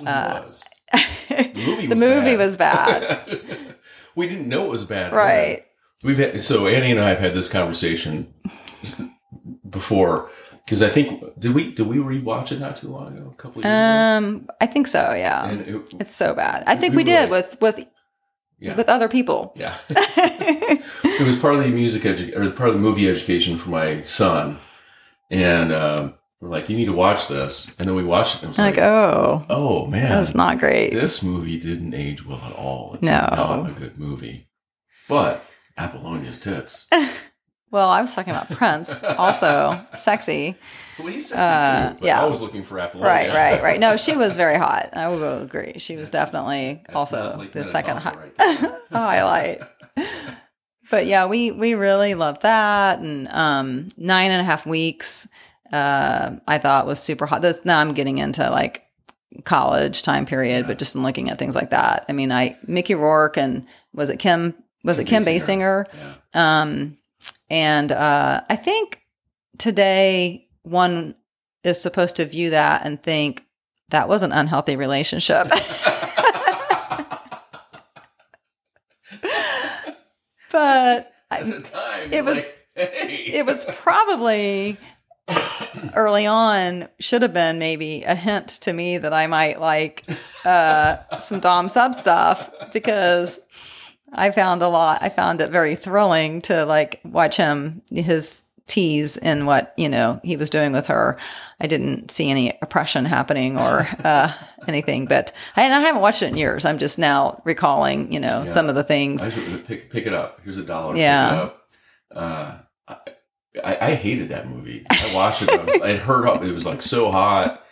It 0.00 0.04
was. 0.04 0.62
The 1.28 1.46
movie 1.54 1.88
was 1.88 1.88
the 1.88 1.96
movie 1.96 2.36
bad. 2.36 2.38
was 2.38 2.56
bad. 2.56 3.76
We 4.16 4.28
didn't 4.28 4.48
know 4.48 4.66
it 4.66 4.70
was 4.70 4.84
bad. 4.84 5.12
right. 5.12 5.64
We've 6.04 6.18
had, 6.18 6.40
so 6.42 6.66
Annie 6.68 6.90
and 6.92 7.00
I 7.00 7.08
have 7.08 7.18
had 7.18 7.34
this 7.34 7.48
conversation 7.48 8.32
before 9.68 10.30
because 10.64 10.82
I 10.82 10.88
think 10.88 11.22
did 11.38 11.54
we 11.54 11.72
did 11.72 11.86
we 11.86 11.96
rewatch 11.98 12.52
it 12.52 12.60
not 12.60 12.76
too 12.76 12.88
long 12.88 13.16
ago, 13.16 13.30
a 13.32 13.34
couple 13.36 13.60
of 13.60 13.64
years 13.64 13.74
Um, 13.76 14.48
I 14.60 14.66
think 14.66 14.86
so. 14.86 15.12
Yeah. 15.14 15.50
It, 15.50 15.94
it's 16.00 16.14
so 16.14 16.34
bad. 16.34 16.64
I 16.66 16.74
think 16.76 16.92
we 16.92 16.98
we 16.98 17.04
did 17.04 17.30
were- 17.30 17.36
with 17.36 17.60
with 17.60 17.86
yeah, 18.60 18.76
with 18.76 18.88
other 18.88 19.08
people. 19.08 19.52
yeah. 19.56 19.76
it 19.90 21.26
was 21.26 21.36
part 21.36 21.56
of 21.56 21.64
the 21.64 21.70
music 21.70 22.02
edu- 22.02 22.34
or 22.36 22.50
part 22.52 22.68
of 22.70 22.76
the 22.76 22.80
movie 22.80 23.08
education 23.08 23.58
for 23.58 23.68
my 23.70 24.00
son, 24.02 24.58
and 25.30 25.70
um, 25.72 26.14
we're 26.40 26.48
like, 26.48 26.70
you 26.70 26.76
need 26.76 26.86
to 26.86 26.92
watch 26.92 27.28
this, 27.28 27.68
and 27.78 27.86
then 27.88 27.94
we 27.94 28.04
watched 28.04 28.36
it. 28.36 28.42
And 28.42 28.46
it 28.46 28.48
was 28.50 28.58
like, 28.58 28.76
like, 28.76 28.84
oh, 28.84 29.44
oh 29.50 29.86
man, 29.86 30.08
that's 30.08 30.34
not 30.34 30.58
great. 30.60 30.92
this 30.92 31.22
movie 31.22 31.58
didn't 31.58 31.94
age 31.94 32.24
well 32.24 32.40
at 32.46 32.52
all. 32.56 32.94
It's 32.94 33.02
No. 33.02 33.26
not 33.32 33.68
a 33.70 33.72
good 33.72 33.98
movie, 33.98 34.48
but 35.08 35.44
Apollonia's 35.76 36.38
tits. 36.38 36.86
Well, 37.74 37.88
I 37.90 38.00
was 38.02 38.14
talking 38.14 38.32
about 38.32 38.48
Prince, 38.50 39.02
also 39.02 39.84
sexy. 39.94 40.54
Well, 40.96 41.08
he's 41.08 41.30
sexy 41.30 41.40
Uh, 41.40 41.88
too. 41.88 41.96
But 41.98 42.06
yeah. 42.06 42.22
I 42.22 42.24
was 42.26 42.40
looking 42.40 42.62
for 42.62 42.78
Apple. 42.78 43.00
Right, 43.00 43.30
right, 43.30 43.60
right. 43.60 43.80
No, 43.80 43.96
she 43.96 44.16
was 44.16 44.36
very 44.36 44.56
hot. 44.56 44.90
I 44.92 45.08
will 45.08 45.42
agree. 45.42 45.72
She 45.78 45.96
was 45.96 46.08
definitely 46.08 46.84
That's 46.86 46.94
also 46.94 47.44
the 47.52 47.64
second 47.64 47.96
hot 47.96 48.16
right 48.16 48.32
highlight. 48.92 49.62
But 50.88 51.06
yeah, 51.06 51.26
we 51.26 51.50
we 51.50 51.74
really 51.74 52.14
loved 52.14 52.42
that, 52.42 53.00
and 53.00 53.26
um, 53.26 53.88
nine 53.96 54.30
and 54.30 54.40
a 54.40 54.44
half 54.44 54.66
weeks. 54.66 55.26
Uh, 55.72 56.36
I 56.46 56.58
thought 56.58 56.86
was 56.86 57.00
super 57.00 57.26
hot. 57.26 57.42
This 57.42 57.64
now 57.64 57.80
I'm 57.80 57.92
getting 57.92 58.18
into 58.18 58.48
like 58.50 58.84
college 59.42 60.02
time 60.04 60.26
period, 60.26 60.68
but 60.68 60.78
just 60.78 60.94
in 60.94 61.02
looking 61.02 61.28
at 61.28 61.40
things 61.40 61.56
like 61.56 61.70
that. 61.70 62.04
I 62.08 62.12
mean, 62.12 62.30
I 62.30 62.56
Mickey 62.68 62.94
Rourke 62.94 63.36
and 63.36 63.66
was 63.92 64.10
it 64.10 64.20
Kim? 64.20 64.54
Was 64.84 65.00
it 65.00 65.08
Kim 65.08 65.24
Basinger? 65.24 65.86
Yeah. 65.92 66.60
Um, 66.60 66.98
and 67.50 67.90
uh, 67.92 68.40
I 68.48 68.56
think 68.56 69.00
today 69.58 70.48
one 70.62 71.14
is 71.62 71.80
supposed 71.80 72.16
to 72.16 72.24
view 72.24 72.50
that 72.50 72.84
and 72.84 73.02
think 73.02 73.44
that 73.90 74.08
was 74.08 74.22
an 74.22 74.32
unhealthy 74.32 74.76
relationship. 74.76 75.48
but 80.52 81.12
At 81.30 81.46
the 81.46 81.60
time, 81.60 82.12
It 82.12 82.24
was- 82.24 82.56
like, 82.76 82.92
hey. 82.94 83.14
it 83.26 83.46
was 83.46 83.64
probably 83.66 84.76
early 85.94 86.26
on 86.26 86.86
should 87.00 87.22
have 87.22 87.32
been 87.32 87.58
maybe 87.58 88.02
a 88.02 88.14
hint 88.14 88.48
to 88.48 88.72
me 88.72 88.98
that 88.98 89.12
I 89.14 89.26
might 89.26 89.58
like 89.60 90.04
uh, 90.44 90.96
some 91.18 91.40
Dom 91.40 91.68
sub 91.68 91.94
stuff 91.94 92.50
because 92.72 93.40
I 94.14 94.30
found 94.30 94.62
a 94.62 94.68
lot. 94.68 95.02
I 95.02 95.08
found 95.08 95.40
it 95.40 95.50
very 95.50 95.74
thrilling 95.74 96.42
to 96.42 96.64
like 96.64 97.00
watch 97.04 97.36
him 97.36 97.82
his 97.90 98.44
tease 98.66 99.18
in 99.18 99.44
what 99.44 99.74
you 99.76 99.88
know 99.88 100.20
he 100.22 100.36
was 100.36 100.50
doing 100.50 100.72
with 100.72 100.86
her. 100.86 101.18
I 101.60 101.66
didn't 101.66 102.10
see 102.10 102.30
any 102.30 102.56
oppression 102.62 103.04
happening 103.04 103.58
or 103.58 103.86
uh, 104.04 104.32
anything, 104.66 105.06
but 105.06 105.32
I, 105.56 105.62
and 105.62 105.74
I 105.74 105.80
haven't 105.80 106.02
watched 106.02 106.22
it 106.22 106.28
in 106.28 106.36
years. 106.36 106.64
I'm 106.64 106.78
just 106.78 106.98
now 106.98 107.42
recalling 107.44 108.12
you 108.12 108.20
know 108.20 108.44
some 108.44 108.68
of 108.68 108.74
the 108.74 108.84
things. 108.84 109.26
I 109.26 109.58
pick 109.58 109.90
pick 109.90 110.06
it 110.06 110.14
up. 110.14 110.40
Here's 110.44 110.58
a 110.58 110.64
dollar. 110.64 110.96
Yeah. 110.96 111.30
Pick 111.30 111.38
it 111.38 111.42
up. 111.42 111.60
Uh, 112.14 112.58
I, 113.62 113.88
I 113.88 113.94
hated 113.94 114.30
that 114.30 114.48
movie. 114.48 114.84
I 114.90 115.14
watched 115.14 115.42
it. 115.42 115.50
I, 115.50 115.62
was, 115.62 115.80
I 115.82 115.96
heard 115.96 116.26
it 116.42 116.52
was 116.52 116.66
like 116.66 116.82
so 116.82 117.10
hot, 117.12 117.64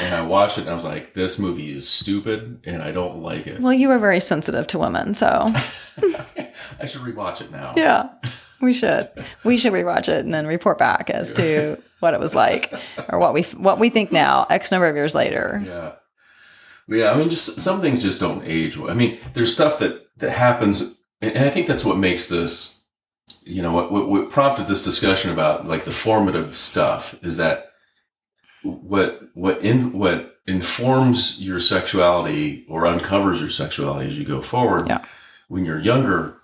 and 0.00 0.14
I 0.14 0.22
watched 0.22 0.56
it. 0.58 0.62
and 0.62 0.70
I 0.70 0.74
was 0.74 0.84
like, 0.84 1.12
"This 1.12 1.38
movie 1.38 1.76
is 1.76 1.88
stupid, 1.88 2.60
and 2.64 2.82
I 2.82 2.90
don't 2.92 3.20
like 3.20 3.46
it." 3.46 3.60
Well, 3.60 3.74
you 3.74 3.88
were 3.88 3.98
very 3.98 4.20
sensitive 4.20 4.66
to 4.68 4.78
women, 4.78 5.12
so 5.12 5.26
I 6.80 6.86
should 6.86 7.02
rewatch 7.02 7.40
it 7.42 7.50
now. 7.50 7.74
yeah, 7.76 8.08
we 8.62 8.72
should. 8.72 9.10
We 9.44 9.58
should 9.58 9.72
rewatch 9.74 10.08
it 10.08 10.24
and 10.24 10.32
then 10.32 10.46
report 10.46 10.78
back 10.78 11.10
as 11.10 11.32
to 11.34 11.82
what 12.00 12.14
it 12.14 12.20
was 12.20 12.34
like 12.34 12.72
or 13.10 13.18
what 13.18 13.34
we 13.34 13.42
what 13.42 13.78
we 13.78 13.90
think 13.90 14.12
now, 14.12 14.46
X 14.48 14.70
number 14.70 14.86
of 14.86 14.96
years 14.96 15.14
later. 15.14 15.62
Yeah. 15.66 15.92
Yeah, 16.88 17.10
I 17.10 17.18
mean, 17.18 17.30
just 17.30 17.60
some 17.60 17.80
things 17.80 18.00
just 18.00 18.20
don't 18.20 18.44
age 18.46 18.78
well. 18.78 18.90
I 18.90 18.94
mean, 18.94 19.18
there's 19.34 19.52
stuff 19.52 19.80
that 19.80 20.06
that 20.18 20.30
happens, 20.30 20.80
and, 21.20 21.32
and 21.32 21.44
I 21.44 21.50
think 21.50 21.66
that's 21.66 21.84
what 21.84 21.98
makes 21.98 22.28
this, 22.28 22.75
you 23.44 23.62
know, 23.62 23.72
what, 23.72 23.90
what 23.90 24.08
what 24.08 24.30
prompted 24.30 24.66
this 24.66 24.82
discussion 24.82 25.30
about 25.30 25.66
like 25.66 25.84
the 25.84 25.92
formative 25.92 26.56
stuff 26.56 27.22
is 27.24 27.36
that 27.36 27.72
what 28.62 29.20
what 29.34 29.62
in 29.62 29.92
what 29.98 30.36
informs 30.46 31.40
your 31.40 31.58
sexuality 31.58 32.64
or 32.68 32.86
uncovers 32.86 33.40
your 33.40 33.50
sexuality 33.50 34.08
as 34.08 34.18
you 34.18 34.24
go 34.24 34.40
forward. 34.40 34.86
Yeah. 34.86 35.04
When 35.48 35.64
you're 35.64 35.80
younger, 35.80 36.38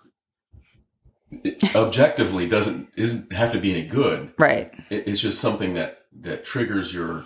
objectively 1.74 2.48
doesn't 2.48 2.88
isn't 2.96 3.32
have 3.32 3.52
to 3.52 3.58
be 3.58 3.70
any 3.70 3.86
good. 3.86 4.32
Right. 4.38 4.72
It, 4.90 5.08
it's 5.08 5.20
just 5.20 5.40
something 5.40 5.74
that 5.74 6.04
that 6.20 6.44
triggers 6.44 6.92
your 6.92 7.24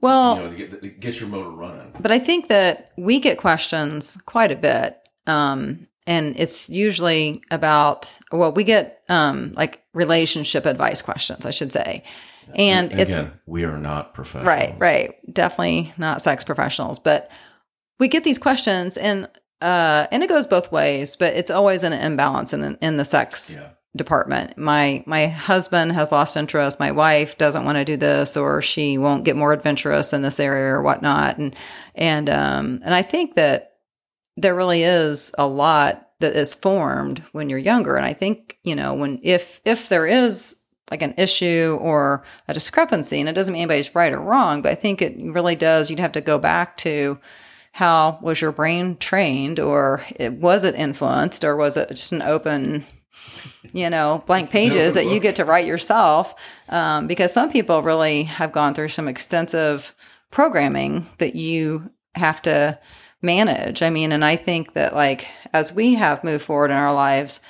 Well, 0.00 0.36
you 0.36 0.42
know 0.42 0.50
to 0.50 0.56
get, 0.56 1.00
gets 1.00 1.20
your 1.20 1.28
motor 1.28 1.50
running. 1.50 1.92
But 2.00 2.12
I 2.12 2.18
think 2.18 2.48
that 2.48 2.92
we 2.96 3.18
get 3.18 3.38
questions 3.38 4.18
quite 4.26 4.52
a 4.52 4.56
bit. 4.56 4.98
Um, 5.26 5.86
and 6.06 6.38
it's 6.38 6.68
usually 6.68 7.42
about, 7.50 8.18
well, 8.32 8.52
we 8.52 8.64
get 8.64 9.02
um, 9.08 9.52
like 9.56 9.82
relationship 9.94 10.66
advice 10.66 11.02
questions, 11.02 11.44
I 11.46 11.50
should 11.50 11.72
say. 11.72 12.04
And 12.54 12.92
it's 12.92 13.24
we 13.46 13.64
are 13.64 13.76
not 13.78 14.14
professionals. 14.14 14.46
right, 14.46 14.74
right. 14.78 15.14
Definitely 15.34 15.92
not 15.98 16.22
sex 16.22 16.44
professionals, 16.44 16.98
but 17.00 17.30
we 17.98 18.06
get 18.08 18.22
these 18.24 18.38
questions 18.38 18.96
and, 18.96 19.28
uh, 19.60 20.06
and 20.12 20.22
it 20.22 20.28
goes 20.28 20.46
both 20.46 20.70
ways, 20.70 21.16
but 21.16 21.34
it's 21.34 21.50
always 21.50 21.82
an 21.82 21.92
imbalance 21.92 22.52
in, 22.52 22.76
in 22.80 22.98
the 22.98 23.04
sex 23.04 23.56
Yeah. 23.58 23.70
department. 23.96 24.56
My 24.58 25.02
my 25.06 25.26
husband 25.26 25.92
has 25.92 26.12
lost 26.12 26.36
interest. 26.36 26.78
My 26.78 26.92
wife 26.92 27.36
doesn't 27.38 27.64
want 27.64 27.78
to 27.78 27.84
do 27.84 27.96
this, 27.96 28.36
or 28.36 28.60
she 28.62 28.96
won't 28.98 29.24
get 29.24 29.34
more 29.34 29.52
adventurous 29.52 30.12
in 30.12 30.22
this 30.22 30.38
area 30.38 30.72
or 30.74 30.82
whatnot. 30.82 31.38
And 31.38 31.56
and 31.94 32.28
um 32.30 32.80
and 32.84 32.94
I 32.94 33.02
think 33.02 33.34
that 33.36 33.72
there 34.36 34.54
really 34.54 34.82
is 34.82 35.32
a 35.38 35.46
lot 35.46 36.08
that 36.20 36.34
is 36.34 36.54
formed 36.54 37.22
when 37.32 37.50
you're 37.50 37.58
younger. 37.58 37.96
And 37.96 38.06
I 38.06 38.12
think 38.12 38.58
you 38.64 38.76
know 38.76 38.94
when 38.94 39.20
if 39.22 39.60
if 39.64 39.88
there 39.88 40.06
is 40.06 40.56
like 40.90 41.02
an 41.02 41.14
issue 41.18 41.76
or 41.80 42.24
a 42.46 42.54
discrepancy, 42.54 43.18
and 43.18 43.28
it 43.28 43.34
doesn't 43.34 43.52
mean 43.52 43.62
anybody's 43.62 43.94
right 43.94 44.12
or 44.12 44.20
wrong, 44.20 44.62
but 44.62 44.70
I 44.70 44.76
think 44.76 45.02
it 45.02 45.16
really 45.18 45.56
does. 45.56 45.90
You'd 45.90 46.00
have 46.00 46.12
to 46.12 46.20
go 46.20 46.38
back 46.38 46.76
to 46.78 47.18
how 47.72 48.18
was 48.22 48.40
your 48.40 48.52
brain 48.52 48.96
trained, 48.96 49.58
or 49.58 50.04
it, 50.14 50.32
was 50.34 50.64
it 50.64 50.76
influenced, 50.76 51.44
or 51.44 51.56
was 51.56 51.76
it 51.76 51.90
just 51.90 52.12
an 52.12 52.22
open 52.22 52.86
you 53.72 53.90
know, 53.90 54.22
blank 54.26 54.50
pages 54.50 54.94
that 54.94 55.06
you 55.06 55.20
get 55.20 55.36
to 55.36 55.44
write 55.44 55.66
yourself. 55.66 56.34
Um, 56.68 57.06
because 57.06 57.32
some 57.32 57.50
people 57.50 57.82
really 57.82 58.24
have 58.24 58.52
gone 58.52 58.74
through 58.74 58.88
some 58.88 59.08
extensive 59.08 59.94
programming 60.30 61.06
that 61.18 61.34
you 61.34 61.90
have 62.14 62.40
to 62.42 62.78
manage. 63.22 63.82
I 63.82 63.90
mean, 63.90 64.12
and 64.12 64.24
I 64.24 64.36
think 64.36 64.74
that 64.74 64.94
like 64.94 65.26
as 65.52 65.72
we 65.72 65.94
have 65.94 66.24
moved 66.24 66.44
forward 66.44 66.70
in 66.70 66.76
our 66.76 66.94
lives, 66.94 67.40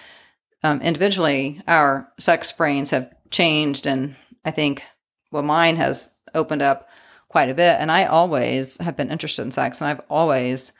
um, 0.62 0.80
individually, 0.80 1.62
our 1.68 2.12
sex 2.18 2.50
brains 2.52 2.90
have 2.90 3.12
changed, 3.30 3.86
and 3.86 4.16
I 4.44 4.50
think 4.50 4.82
well, 5.30 5.42
mine 5.42 5.76
has 5.76 6.14
opened 6.34 6.62
up 6.62 6.88
quite 7.28 7.50
a 7.50 7.54
bit. 7.54 7.76
And 7.78 7.90
I 7.92 8.06
always 8.06 8.78
have 8.78 8.96
been 8.96 9.10
interested 9.10 9.42
in 9.42 9.50
sex, 9.50 9.80
and 9.80 9.90
I've 9.90 10.00
always 10.08 10.72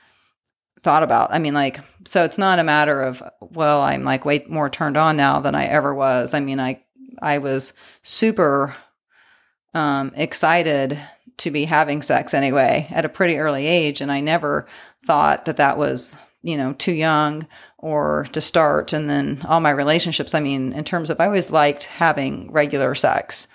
thought 0.83 1.03
about. 1.03 1.33
I 1.33 1.39
mean, 1.39 1.55
like, 1.55 1.81
so 2.05 2.25
it's 2.25 2.39
not 2.39 2.59
a 2.59 2.65
matter 2.65 3.03
of, 3.03 3.23
well, 3.41 3.83
I'm 3.83 4.05
like 4.05 4.25
way 4.25 4.45
more 4.49 4.71
turned 4.71 4.97
on 4.97 5.17
now 5.17 5.41
than 5.41 5.55
I 5.55 5.65
ever 5.65 5.95
was. 5.95 6.33
I 6.33 6.41
mean, 6.41 6.61
I, 6.61 6.83
I 7.21 7.39
was 7.39 7.73
super 8.03 8.77
um, 9.75 10.13
excited 10.15 10.99
to 11.39 11.51
be 11.51 11.65
having 11.65 12.03
sex 12.03 12.35
anyway 12.35 12.87
at 12.91 13.05
a 13.05 13.11
pretty 13.11 13.37
early 13.37 13.67
age. 13.67 14.01
And 14.01 14.11
I 14.11 14.21
never 14.21 14.67
thought 15.05 15.45
that 15.45 15.59
that 15.59 15.77
was, 15.77 16.17
you 16.43 16.57
know, 16.57 16.73
too 16.73 16.93
young 16.93 17.47
or 17.79 18.27
to 18.33 18.41
start. 18.41 18.93
And 18.93 19.09
then 19.09 19.43
all 19.47 19.61
my 19.61 19.71
relationships, 19.71 20.35
I 20.35 20.41
mean, 20.41 20.73
in 20.73 20.85
terms 20.85 21.11
of, 21.11 21.21
I 21.21 21.27
always 21.27 21.51
liked 21.51 21.85
having 21.85 22.51
regular 22.51 22.95
sex, 22.95 23.49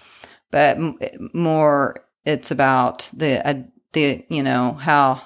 but 0.51 0.77
m- 0.77 0.97
more 1.33 2.05
it's 2.25 2.51
about 2.51 3.09
the, 3.13 3.47
uh, 3.47 3.63
the, 3.93 4.23
you 4.29 4.43
know, 4.43 4.73
how 4.73 5.21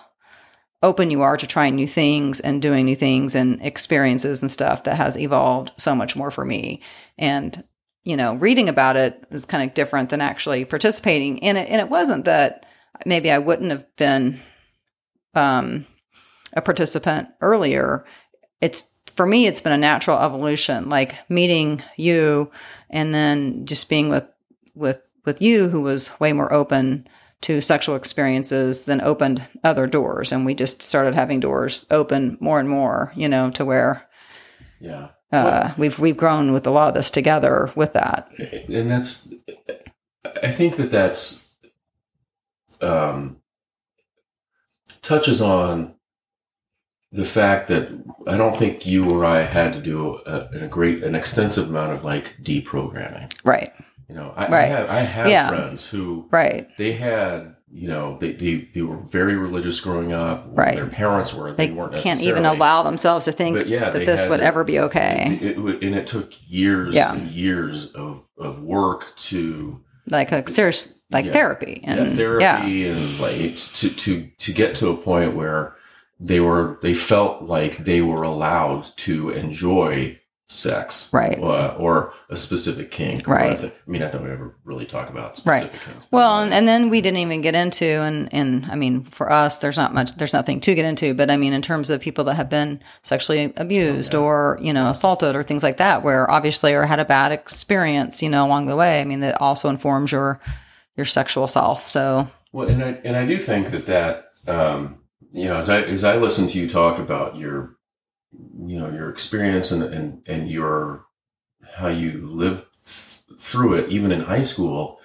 open 0.82 1.12
you 1.12 1.22
are 1.22 1.36
to 1.36 1.48
trying 1.48 1.76
new 1.76 1.88
things 1.88 2.40
and 2.40 2.62
doing 2.62 2.86
new 2.86 2.96
things 2.96 3.36
and 3.36 3.62
experiences 3.62 4.42
and 4.42 4.52
stuff 4.52 4.84
that 4.84 4.98
has 4.98 5.18
evolved 5.18 5.72
so 5.78 5.96
much 5.96 6.16
more 6.16 6.32
for 6.32 6.46
me. 6.46 6.82
And, 7.18 7.64
you 8.06 8.16
know, 8.16 8.36
reading 8.36 8.70
about 8.70 8.96
it 8.96 9.26
was 9.32 9.46
kind 9.46 9.68
of 9.68 9.74
different 9.74 10.10
than 10.10 10.22
actually 10.22 10.64
participating 10.64 11.40
in 11.40 11.58
it. 11.58 11.68
And 11.70 11.82
it 11.82 11.90
wasn't 11.90 12.26
that 12.26 12.66
maybe 13.06 13.32
I 13.32 13.40
wouldn't 13.40 13.72
have 13.72 13.86
been 13.98 14.40
um, 15.34 15.86
a 16.54 16.62
participant 16.62 17.30
earlier. 17.42 18.06
It's 18.62 18.92
for 19.08 19.26
me, 19.26 19.48
it's 19.48 19.62
been 19.62 19.74
a 19.74 19.78
natural 19.78 20.20
evolution, 20.20 20.88
like 20.90 21.16
meeting 21.30 21.82
you 21.98 22.52
and 22.90 23.14
then 23.14 23.66
just 23.66 23.90
being 23.90 24.10
with, 24.10 24.26
with, 24.76 25.02
with 25.26 25.42
you 25.42 25.68
who 25.70 25.82
was 25.82 26.18
way 26.20 26.32
more 26.32 26.54
open 26.54 27.08
to 27.42 27.62
sexual 27.62 27.96
experiences 27.96 28.86
then 28.86 29.02
opened 29.02 29.42
other 29.64 29.88
doors 29.88 30.32
and 30.32 30.46
we 30.46 30.54
just 30.54 30.82
started 30.82 31.14
having 31.14 31.40
doors 31.40 31.86
open 31.92 32.38
more 32.40 32.60
and 32.60 32.70
more 32.70 33.12
you 33.16 33.28
know 33.28 33.52
to 33.52 33.64
where 33.64 34.08
Yeah. 34.80 35.10
Uh, 35.32 35.74
we've 35.78 35.98
we've 36.00 36.18
grown 36.18 36.54
with 36.54 36.66
a 36.68 36.72
lot 36.72 36.88
of 36.90 36.94
this 36.94 37.12
together 37.12 37.70
with 37.76 37.94
that. 37.94 38.32
and 38.70 38.90
that's 38.90 39.34
i 40.44 40.52
think 40.52 40.76
that 40.78 40.92
that's 40.92 41.46
um 42.82 43.38
touches 45.02 45.42
on 45.42 45.94
the 47.12 47.26
fact 47.26 47.68
that 47.68 47.88
i 48.28 48.36
don't 48.36 48.56
think 48.56 48.86
you 48.86 49.10
or 49.10 49.24
i 49.26 49.42
had 49.42 49.74
to 49.74 49.82
do 49.82 50.16
a, 50.26 50.50
a 50.64 50.68
great 50.68 51.04
an 51.04 51.16
extensive 51.16 51.70
amount 51.70 51.92
of 51.94 52.04
like 52.04 52.36
deprogramming 52.42 53.32
Right. 53.44 53.72
you 54.10 54.16
know 54.16 54.34
i, 54.36 54.46
I 54.54 54.62
have 54.64 54.90
i 54.90 55.00
have 55.00 55.28
Yeah. 55.30 55.48
friends 55.50 55.88
who 55.90 56.28
Right. 56.32 56.70
they 56.78 56.94
had 56.94 57.56
you 57.72 57.88
know 57.88 58.18
they, 58.20 58.32
they 58.34 58.70
they 58.74 58.82
were 58.82 58.98
very 58.98 59.36
religious 59.36 59.80
growing 59.80 60.14
up 60.14 60.46
Right. 60.50 60.76
their 60.76 60.88
parents 60.88 61.34
were 61.34 61.52
They 61.54 61.68
they, 61.68 61.74
weren't 61.74 61.94
They 61.94 62.02
can't 62.02 62.22
even 62.22 62.46
allow 62.46 62.84
themselves 62.84 63.26
to 63.26 63.32
think 63.32 63.58
But 63.58 63.68
yeah, 63.68 63.90
that 63.90 64.06
this 64.06 64.28
would 64.28 64.40
ever 64.40 64.64
be 64.64 64.80
okay. 64.80 65.40
It, 65.42 65.58
it, 65.58 65.84
and 65.84 65.96
it 65.96 66.08
took 66.08 66.32
years 66.48 66.94
Yeah. 66.96 67.14
and 67.14 67.30
years 67.30 67.88
of, 67.94 68.24
of 68.38 68.62
work 68.62 69.16
to 69.30 69.82
Like 70.10 70.32
a 70.32 70.48
serious 70.50 71.00
like 71.12 71.26
Yeah. 71.26 71.32
therapy 71.34 71.82
and 71.84 72.00
yeah, 72.00 72.14
therapy 72.14 72.44
yeah. 72.72 72.92
and 72.92 73.20
like 73.20 73.56
to 73.58 73.90
to 73.90 74.28
to 74.38 74.54
get 74.54 74.76
to 74.76 74.90
a 74.90 74.98
point 74.98 75.36
where 75.36 75.76
they 76.20 76.40
were 76.40 76.78
they 76.82 76.94
felt 76.94 77.44
like 77.44 77.78
they 77.78 78.02
were 78.02 78.24
allowed 78.24 78.96
to 78.98 79.30
enjoy 79.32 80.20
sex 80.48 81.10
Right. 81.12 81.40
uh, 81.42 81.74
or 81.80 82.14
a 82.30 82.38
specific 82.38 82.92
kink 82.92 83.28
Right. 83.28 83.54
I, 83.54 83.56
th- 83.56 83.74
I 83.88 83.90
mean 83.92 84.02
not 84.02 84.12
that 84.12 84.22
we 84.22 84.30
ever 84.30 84.56
really 84.64 84.86
talk 84.86 85.10
about 85.10 85.42
Right. 85.44 85.64
specific 85.64 85.82
kinks 85.94 86.08
Well, 86.12 86.40
and, 86.42 86.54
and 86.54 86.68
then 86.68 86.90
we 86.90 87.02
didn't 87.02 87.18
even 87.20 87.42
get 87.42 87.56
into, 87.56 87.86
and 87.86 88.32
and 88.32 88.66
I 88.68 88.76
mean, 88.76 89.06
for 89.06 89.32
us, 89.32 89.58
there's 89.60 89.78
not 89.78 89.94
much, 89.94 90.16
there's 90.18 90.34
nothing 90.34 90.60
to 90.62 90.76
get 90.76 90.86
into. 90.86 91.14
But 91.16 91.32
I 91.32 91.38
mean, 91.38 91.54
in 91.54 91.62
terms 91.64 91.90
of 91.90 92.00
people 92.00 92.24
that 92.26 92.36
have 92.36 92.50
been 92.50 92.80
sexually 93.02 93.54
abused 93.58 94.14
or 94.14 94.60
you 94.62 94.72
know 94.72 94.88
assaulted 94.90 95.36
or 95.36 95.42
things 95.44 95.64
like 95.64 95.78
that, 95.78 96.04
where 96.04 96.30
obviously 96.30 96.74
or 96.74 96.86
had 96.86 97.00
a 97.00 97.06
bad 97.06 97.32
experience, 97.32 98.22
you 98.22 98.30
know, 98.30 98.46
along 98.46 98.68
the 98.68 98.76
way. 98.76 99.02
I 99.02 99.04
mean, 99.04 99.22
that 99.22 99.42
also 99.42 99.68
informs 99.70 100.12
your 100.12 100.40
your 100.96 101.06
sexual 101.06 101.48
self. 101.48 101.88
So 101.88 102.28
Well, 102.52 102.68
and 102.70 102.84
I 102.84 102.90
and 103.04 103.16
I 103.18 103.26
do 103.26 103.38
think 103.38 103.72
that 103.72 103.88
that 103.88 104.26
um, 104.48 105.00
you 105.32 105.46
know 105.46 105.58
as 105.58 105.70
I 105.70 105.82
as 105.82 106.04
I 106.04 106.18
listen 106.18 106.48
to 106.50 106.60
you 106.60 106.70
talk 106.70 107.00
about 107.00 107.36
your 107.36 107.76
you 108.68 108.80
know 108.80 108.90
your 108.90 109.10
experience 109.10 109.72
and 109.72 109.84
and 109.84 110.22
and 110.28 110.50
your 110.50 111.06
how 111.78 111.88
you 111.88 112.28
live 112.28 112.68
th- 112.86 113.40
through 113.40 113.76
it 113.76 113.90
even 113.92 114.12
in 114.12 114.22
high 114.22 114.44
school. 114.44 115.00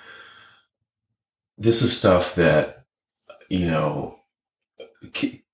This 1.59 1.83
is 1.83 1.97
stuff 1.97 2.35
that 2.37 2.85
you 3.49 3.67
know. 3.67 4.17
ki- 5.13 5.45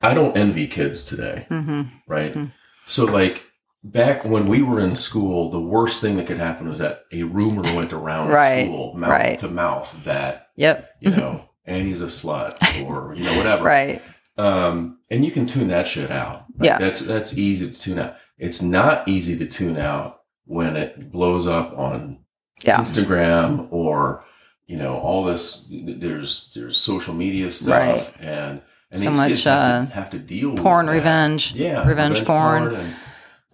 I 0.00 0.14
don't 0.14 0.36
envy 0.36 0.68
kids 0.68 1.04
today, 1.04 1.46
hmm 1.48 1.82
right? 2.06 2.32
Mm. 2.32 2.52
So 2.86 3.04
like 3.04 3.44
back 3.82 4.24
when 4.24 4.46
we 4.46 4.62
were 4.62 4.78
in 4.80 4.94
school, 4.94 5.50
the 5.50 5.60
worst 5.60 6.00
thing 6.00 6.16
that 6.16 6.26
could 6.28 6.38
happen 6.38 6.68
was 6.68 6.78
that 6.78 7.02
a 7.12 7.24
rumor 7.24 7.62
went 7.74 7.92
around 7.92 8.28
Right, 8.28 8.64
school, 8.66 8.94
mouth 8.94 9.10
right. 9.10 9.38
to 9.40 9.48
mouth, 9.48 10.04
that 10.04 10.50
yep, 10.56 10.90
you 11.00 11.10
know, 11.16 11.48
Annie's 11.64 12.00
a 12.00 12.06
slut 12.06 12.54
or 12.86 13.12
you 13.14 13.24
know 13.24 13.36
whatever. 13.36 13.64
right, 13.64 14.00
Um, 14.38 14.98
and 15.10 15.24
you 15.24 15.30
can 15.30 15.46
tune 15.46 15.68
that 15.68 15.86
shit 15.88 16.10
out. 16.10 16.44
Like, 16.58 16.66
Yeah. 16.68 16.78
that's 16.78 17.00
that's 17.00 17.36
easy 17.36 17.70
to 17.70 17.78
tune 17.78 17.98
out. 17.98 18.16
It's 18.38 18.62
not 18.62 19.08
easy 19.08 19.36
to 19.38 19.46
tune 19.46 19.76
out 19.76 20.20
when 20.44 20.76
it 20.76 21.10
blows 21.10 21.46
up 21.46 21.76
on 21.76 22.20
yeah, 22.64 22.78
Instagram 22.80 23.66
or 23.70 24.24
you 24.66 24.76
know 24.76 24.96
all 24.96 25.24
this. 25.24 25.66
There's 25.70 26.50
there's 26.54 26.76
social 26.76 27.14
media 27.14 27.50
stuff 27.50 28.16
and 28.20 28.62
and 28.90 29.00
So 29.00 29.10
much, 29.10 29.44
have, 29.44 29.46
uh, 29.46 29.86
to, 29.86 29.92
have 29.92 30.10
to 30.10 30.18
deal 30.18 30.56
porn 30.56 30.86
with 30.86 30.94
revenge, 30.94 31.52
Yeah, 31.54 31.86
revenge 31.86 32.24
porn. 32.24 32.74
and, 32.74 32.94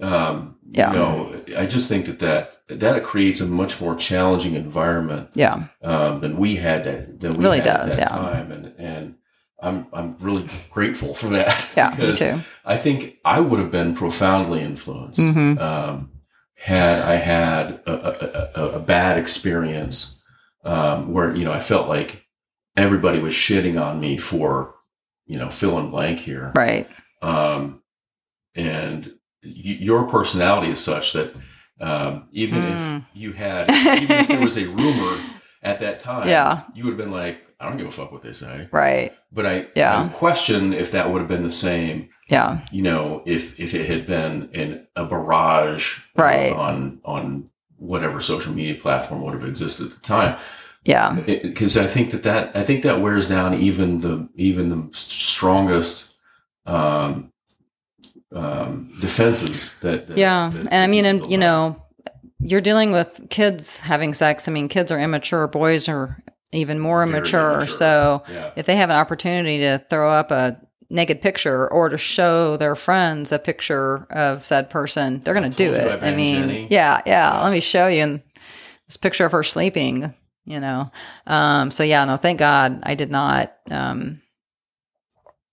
um, 0.01 0.57
Yeah. 0.71 0.93
You 0.93 0.99
know, 0.99 1.37
I 1.59 1.67
just 1.67 1.89
think 1.89 2.07
that 2.07 2.19
that 2.21 2.51
that 2.81 3.03
creates 3.05 3.41
a 3.41 3.47
much 3.47 3.81
more 3.81 3.95
challenging 3.97 4.55
environment 4.55 5.31
yeah, 5.35 5.65
um, 5.83 6.21
than 6.21 6.37
we 6.37 6.57
had 6.57 6.85
to, 6.85 7.07
than 7.19 7.37
we 7.37 7.45
Really 7.45 7.59
had 7.59 7.65
does, 7.65 7.99
yeah. 7.99 8.09
time, 8.09 8.53
and 8.53 8.73
and 8.79 9.15
I'm 9.65 9.87
I'm 9.93 10.17
really 10.19 10.47
grateful 10.71 11.15
for 11.15 11.29
that. 11.31 11.73
yeah, 11.77 11.95
me 11.99 12.15
too. 12.15 12.41
I 12.65 12.77
think 12.77 13.17
I 13.25 13.41
would 13.41 13.59
have 13.61 13.71
been 13.73 13.95
profoundly 13.95 14.61
influenced 14.61 15.21
Mhm. 15.21 15.61
um, 15.61 16.11
had 16.55 17.01
I 17.01 17.17
had 17.17 17.81
a, 17.87 17.93
a, 17.93 18.63
a, 18.63 18.71
a 18.77 18.81
bad 18.81 19.19
experience 19.19 20.21
um, 20.65 21.13
where 21.13 21.35
you 21.35 21.45
know 21.45 21.53
I 21.53 21.61
felt 21.61 21.89
like 21.89 22.27
everybody 22.77 23.19
was 23.21 23.35
shitting 23.35 23.81
on 23.81 24.01
me 24.01 24.17
for 24.19 24.75
you 25.27 25.39
know 25.39 25.51
fill 25.51 25.79
in 25.79 25.91
blank 25.91 26.19
here, 26.21 26.53
Right, 26.55 26.87
um, 27.23 27.83
and 28.55 29.07
y- 29.43 29.79
your 29.81 30.07
personality 30.09 30.71
is 30.73 30.81
such 30.83 31.13
that 31.15 31.35
um, 31.81 32.29
even 32.33 32.63
Mm. 32.63 32.99
if 32.99 33.05
you 33.15 33.33
had 33.33 33.71
even 33.71 34.19
if 34.21 34.29
there 34.29 34.41
was 34.41 34.57
a 34.57 34.67
rumor 34.67 35.19
at 35.63 35.81
that 35.81 36.01
time, 36.01 36.29
Yeah. 36.29 36.63
you 36.75 36.85
would 36.85 36.91
have 36.91 36.99
been 36.99 37.11
like, 37.11 37.44
I 37.65 37.69
don't 37.69 37.79
give 37.79 37.87
a 37.87 37.91
fuck 37.91 38.13
what 38.13 38.23
they 38.23 38.33
say. 38.33 38.69
right, 38.73 39.13
But 39.33 39.47
I, 39.47 39.67
Yeah. 39.75 40.03
I 40.05 40.09
question 40.09 40.75
if 40.75 40.91
that 40.93 41.11
would 41.11 41.21
have 41.21 41.29
been 41.29 41.43
the 41.43 41.51
same, 41.51 42.11
yeah, 42.29 42.61
you 42.71 42.83
know, 42.83 43.23
if 43.27 43.59
if 43.59 43.75
it 43.75 43.87
had 43.87 44.07
been 44.07 44.51
in 44.53 44.87
a 44.97 45.05
barrage 45.07 46.01
Right. 46.15 46.53
on 46.53 47.01
on 47.05 47.49
whatever 47.79 48.21
social 48.21 48.53
media 48.53 48.75
platform 48.75 49.23
would 49.23 49.35
have 49.35 49.45
existed 49.45 49.87
at 49.87 49.95
the 49.95 50.01
time. 50.01 50.39
yeah, 50.85 51.19
Because 51.27 51.77
I 51.79 51.87
think 51.87 52.11
that 52.11 52.23
that 52.25 52.55
I 52.55 52.63
think 52.65 52.83
that 52.83 53.01
wears 53.01 53.29
down 53.29 53.55
even 53.55 54.01
the 54.03 54.29
even 54.37 54.69
the 54.69 54.89
strongest 54.93 56.15
um, 56.67 57.33
um, 58.33 58.95
defenses 59.01 59.79
that, 59.81 60.07
that 60.09 60.19
yeah. 60.19 60.51
that 60.53 60.69
And 60.71 60.75
I 60.83 60.87
mean, 60.87 61.05
and 61.05 61.31
you 61.31 61.39
know, 61.39 61.83
you're 62.41 62.61
dealing 62.61 62.93
with 62.93 63.21
kids 63.31 63.81
having 63.81 64.13
sex. 64.15 64.49
I 64.49 64.53
mean, 64.53 64.69
kids 64.69 64.91
are 64.93 64.99
immature. 65.01 65.47
Boys 65.47 65.89
are 65.89 66.23
even 66.57 66.79
more 66.79 67.03
immature. 67.03 67.53
immature. 67.53 67.67
So 67.67 68.23
yeah. 68.31 68.53
if 68.57 68.67
they 68.67 68.77
have 68.77 68.91
an 68.91 68.97
opportunity 68.97 69.59
to 69.59 69.85
throw 69.91 70.11
up 70.11 70.31
a 70.31 70.61
naked 70.91 71.21
picture 71.21 71.71
or 71.71 71.89
to 71.89 71.99
show 71.99 72.57
their 72.57 72.77
friends 72.77 73.33
a 73.33 73.39
picture 73.39 74.07
of 74.11 74.45
said 74.45 74.71
person, 74.71 75.21
they're 75.21 75.35
going 75.35 75.51
to 75.51 75.57
do 75.57 75.73
told 75.73 75.77
you 75.77 75.91
I 75.91 75.95
it. 75.95 76.03
I 76.03 76.17
mean, 76.17 76.69
yeah, 76.71 77.01
yeah, 77.07 77.35
Yeah. 77.35 77.43
Let 77.43 77.53
me 77.53 77.61
show 77.61 77.89
you 77.89 78.21
this 78.87 78.97
picture 78.97 79.25
of 79.25 79.33
her 79.33 79.43
sleeping. 79.43 80.15
You 80.47 80.61
know, 80.61 80.91
um, 81.27 81.71
so 81.71 81.83
yeah, 81.83 82.05
no, 82.05 82.19
thank 82.19 82.39
God 82.39 82.81
I 82.83 82.95
did 82.95 83.11
not. 83.11 83.55
Um, 83.71 84.21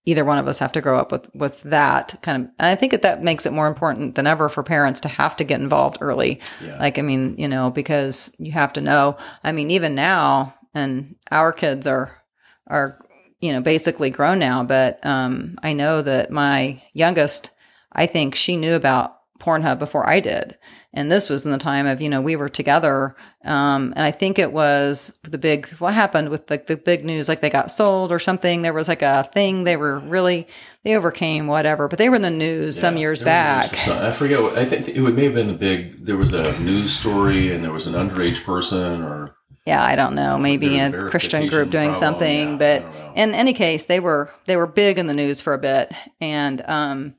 either 0.04 0.24
one 0.24 0.38
of 0.38 0.48
us 0.48 0.58
have 0.58 0.72
to 0.72 0.80
grow 0.80 0.98
up 0.98 1.12
with 1.12 1.34
with 1.34 1.62
that 1.62 2.18
kind 2.22 2.44
of. 2.44 2.50
And 2.58 2.66
I 2.66 2.74
think 2.74 2.92
that 2.92 3.02
that 3.02 3.22
makes 3.22 3.46
it 3.46 3.52
more 3.52 3.66
important 3.66 4.14
than 4.14 4.26
ever 4.26 4.48
for 4.48 4.62
parents 4.62 5.00
to 5.00 5.08
have 5.08 5.36
to 5.36 5.44
get 5.44 5.60
involved 5.60 5.98
early. 6.00 6.40
Yeah. 6.62 6.78
Like, 6.78 6.98
I 6.98 7.02
mean, 7.02 7.36
you 7.38 7.48
know, 7.48 7.70
because 7.70 8.34
you 8.38 8.52
have 8.52 8.72
to 8.74 8.80
know. 8.80 9.16
I 9.44 9.52
mean, 9.52 9.70
even 9.70 9.94
now, 9.94 10.54
and 10.74 11.16
our 11.30 11.52
kids 11.52 11.86
are 11.86 12.22
are 12.66 12.98
you 13.40 13.52
know 13.52 13.60
basically 13.60 14.10
grown 14.10 14.38
now, 14.38 14.64
but 14.64 15.04
um, 15.04 15.56
I 15.62 15.72
know 15.72 16.02
that 16.02 16.30
my 16.30 16.82
youngest, 16.92 17.50
I 17.92 18.06
think 18.06 18.34
she 18.34 18.56
knew 18.56 18.74
about 18.74 19.18
Pornhub 19.38 19.78
before 19.78 20.08
I 20.08 20.20
did, 20.20 20.56
and 20.94 21.10
this 21.10 21.28
was 21.28 21.44
in 21.44 21.50
the 21.50 21.58
time 21.58 21.86
of 21.86 22.00
you 22.00 22.08
know 22.08 22.22
we 22.22 22.36
were 22.36 22.48
together, 22.48 23.16
um, 23.44 23.92
and 23.96 24.06
I 24.06 24.12
think 24.12 24.38
it 24.38 24.52
was 24.52 25.18
the 25.24 25.38
big 25.38 25.68
what 25.80 25.92
happened 25.92 26.28
with 26.28 26.46
the 26.46 26.62
the 26.64 26.76
big 26.76 27.04
news, 27.04 27.28
like 27.28 27.40
they 27.40 27.50
got 27.50 27.72
sold 27.72 28.12
or 28.12 28.20
something. 28.20 28.62
There 28.62 28.72
was 28.72 28.88
like 28.88 29.02
a 29.02 29.24
thing 29.24 29.64
they 29.64 29.76
were 29.76 29.98
really 29.98 30.46
they 30.84 30.96
overcame 30.96 31.48
whatever, 31.48 31.88
but 31.88 31.98
they 31.98 32.08
were 32.08 32.16
in 32.16 32.22
the 32.22 32.30
news 32.30 32.78
some 32.78 32.96
years 32.96 33.22
back. 33.22 33.88
I 33.88 34.12
forget 34.12 34.40
what 34.40 34.56
I 34.56 34.64
think 34.64 34.88
it 34.88 35.00
would 35.00 35.16
may 35.16 35.24
have 35.24 35.34
been 35.34 35.48
the 35.48 35.54
big. 35.54 36.04
There 36.04 36.16
was 36.16 36.32
a 36.32 36.56
news 36.60 36.92
story, 36.92 37.52
and 37.52 37.64
there 37.64 37.72
was 37.72 37.88
an 37.88 37.94
underage 37.94 38.44
person, 38.44 39.02
or 39.02 39.36
yeah, 39.66 39.84
I 39.84 39.94
don't 39.94 40.14
know, 40.14 40.38
maybe 40.38 40.78
a 40.78 40.90
Christian 41.08 41.46
group 41.46 41.70
doing 41.70 41.90
problem, 41.90 41.94
something, 41.94 42.50
yeah, 42.50 42.56
but 42.56 43.16
in 43.16 43.34
any 43.34 43.52
case, 43.52 43.84
they 43.84 44.00
were 44.00 44.32
they 44.46 44.56
were 44.56 44.66
big 44.66 44.98
in 44.98 45.06
the 45.06 45.14
news 45.14 45.40
for 45.40 45.54
a 45.54 45.58
bit, 45.58 45.92
and 46.20 46.62
um, 46.66 47.14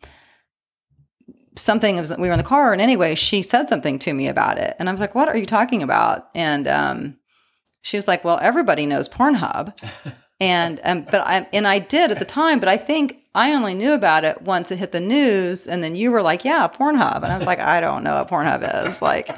something 1.55 1.97
was 1.97 2.13
we 2.17 2.27
were 2.27 2.33
in 2.33 2.37
the 2.37 2.43
car, 2.43 2.73
and 2.73 2.81
anyway, 2.81 3.15
she 3.15 3.41
said 3.41 3.69
something 3.69 3.97
to 3.99 4.13
me 4.13 4.27
about 4.27 4.57
it, 4.57 4.75
and 4.77 4.89
I 4.89 4.91
was 4.91 4.99
like, 4.99 5.15
"What 5.15 5.29
are 5.29 5.37
you 5.37 5.45
talking 5.45 5.83
about?" 5.83 6.29
And 6.35 6.67
um, 6.67 7.17
she 7.81 7.97
was 7.97 8.07
like, 8.07 8.23
"Well, 8.25 8.39
everybody 8.41 8.85
knows 8.85 9.07
Pornhub." 9.09 9.73
And 10.39 10.81
um, 10.83 11.03
but 11.03 11.21
I 11.21 11.47
and 11.53 11.65
I 11.65 11.79
did 11.79 12.11
at 12.11 12.19
the 12.19 12.25
time, 12.25 12.59
but 12.59 12.67
I 12.67 12.75
think 12.75 13.17
I 13.33 13.53
only 13.53 13.73
knew 13.75 13.93
about 13.93 14.25
it 14.25 14.41
once 14.41 14.71
it 14.71 14.79
hit 14.79 14.91
the 14.91 14.99
news, 14.99 15.67
and 15.67 15.81
then 15.81 15.95
you 15.95 16.11
were 16.11 16.21
like, 16.21 16.43
"Yeah, 16.43 16.67
Pornhub," 16.67 17.17
and 17.17 17.27
I 17.27 17.37
was 17.37 17.45
like, 17.45 17.59
"I 17.59 17.79
don't 17.79 18.03
know 18.03 18.15
what 18.15 18.27
Pornhub 18.27 18.85
is." 18.85 19.01
Like, 19.01 19.29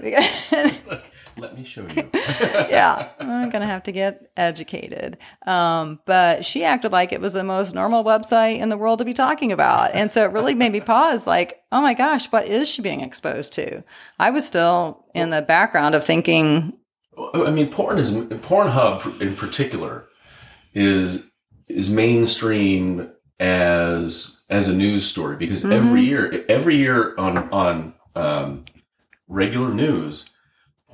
let 1.36 1.56
me 1.56 1.64
show 1.64 1.82
you. 1.82 2.10
yeah, 2.14 3.08
I'm 3.18 3.50
gonna 3.50 3.66
have 3.66 3.82
to 3.84 3.92
get 3.92 4.30
educated. 4.36 5.18
Um, 5.46 6.00
but 6.06 6.44
she 6.44 6.64
acted 6.64 6.92
like 6.92 7.12
it 7.12 7.20
was 7.20 7.32
the 7.32 7.44
most 7.44 7.74
normal 7.74 8.04
website 8.04 8.58
in 8.58 8.68
the 8.68 8.76
world 8.76 8.98
to 9.00 9.04
be 9.04 9.12
talking 9.14 9.52
about, 9.52 9.94
and 9.94 10.12
so 10.12 10.24
it 10.24 10.32
really 10.32 10.54
made 10.54 10.72
me 10.72 10.80
pause. 10.94 11.26
Like, 11.26 11.62
oh 11.72 11.80
my 11.80 11.94
gosh, 11.94 12.26
what 12.32 12.46
is 12.46 12.68
she 12.68 12.82
being 12.82 13.00
exposed 13.00 13.52
to? 13.54 13.82
I 14.18 14.30
was 14.30 14.46
still 14.46 15.04
in 15.14 15.30
the 15.30 15.42
background 15.42 15.94
of 15.94 16.04
thinking, 16.04 16.72
I 17.34 17.50
mean, 17.50 17.68
porn 17.68 17.98
is 17.98 18.12
Pornhub 18.12 19.20
in 19.20 19.36
particular 19.36 20.06
is 20.74 21.30
is 21.68 21.90
mainstream 21.90 23.10
as 23.38 24.40
as 24.48 24.68
a 24.68 24.74
news 24.74 25.06
story 25.06 25.36
because 25.36 25.62
Mm-hmm. 25.62 25.72
every 25.72 26.02
year 26.02 26.44
every 26.48 26.76
year 26.76 27.14
on 27.18 27.38
on 27.50 27.94
um, 28.16 28.64
regular 29.28 29.72
news 29.72 30.28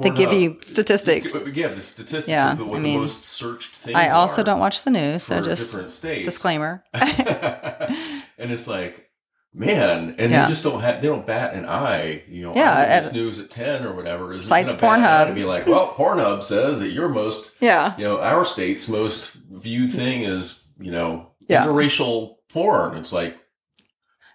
They 0.01 0.11
give 0.11 0.32
you 0.32 0.59
statistics. 0.62 1.42
yeah 1.53 1.68
the 1.68 1.80
statistics 1.82 2.28
Yeah, 2.28 2.53
of 2.53 2.59
the, 2.59 2.74
I 2.74 2.78
mean, 2.78 3.01
most 3.01 3.24
searched 3.24 3.74
things 3.74 3.96
I 3.96 4.09
also 4.11 4.42
don't 4.42 4.61
watch 4.61 4.84
the 4.84 4.90
news, 4.90 5.22
so 5.24 5.40
just 5.40 5.72
disclaimer. 6.03 6.84
and 6.92 8.51
it's 8.53 8.66
like, 8.68 9.11
man, 9.53 10.14
and 10.18 10.30
Yeah. 10.30 10.42
they 10.44 10.49
just 10.53 10.62
don't 10.62 10.80
have, 10.80 11.01
they 11.03 11.09
don't 11.09 11.26
bat 11.26 11.55
an 11.55 11.66
eye. 11.66 12.22
You 12.28 12.42
know, 12.42 12.53
Yeah, 12.55 12.80
read 12.86 13.03
this 13.05 13.12
news 13.12 13.38
at 13.38 13.51
ten 13.51 13.84
or 13.84 13.94
whatever. 13.94 14.32
Is 14.32 14.46
Cites 14.46 14.74
gonna 14.74 14.80
bat 14.80 14.99
an 14.99 15.05
eye 15.05 15.09
Pornhub. 15.09 15.26
and 15.26 15.34
be 15.34 15.44
like, 15.44 15.66
well, 15.66 15.88
Pornhub 15.94 16.42
says 16.44 16.78
that 16.80 16.90
your 16.90 17.09
most, 17.09 17.53
Yeah. 17.61 17.94
you 17.99 18.05
know, 18.05 18.20
our 18.20 18.44
state's 18.44 18.88
most 18.88 19.32
viewed 19.51 19.90
thing 19.90 20.22
is, 20.22 20.62
you 20.78 20.90
know, 20.92 21.30
Yeah. 21.49 21.64
interracial 21.64 22.36
porn. 22.53 22.96
It's 22.96 23.12
like, 23.12 23.36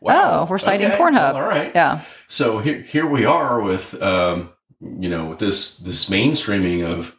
wow, 0.01 0.41
Oh, 0.41 0.45
we're 0.49 0.57
citing 0.57 0.87
okay, 0.87 0.97
Pornhub. 0.97 1.33
well, 1.33 1.35
all 1.37 1.41
right, 1.47 1.71
Yeah. 1.73 2.01
so 2.27 2.59
here, 2.59 2.81
here 2.81 3.07
we 3.07 3.23
are 3.25 3.61
with, 3.61 3.99
um, 4.01 4.49
you 4.99 5.09
know, 5.09 5.27
with 5.29 5.39
this 5.39 5.77
this 5.77 6.09
mainstreaming 6.09 6.83
of 6.85 7.17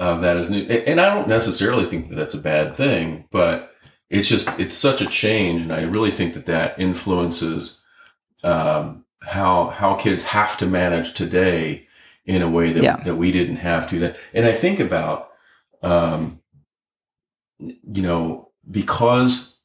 of 0.00 0.20
that 0.22 0.36
as 0.36 0.50
new, 0.50 0.62
and 0.62 1.00
I 1.00 1.14
don't 1.14 1.28
necessarily 1.28 1.84
think 1.84 2.08
that 2.08 2.16
that's 2.16 2.34
a 2.34 2.38
bad 2.38 2.74
thing, 2.74 3.26
but 3.30 3.72
it's 4.10 4.28
just 4.28 4.48
it's 4.58 4.74
such 4.76 5.00
a 5.00 5.06
change, 5.06 5.62
and 5.62 5.72
I 5.72 5.82
really 5.82 6.10
think 6.10 6.34
that 6.34 6.46
that 6.46 6.78
influences 6.78 7.80
um, 8.42 9.04
how 9.22 9.68
how 9.68 9.94
kids 9.94 10.24
have 10.24 10.58
to 10.58 10.66
manage 10.66 11.14
today 11.14 11.86
in 12.26 12.42
a 12.42 12.48
way 12.50 12.72
that 12.72 12.82
Yeah. 12.82 12.96
that 13.04 13.16
we 13.16 13.30
didn't 13.32 13.56
have 13.56 13.88
to. 13.90 13.98
That, 14.00 14.16
and 14.32 14.46
I 14.46 14.52
think 14.52 14.80
about, 14.80 15.30
um, 15.82 16.40
you 17.58 18.02
know, 18.02 18.50
because 18.70 19.58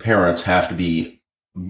parents 0.00 0.42
have 0.42 0.68
to 0.68 0.74
be 0.74 1.20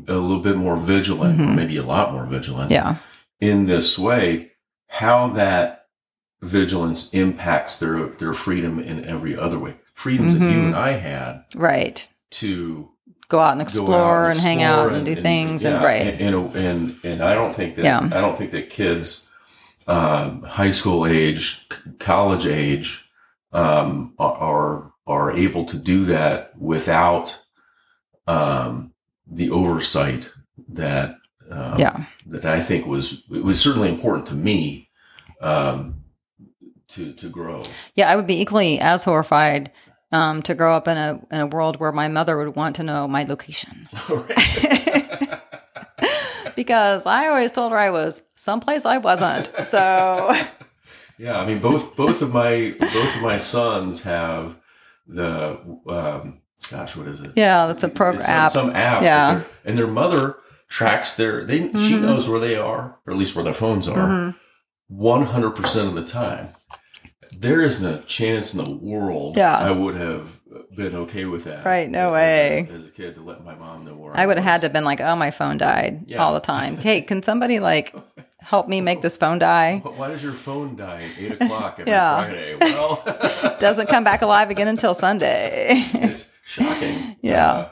a 0.09 0.15
little 0.15 0.41
bit 0.41 0.57
more 0.57 0.77
vigilant, 0.77 1.39
Mhm. 1.39 1.55
maybe 1.57 1.77
a 1.77 1.83
lot 1.83 2.13
more 2.13 2.25
vigilant, 2.25 2.71
Yeah. 2.71 2.97
in 3.41 3.67
this 3.67 3.99
way, 3.99 4.52
how 4.93 5.29
that 5.29 5.87
vigilance 6.43 7.13
impacts 7.15 7.79
their 7.79 8.09
their 8.09 8.33
freedom 8.35 8.79
in 8.79 9.05
every 9.05 9.37
other 9.37 9.59
way. 9.59 9.75
Freedoms 9.95 10.35
that 10.35 10.41
you 10.45 10.59
Mhm. 10.59 10.67
and 10.67 10.77
I 10.77 10.93
had 10.93 11.45
Right. 11.55 12.09
to 12.33 12.89
Go 13.29 13.41
out 13.41 13.53
and 13.53 13.63
explore 13.63 14.27
out 14.27 14.33
and, 14.33 14.41
hang 14.41 14.63
out 14.63 14.81
explore 14.87 14.97
and, 14.99 15.07
do 15.07 15.15
things 15.15 15.65
and 15.65 15.77
yeah, 15.81 15.85
right. 15.87 16.07
and, 16.21 16.21
and 16.35 16.57
and 16.57 16.97
and 17.05 17.23
I 17.25 17.35
don't 17.35 17.55
think 17.55 17.77
that 17.77 17.85
Yeah. 17.87 18.01
I 18.01 18.21
don't 18.21 18.37
think 18.37 18.51
that 18.51 18.69
kids 18.71 19.27
um, 19.89 20.43
high 20.43 20.71
school 20.71 21.07
age, 21.07 21.67
college 21.99 22.47
age, 22.47 23.05
um, 23.53 24.13
are 24.19 24.93
are 25.07 25.33
able 25.33 25.65
to 25.65 25.77
do 25.77 26.05
that 26.05 26.53
without 26.59 27.39
um, 28.27 28.93
the 29.27 29.51
oversight 29.51 30.31
that 30.69 31.17
um, 31.53 31.75
yeah. 31.79 32.05
that 32.27 32.45
I 32.45 32.61
think 32.61 32.87
was 32.87 33.23
it 33.31 33.45
was 33.45 33.61
certainly 33.61 33.89
important 33.89 34.27
to 34.29 34.35
me 34.35 34.89
um, 35.41 36.03
to 36.89 37.13
to 37.13 37.29
grow. 37.29 37.63
Yeah, 37.95 38.11
I 38.11 38.17
would 38.17 38.27
be 38.27 38.41
equally 38.41 38.81
as 38.81 39.05
horrified 39.05 39.71
um, 40.13 40.43
to 40.43 40.55
grow 40.55 40.75
up 40.75 40.89
in 40.89 40.97
a 40.97 41.21
in 41.31 41.41
a 41.41 41.47
world 41.47 41.79
where 41.79 41.93
my 41.93 42.09
mother 42.09 42.39
would 42.39 42.57
want 42.57 42.77
to 42.77 42.83
know 42.83 43.07
my 43.09 43.25
location 43.25 43.89
because 46.57 47.07
I 47.07 47.29
always 47.29 47.53
told 47.53 47.73
her 47.73 47.79
I 47.79 47.91
was 47.91 48.23
someplace 48.35 48.87
I 48.87 48.99
wasn't. 48.99 49.47
So 49.65 50.35
yeah, 51.19 51.39
I 51.39 51.47
mean 51.47 51.59
both 51.59 51.97
both 51.97 52.23
of 52.23 52.33
my 52.33 52.75
both 52.79 53.17
of 53.17 53.23
my 53.23 53.37
sons 53.37 54.03
have 54.05 54.59
the 55.07 55.59
um, 55.89 56.41
gosh, 56.71 56.97
what 56.97 57.09
is 57.09 57.21
it? 57.21 57.33
yeah, 57.37 57.67
that's 57.67 57.83
a 57.83 57.89
program 57.89 58.23
some, 58.23 58.35
app. 58.35 58.53
some 58.53 58.71
app. 58.71 59.03
Yeah. 59.03 59.43
and 59.65 59.77
their 59.77 59.87
mother 59.87 60.37
tracks 60.73 61.15
their. 61.17 61.45
They 61.45 61.59
she 61.87 61.95
Mhm. 61.95 62.03
knows 62.03 62.29
where 62.29 62.41
they 62.41 62.57
are, 62.57 62.97
or 63.07 63.13
at 63.13 63.19
least 63.19 63.35
where 63.35 63.45
their 63.45 63.53
phones 63.65 63.87
are, 63.89 64.35
Mhm. 64.91 65.27
hundred 65.27 65.51
percent 65.51 65.89
of 65.89 65.95
the 65.95 66.03
time. 66.05 66.49
There 67.39 67.63
isn't 67.63 67.87
a 67.87 68.01
chance 68.03 68.55
in 68.55 68.63
the 68.65 68.75
world 68.75 69.37
Yeah. 69.37 69.57
I 69.57 69.71
would 69.71 69.97
have 69.97 70.41
been 70.77 70.95
okay 71.05 71.25
with 71.25 71.45
that. 71.45 71.65
Right, 71.65 71.89
no 71.91 72.09
as 72.09 72.11
a- 72.11 72.13
way. 72.15 72.69
As 72.75 72.89
a, 72.89 72.93
kid, 72.93 73.15
to 73.17 73.23
let 73.23 73.45
my 73.45 73.55
mom 73.55 73.85
know 73.87 73.95
where 73.95 74.13
I 74.17 74.27
would 74.27 74.37
have 74.37 74.45
had 74.45 74.61
to 74.63 74.67
have 74.67 74.73
been 74.73 74.85
like, 74.85 75.01
oh, 75.01 75.17
my 75.17 75.31
phone 75.31 75.57
died 75.59 76.05
Yeah. 76.07 76.19
all 76.23 76.35
the 76.35 76.41
time. 76.41 76.77
Hey, 76.79 77.01
can 77.03 77.23
somebody 77.23 77.59
like 77.59 77.95
help 78.41 78.69
me 78.69 78.81
make 78.81 79.01
this 79.03 79.17
phone 79.17 79.39
die? 79.39 79.81
Why 79.97 80.09
does 80.09 80.23
your 80.23 80.33
phone 80.33 80.77
die 80.77 81.03
at 81.09 81.23
eight 81.23 81.33
o'clock 81.41 81.77
every 81.81 81.93
Yeah. 81.93 82.23
Friday? 82.25 82.57
Well, 82.61 83.03
Doesn't 83.61 83.89
come 83.89 84.05
back 84.05 84.21
alive 84.23 84.51
again 84.51 84.69
until 84.69 84.93
Sunday. 84.95 85.85
it's 85.95 86.33
shocking. 86.45 87.17
Yeah. 87.23 87.51
Uh, 87.53 87.69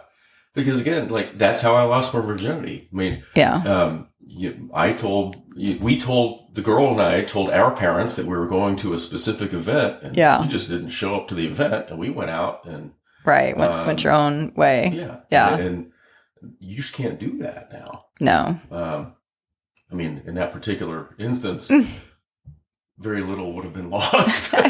because 0.54 0.80
again, 0.80 1.08
like 1.08 1.38
that's 1.38 1.60
how 1.62 1.74
I 1.76 1.82
lost 1.84 2.12
my 2.14 2.20
virginity. 2.20 2.88
I 2.92 2.96
mean, 2.96 3.24
yeah. 3.36 3.56
um, 3.64 4.08
you, 4.26 4.70
I 4.74 4.92
told 4.92 5.36
you, 5.56 5.78
we 5.80 5.98
told 6.00 6.54
the 6.54 6.62
girl 6.62 6.88
and 6.90 7.00
I 7.00 7.20
told 7.20 7.50
our 7.50 7.74
parents 7.74 8.16
that 8.16 8.26
we 8.26 8.36
were 8.36 8.46
going 8.48 8.76
to 8.76 8.92
a 8.94 8.98
specific 8.98 9.52
event, 9.52 10.02
and 10.02 10.16
Yeah. 10.16 10.40
we 10.42 10.48
just 10.48 10.68
didn't 10.68 10.90
show 10.90 11.16
up 11.16 11.28
to 11.28 11.34
the 11.34 11.46
event, 11.46 11.90
and 11.90 11.98
we 11.98 12.10
went 12.10 12.30
out 12.30 12.64
and 12.66 12.92
Right. 13.24 13.56
Went, 13.56 13.70
um, 13.70 13.86
went 13.86 14.02
your 14.04 14.12
own 14.14 14.52
way. 14.54 14.90
yeah, 14.94 15.16
Yeah. 15.30 15.54
and, 15.54 15.62
and 15.62 15.92
you 16.58 16.76
just 16.76 16.94
can't 16.94 17.18
do 17.20 17.38
that 17.38 17.70
now. 17.72 18.06
No. 18.20 18.56
Um, 18.70 19.14
I 19.90 19.94
mean, 19.94 20.22
in 20.24 20.34
that 20.36 20.52
particular 20.52 21.14
instance, 21.18 21.68
Mm. 21.68 21.86
very 22.98 23.22
little 23.22 23.52
would 23.54 23.64
have 23.64 23.74
been 23.74 23.90
lost. 23.90 24.54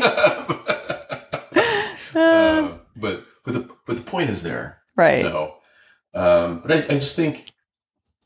Uh, 2.12 2.78
but 2.96 3.24
but 3.44 3.54
the 3.54 3.68
but 3.86 3.94
the 3.96 4.02
point 4.02 4.30
is 4.30 4.42
there. 4.42 4.80
right. 4.96 5.22
So, 5.22 5.54
um, 6.14 6.60
but 6.60 6.72
I, 6.72 6.76
I 6.94 6.98
just 6.98 7.16
think, 7.16 7.52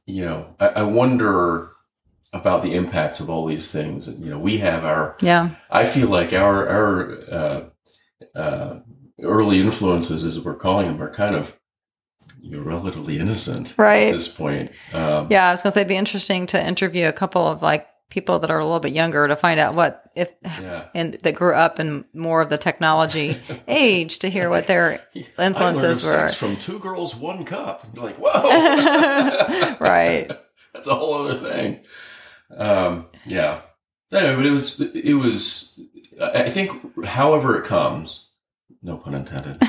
you 0.07 0.24
know, 0.24 0.55
I, 0.59 0.66
I 0.68 0.82
wonder 0.82 1.70
about 2.32 2.62
the 2.62 2.74
impacts 2.74 3.20
of 3.20 3.30
all 3.30 3.47
these 3.47 3.70
things. 3.72 4.09
You 4.09 4.30
know, 4.30 4.39
we 4.39 4.59
have 4.59 4.85
our. 4.85 5.16
yeah. 5.20 5.51
I 5.70 5.85
feel 5.85 6.09
like 6.09 6.32
our 6.32 6.68
our 6.68 7.20
uh, 7.30 7.64
uh, 8.35 8.80
early 9.22 9.61
influences, 9.61 10.24
as 10.24 10.41
we're 10.41 10.57
calling 10.57 10.87
them, 10.87 11.03
are 11.03 11.11
kind 11.11 11.37
of 11.37 11.59
you 12.41 12.57
know, 12.57 12.62
relatively 12.62 13.18
innocent 13.18 13.74
right. 13.78 14.09
at 14.09 14.12
this 14.12 14.28
point. 14.28 14.70
Um, 14.93 15.28
Yeah. 15.30 15.49
I 15.49 15.51
was 15.53 15.62
going 15.62 15.70
to 15.70 15.74
say 15.74 15.80
it'd 15.80 15.89
be 15.89 15.97
interesting 15.97 16.47
to 16.47 16.62
interview 16.62 17.09
a 17.09 17.12
couple 17.12 17.47
of 17.47 17.62
like 17.62 17.87
people 18.11 18.38
that 18.38 18.50
are 18.50 18.59
a 18.59 18.64
little 18.64 18.80
bit 18.80 18.92
younger 18.92 19.26
to 19.26 19.34
find 19.36 19.59
out 19.59 19.74
what 19.74 20.02
if 20.14 20.32
yeah. 20.44 20.86
and 20.94 21.14
that 21.22 21.34
grew 21.34 21.55
up 21.55 21.80
in 21.80 22.05
more 22.14 22.40
of 22.40 22.48
the 22.50 22.59
technology 22.59 23.36
age 23.68 24.18
to 24.20 24.30
hear 24.30 24.48
what 24.48 24.66
their 24.68 25.02
influences 25.38 26.05
were. 26.05 26.28
from 26.28 26.57
two 26.57 26.78
girls, 26.78 27.14
one 27.16 27.44
cup. 27.44 27.86
You're 27.94 28.05
like, 28.05 28.16
whoa, 28.16 29.76
Right. 29.80 30.30
That's 30.74 30.88
a 30.88 30.94
whole 30.94 31.14
other 31.26 31.38
thing. 31.38 31.80
Um, 32.57 33.07
yeah. 33.26 33.62
Anyway, 34.12 34.36
but 34.36 34.46
it 34.46 34.50
was, 34.50 34.80
it 34.80 35.14
was. 35.14 35.80
I 36.22 36.48
think, 36.50 37.05
however 37.05 37.59
it 37.59 37.64
comes, 37.64 38.28
no 38.82 38.96
pun 38.96 39.14
intended. 39.14 39.61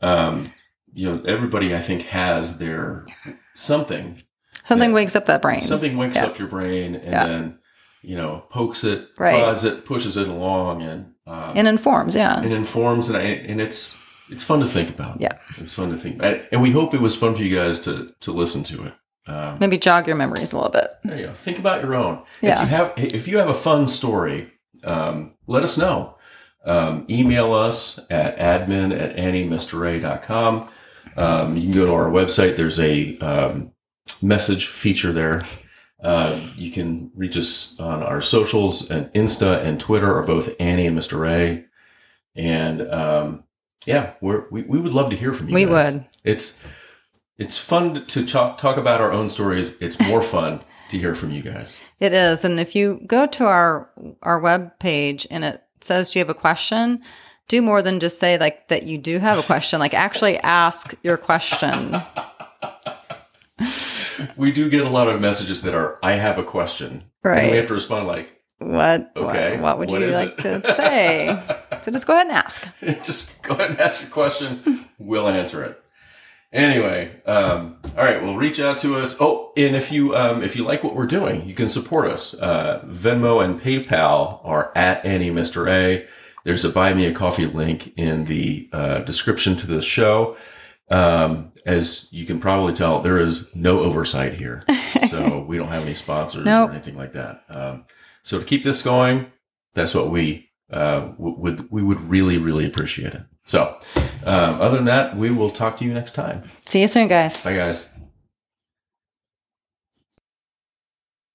Um, 0.00 0.52
you 0.92 1.08
know, 1.08 1.22
everybody 1.28 1.74
I 1.74 1.80
think 1.80 2.02
has 2.02 2.58
their 2.58 3.04
something. 3.54 4.22
Something 4.64 4.92
wakes 4.92 5.14
up 5.14 5.26
that 5.26 5.42
brain. 5.42 5.60
Something 5.60 5.96
wakes 5.96 6.16
Yeah. 6.16 6.26
up 6.26 6.38
your 6.38 6.48
brain 6.48 6.94
and 6.96 7.04
Yeah. 7.04 7.26
then, 7.26 7.58
you 8.04 8.16
know, 8.16 8.44
pokes 8.50 8.84
it, 8.84 9.06
Right. 9.18 9.40
prods 9.42 9.64
it, 9.64 9.84
pushes 9.84 10.16
it 10.16 10.28
along, 10.28 10.82
and 10.82 11.12
um, 11.26 11.52
and 11.56 11.66
informs. 11.68 12.14
Yeah. 12.14 12.38
and 12.40 12.52
informs 12.52 13.08
and, 13.08 13.16
I, 13.18 13.22
and 13.22 13.60
it's 13.60 13.98
it's 14.30 14.44
fun 14.44 14.60
to 14.60 14.66
think 14.66 14.88
about. 14.90 15.20
Yeah. 15.20 15.38
it's 15.58 15.74
fun 15.74 15.90
to 15.90 15.96
think, 15.96 16.16
about. 16.16 16.40
and 16.52 16.62
we 16.62 16.70
hope 16.70 16.94
it 16.94 17.00
was 17.00 17.16
fun 17.16 17.34
for 17.34 17.42
you 17.42 17.52
guys 17.52 17.80
to 17.84 18.08
to 18.20 18.32
listen 18.32 18.62
to 18.64 18.84
it. 18.86 18.92
Um, 19.26 19.56
Maybe 19.58 19.78
jog 19.78 20.06
your 20.06 20.16
memories 20.16 20.52
a 20.52 20.56
little 20.56 20.70
bit. 20.70 20.88
there 21.02 21.18
you 21.18 21.26
go. 21.28 21.32
Think 21.32 21.58
about 21.58 21.82
your 21.82 21.94
own. 21.94 22.22
Yeah. 22.42 22.62
If 22.62 22.70
you 22.70 22.76
have 22.76 22.92
if 22.96 23.28
you 23.28 23.38
have 23.38 23.48
a 23.48 23.54
fun 23.54 23.88
story, 23.88 24.52
um, 24.84 25.34
let 25.46 25.62
us 25.62 25.78
know. 25.78 26.16
Um, 26.66 27.04
email 27.10 27.52
us 27.52 27.98
at 28.10 28.38
admin 28.38 28.98
at 28.98 29.16
annieandmra.com. 29.16 30.68
Um, 31.16 31.56
you 31.56 31.62
can 31.62 31.72
go 31.72 31.86
to 31.86 31.92
our 31.92 32.10
website. 32.10 32.56
There's 32.56 32.80
a 32.80 33.16
um, 33.18 33.72
message 34.22 34.66
feature 34.66 35.12
there. 35.12 35.40
Uh, 36.02 36.38
you 36.56 36.70
can 36.70 37.10
reach 37.14 37.36
us 37.36 37.78
on 37.78 38.02
our 38.02 38.20
socials 38.20 38.90
and 38.90 39.12
Insta 39.14 39.64
and 39.64 39.80
Twitter 39.80 40.14
are 40.18 40.22
both 40.22 40.50
Annie 40.60 40.86
and 40.86 40.98
Mr. 40.98 41.28
A. 41.28 41.64
And 42.36 42.82
um, 42.92 43.44
yeah, 43.86 44.14
we're, 44.20 44.48
we 44.50 44.62
we 44.62 44.80
would 44.80 44.92
love 44.92 45.10
to 45.10 45.16
hear 45.16 45.32
from 45.32 45.48
you. 45.48 45.54
We 45.54 45.64
guys. 45.64 45.94
would. 45.94 46.04
It's 46.24 46.64
it's 47.38 47.58
fun 47.58 48.06
to 48.06 48.26
talk 48.26 48.58
talk 48.58 48.76
about 48.76 49.00
our 49.00 49.12
own 49.12 49.30
stories. 49.30 49.80
It's 49.80 49.98
more 50.00 50.20
fun 50.34 50.60
to 50.90 50.98
hear 50.98 51.14
from 51.14 51.30
you 51.30 51.42
guys. 51.42 51.76
It 52.00 52.12
is. 52.12 52.44
And 52.44 52.60
if 52.60 52.74
you 52.74 53.00
go 53.06 53.26
to 53.26 53.46
our 53.46 53.90
our 54.22 54.40
web 54.40 54.78
page 54.78 55.26
and 55.30 55.44
it 55.44 55.62
says 55.80 56.10
do 56.10 56.18
you 56.18 56.24
have 56.24 56.30
a 56.30 56.38
question, 56.38 57.02
do 57.48 57.62
more 57.62 57.82
than 57.82 58.00
just 58.00 58.18
say 58.18 58.38
like 58.38 58.68
that 58.68 58.84
you 58.84 58.98
do 58.98 59.18
have 59.18 59.38
a 59.38 59.42
question. 59.42 59.80
Like 59.80 59.94
actually 59.94 60.38
ask 60.38 60.94
your 61.02 61.16
question. 61.16 62.02
We 64.36 64.52
do 64.52 64.68
get 64.70 64.84
a 64.84 64.88
lot 64.90 65.08
of 65.08 65.20
messages 65.20 65.62
that 65.62 65.74
are 65.74 65.98
I 66.02 66.12
have 66.12 66.38
a 66.38 66.44
question. 66.44 67.04
Right. 67.22 67.44
And 67.44 67.50
we 67.52 67.56
have 67.58 67.66
to 67.68 67.74
respond 67.74 68.06
like 68.06 68.40
What 68.58 69.12
Okay, 69.16 69.52
what, 69.54 69.62
what 69.62 69.78
would 69.78 69.90
what 69.90 70.00
you 70.00 70.10
like 70.10 70.44
it? 70.44 70.62
to 70.62 70.74
say? 70.74 71.42
so 71.82 71.90
just 71.90 72.06
go 72.06 72.12
ahead 72.14 72.26
and 72.26 72.36
ask. 72.36 72.66
just 73.04 73.42
go 73.42 73.54
ahead 73.54 73.70
and 73.70 73.80
ask 73.80 74.00
your 74.00 74.10
question. 74.10 74.88
We'll 74.98 75.28
answer 75.28 75.64
it. 75.64 75.80
Anyway, 76.52 77.10
um, 77.26 77.78
all 77.96 78.04
right. 78.04 78.22
Well, 78.22 78.36
reach 78.36 78.60
out 78.60 78.78
to 78.78 78.94
us. 78.96 79.16
Oh, 79.20 79.52
and 79.56 79.74
if 79.74 79.90
you 79.90 80.14
um, 80.14 80.40
if 80.42 80.54
you 80.54 80.64
like 80.64 80.84
what 80.84 80.94
we're 80.94 81.06
doing, 81.06 81.48
you 81.48 81.54
can 81.54 81.68
support 81.68 82.08
us. 82.08 82.32
Uh, 82.34 82.80
Venmo 82.86 83.44
and 83.44 83.60
PayPal 83.60 84.40
are 84.44 84.70
at 84.76 85.04
Annie 85.04 85.30
Mr. 85.32 85.68
A. 85.68 86.06
There's 86.44 86.64
a 86.64 86.68
buy 86.68 86.94
me 86.94 87.06
a 87.06 87.12
coffee 87.12 87.46
link 87.46 87.92
in 87.96 88.26
the 88.26 88.68
uh, 88.72 88.98
description 89.00 89.56
to 89.56 89.66
the 89.66 89.82
show. 89.82 90.36
Um, 90.90 91.50
as 91.66 92.06
you 92.10 92.26
can 92.26 92.40
probably 92.40 92.74
tell, 92.74 93.00
there 93.00 93.18
is 93.18 93.48
no 93.54 93.80
oversight 93.80 94.34
here, 94.34 94.60
so 95.10 95.40
we 95.40 95.56
don't 95.56 95.68
have 95.68 95.82
any 95.82 95.94
sponsors 95.94 96.44
Nope. 96.44 96.70
or 96.70 96.72
anything 96.72 96.96
like 96.96 97.12
that. 97.12 97.42
Um, 97.50 97.84
so 98.22 98.38
to 98.38 98.44
keep 98.44 98.62
this 98.62 98.82
going, 98.82 99.30
that's 99.74 99.94
what 99.94 100.10
we 100.10 100.48
uh, 100.70 101.00
w- 101.00 101.36
would 101.38 101.70
we 101.70 101.82
would 101.82 102.00
really 102.08 102.38
really 102.38 102.66
appreciate 102.66 103.14
it. 103.14 103.22
So, 103.46 103.78
um, 104.24 104.60
other 104.60 104.76
than 104.76 104.86
that, 104.86 105.16
we 105.16 105.30
will 105.30 105.50
talk 105.50 105.76
to 105.78 105.84
you 105.84 105.92
next 105.92 106.12
time. 106.12 106.42
See 106.64 106.80
you 106.80 106.88
soon, 106.88 107.08
guys. 107.08 107.42
Bye, 107.42 107.54
guys. 107.54 107.88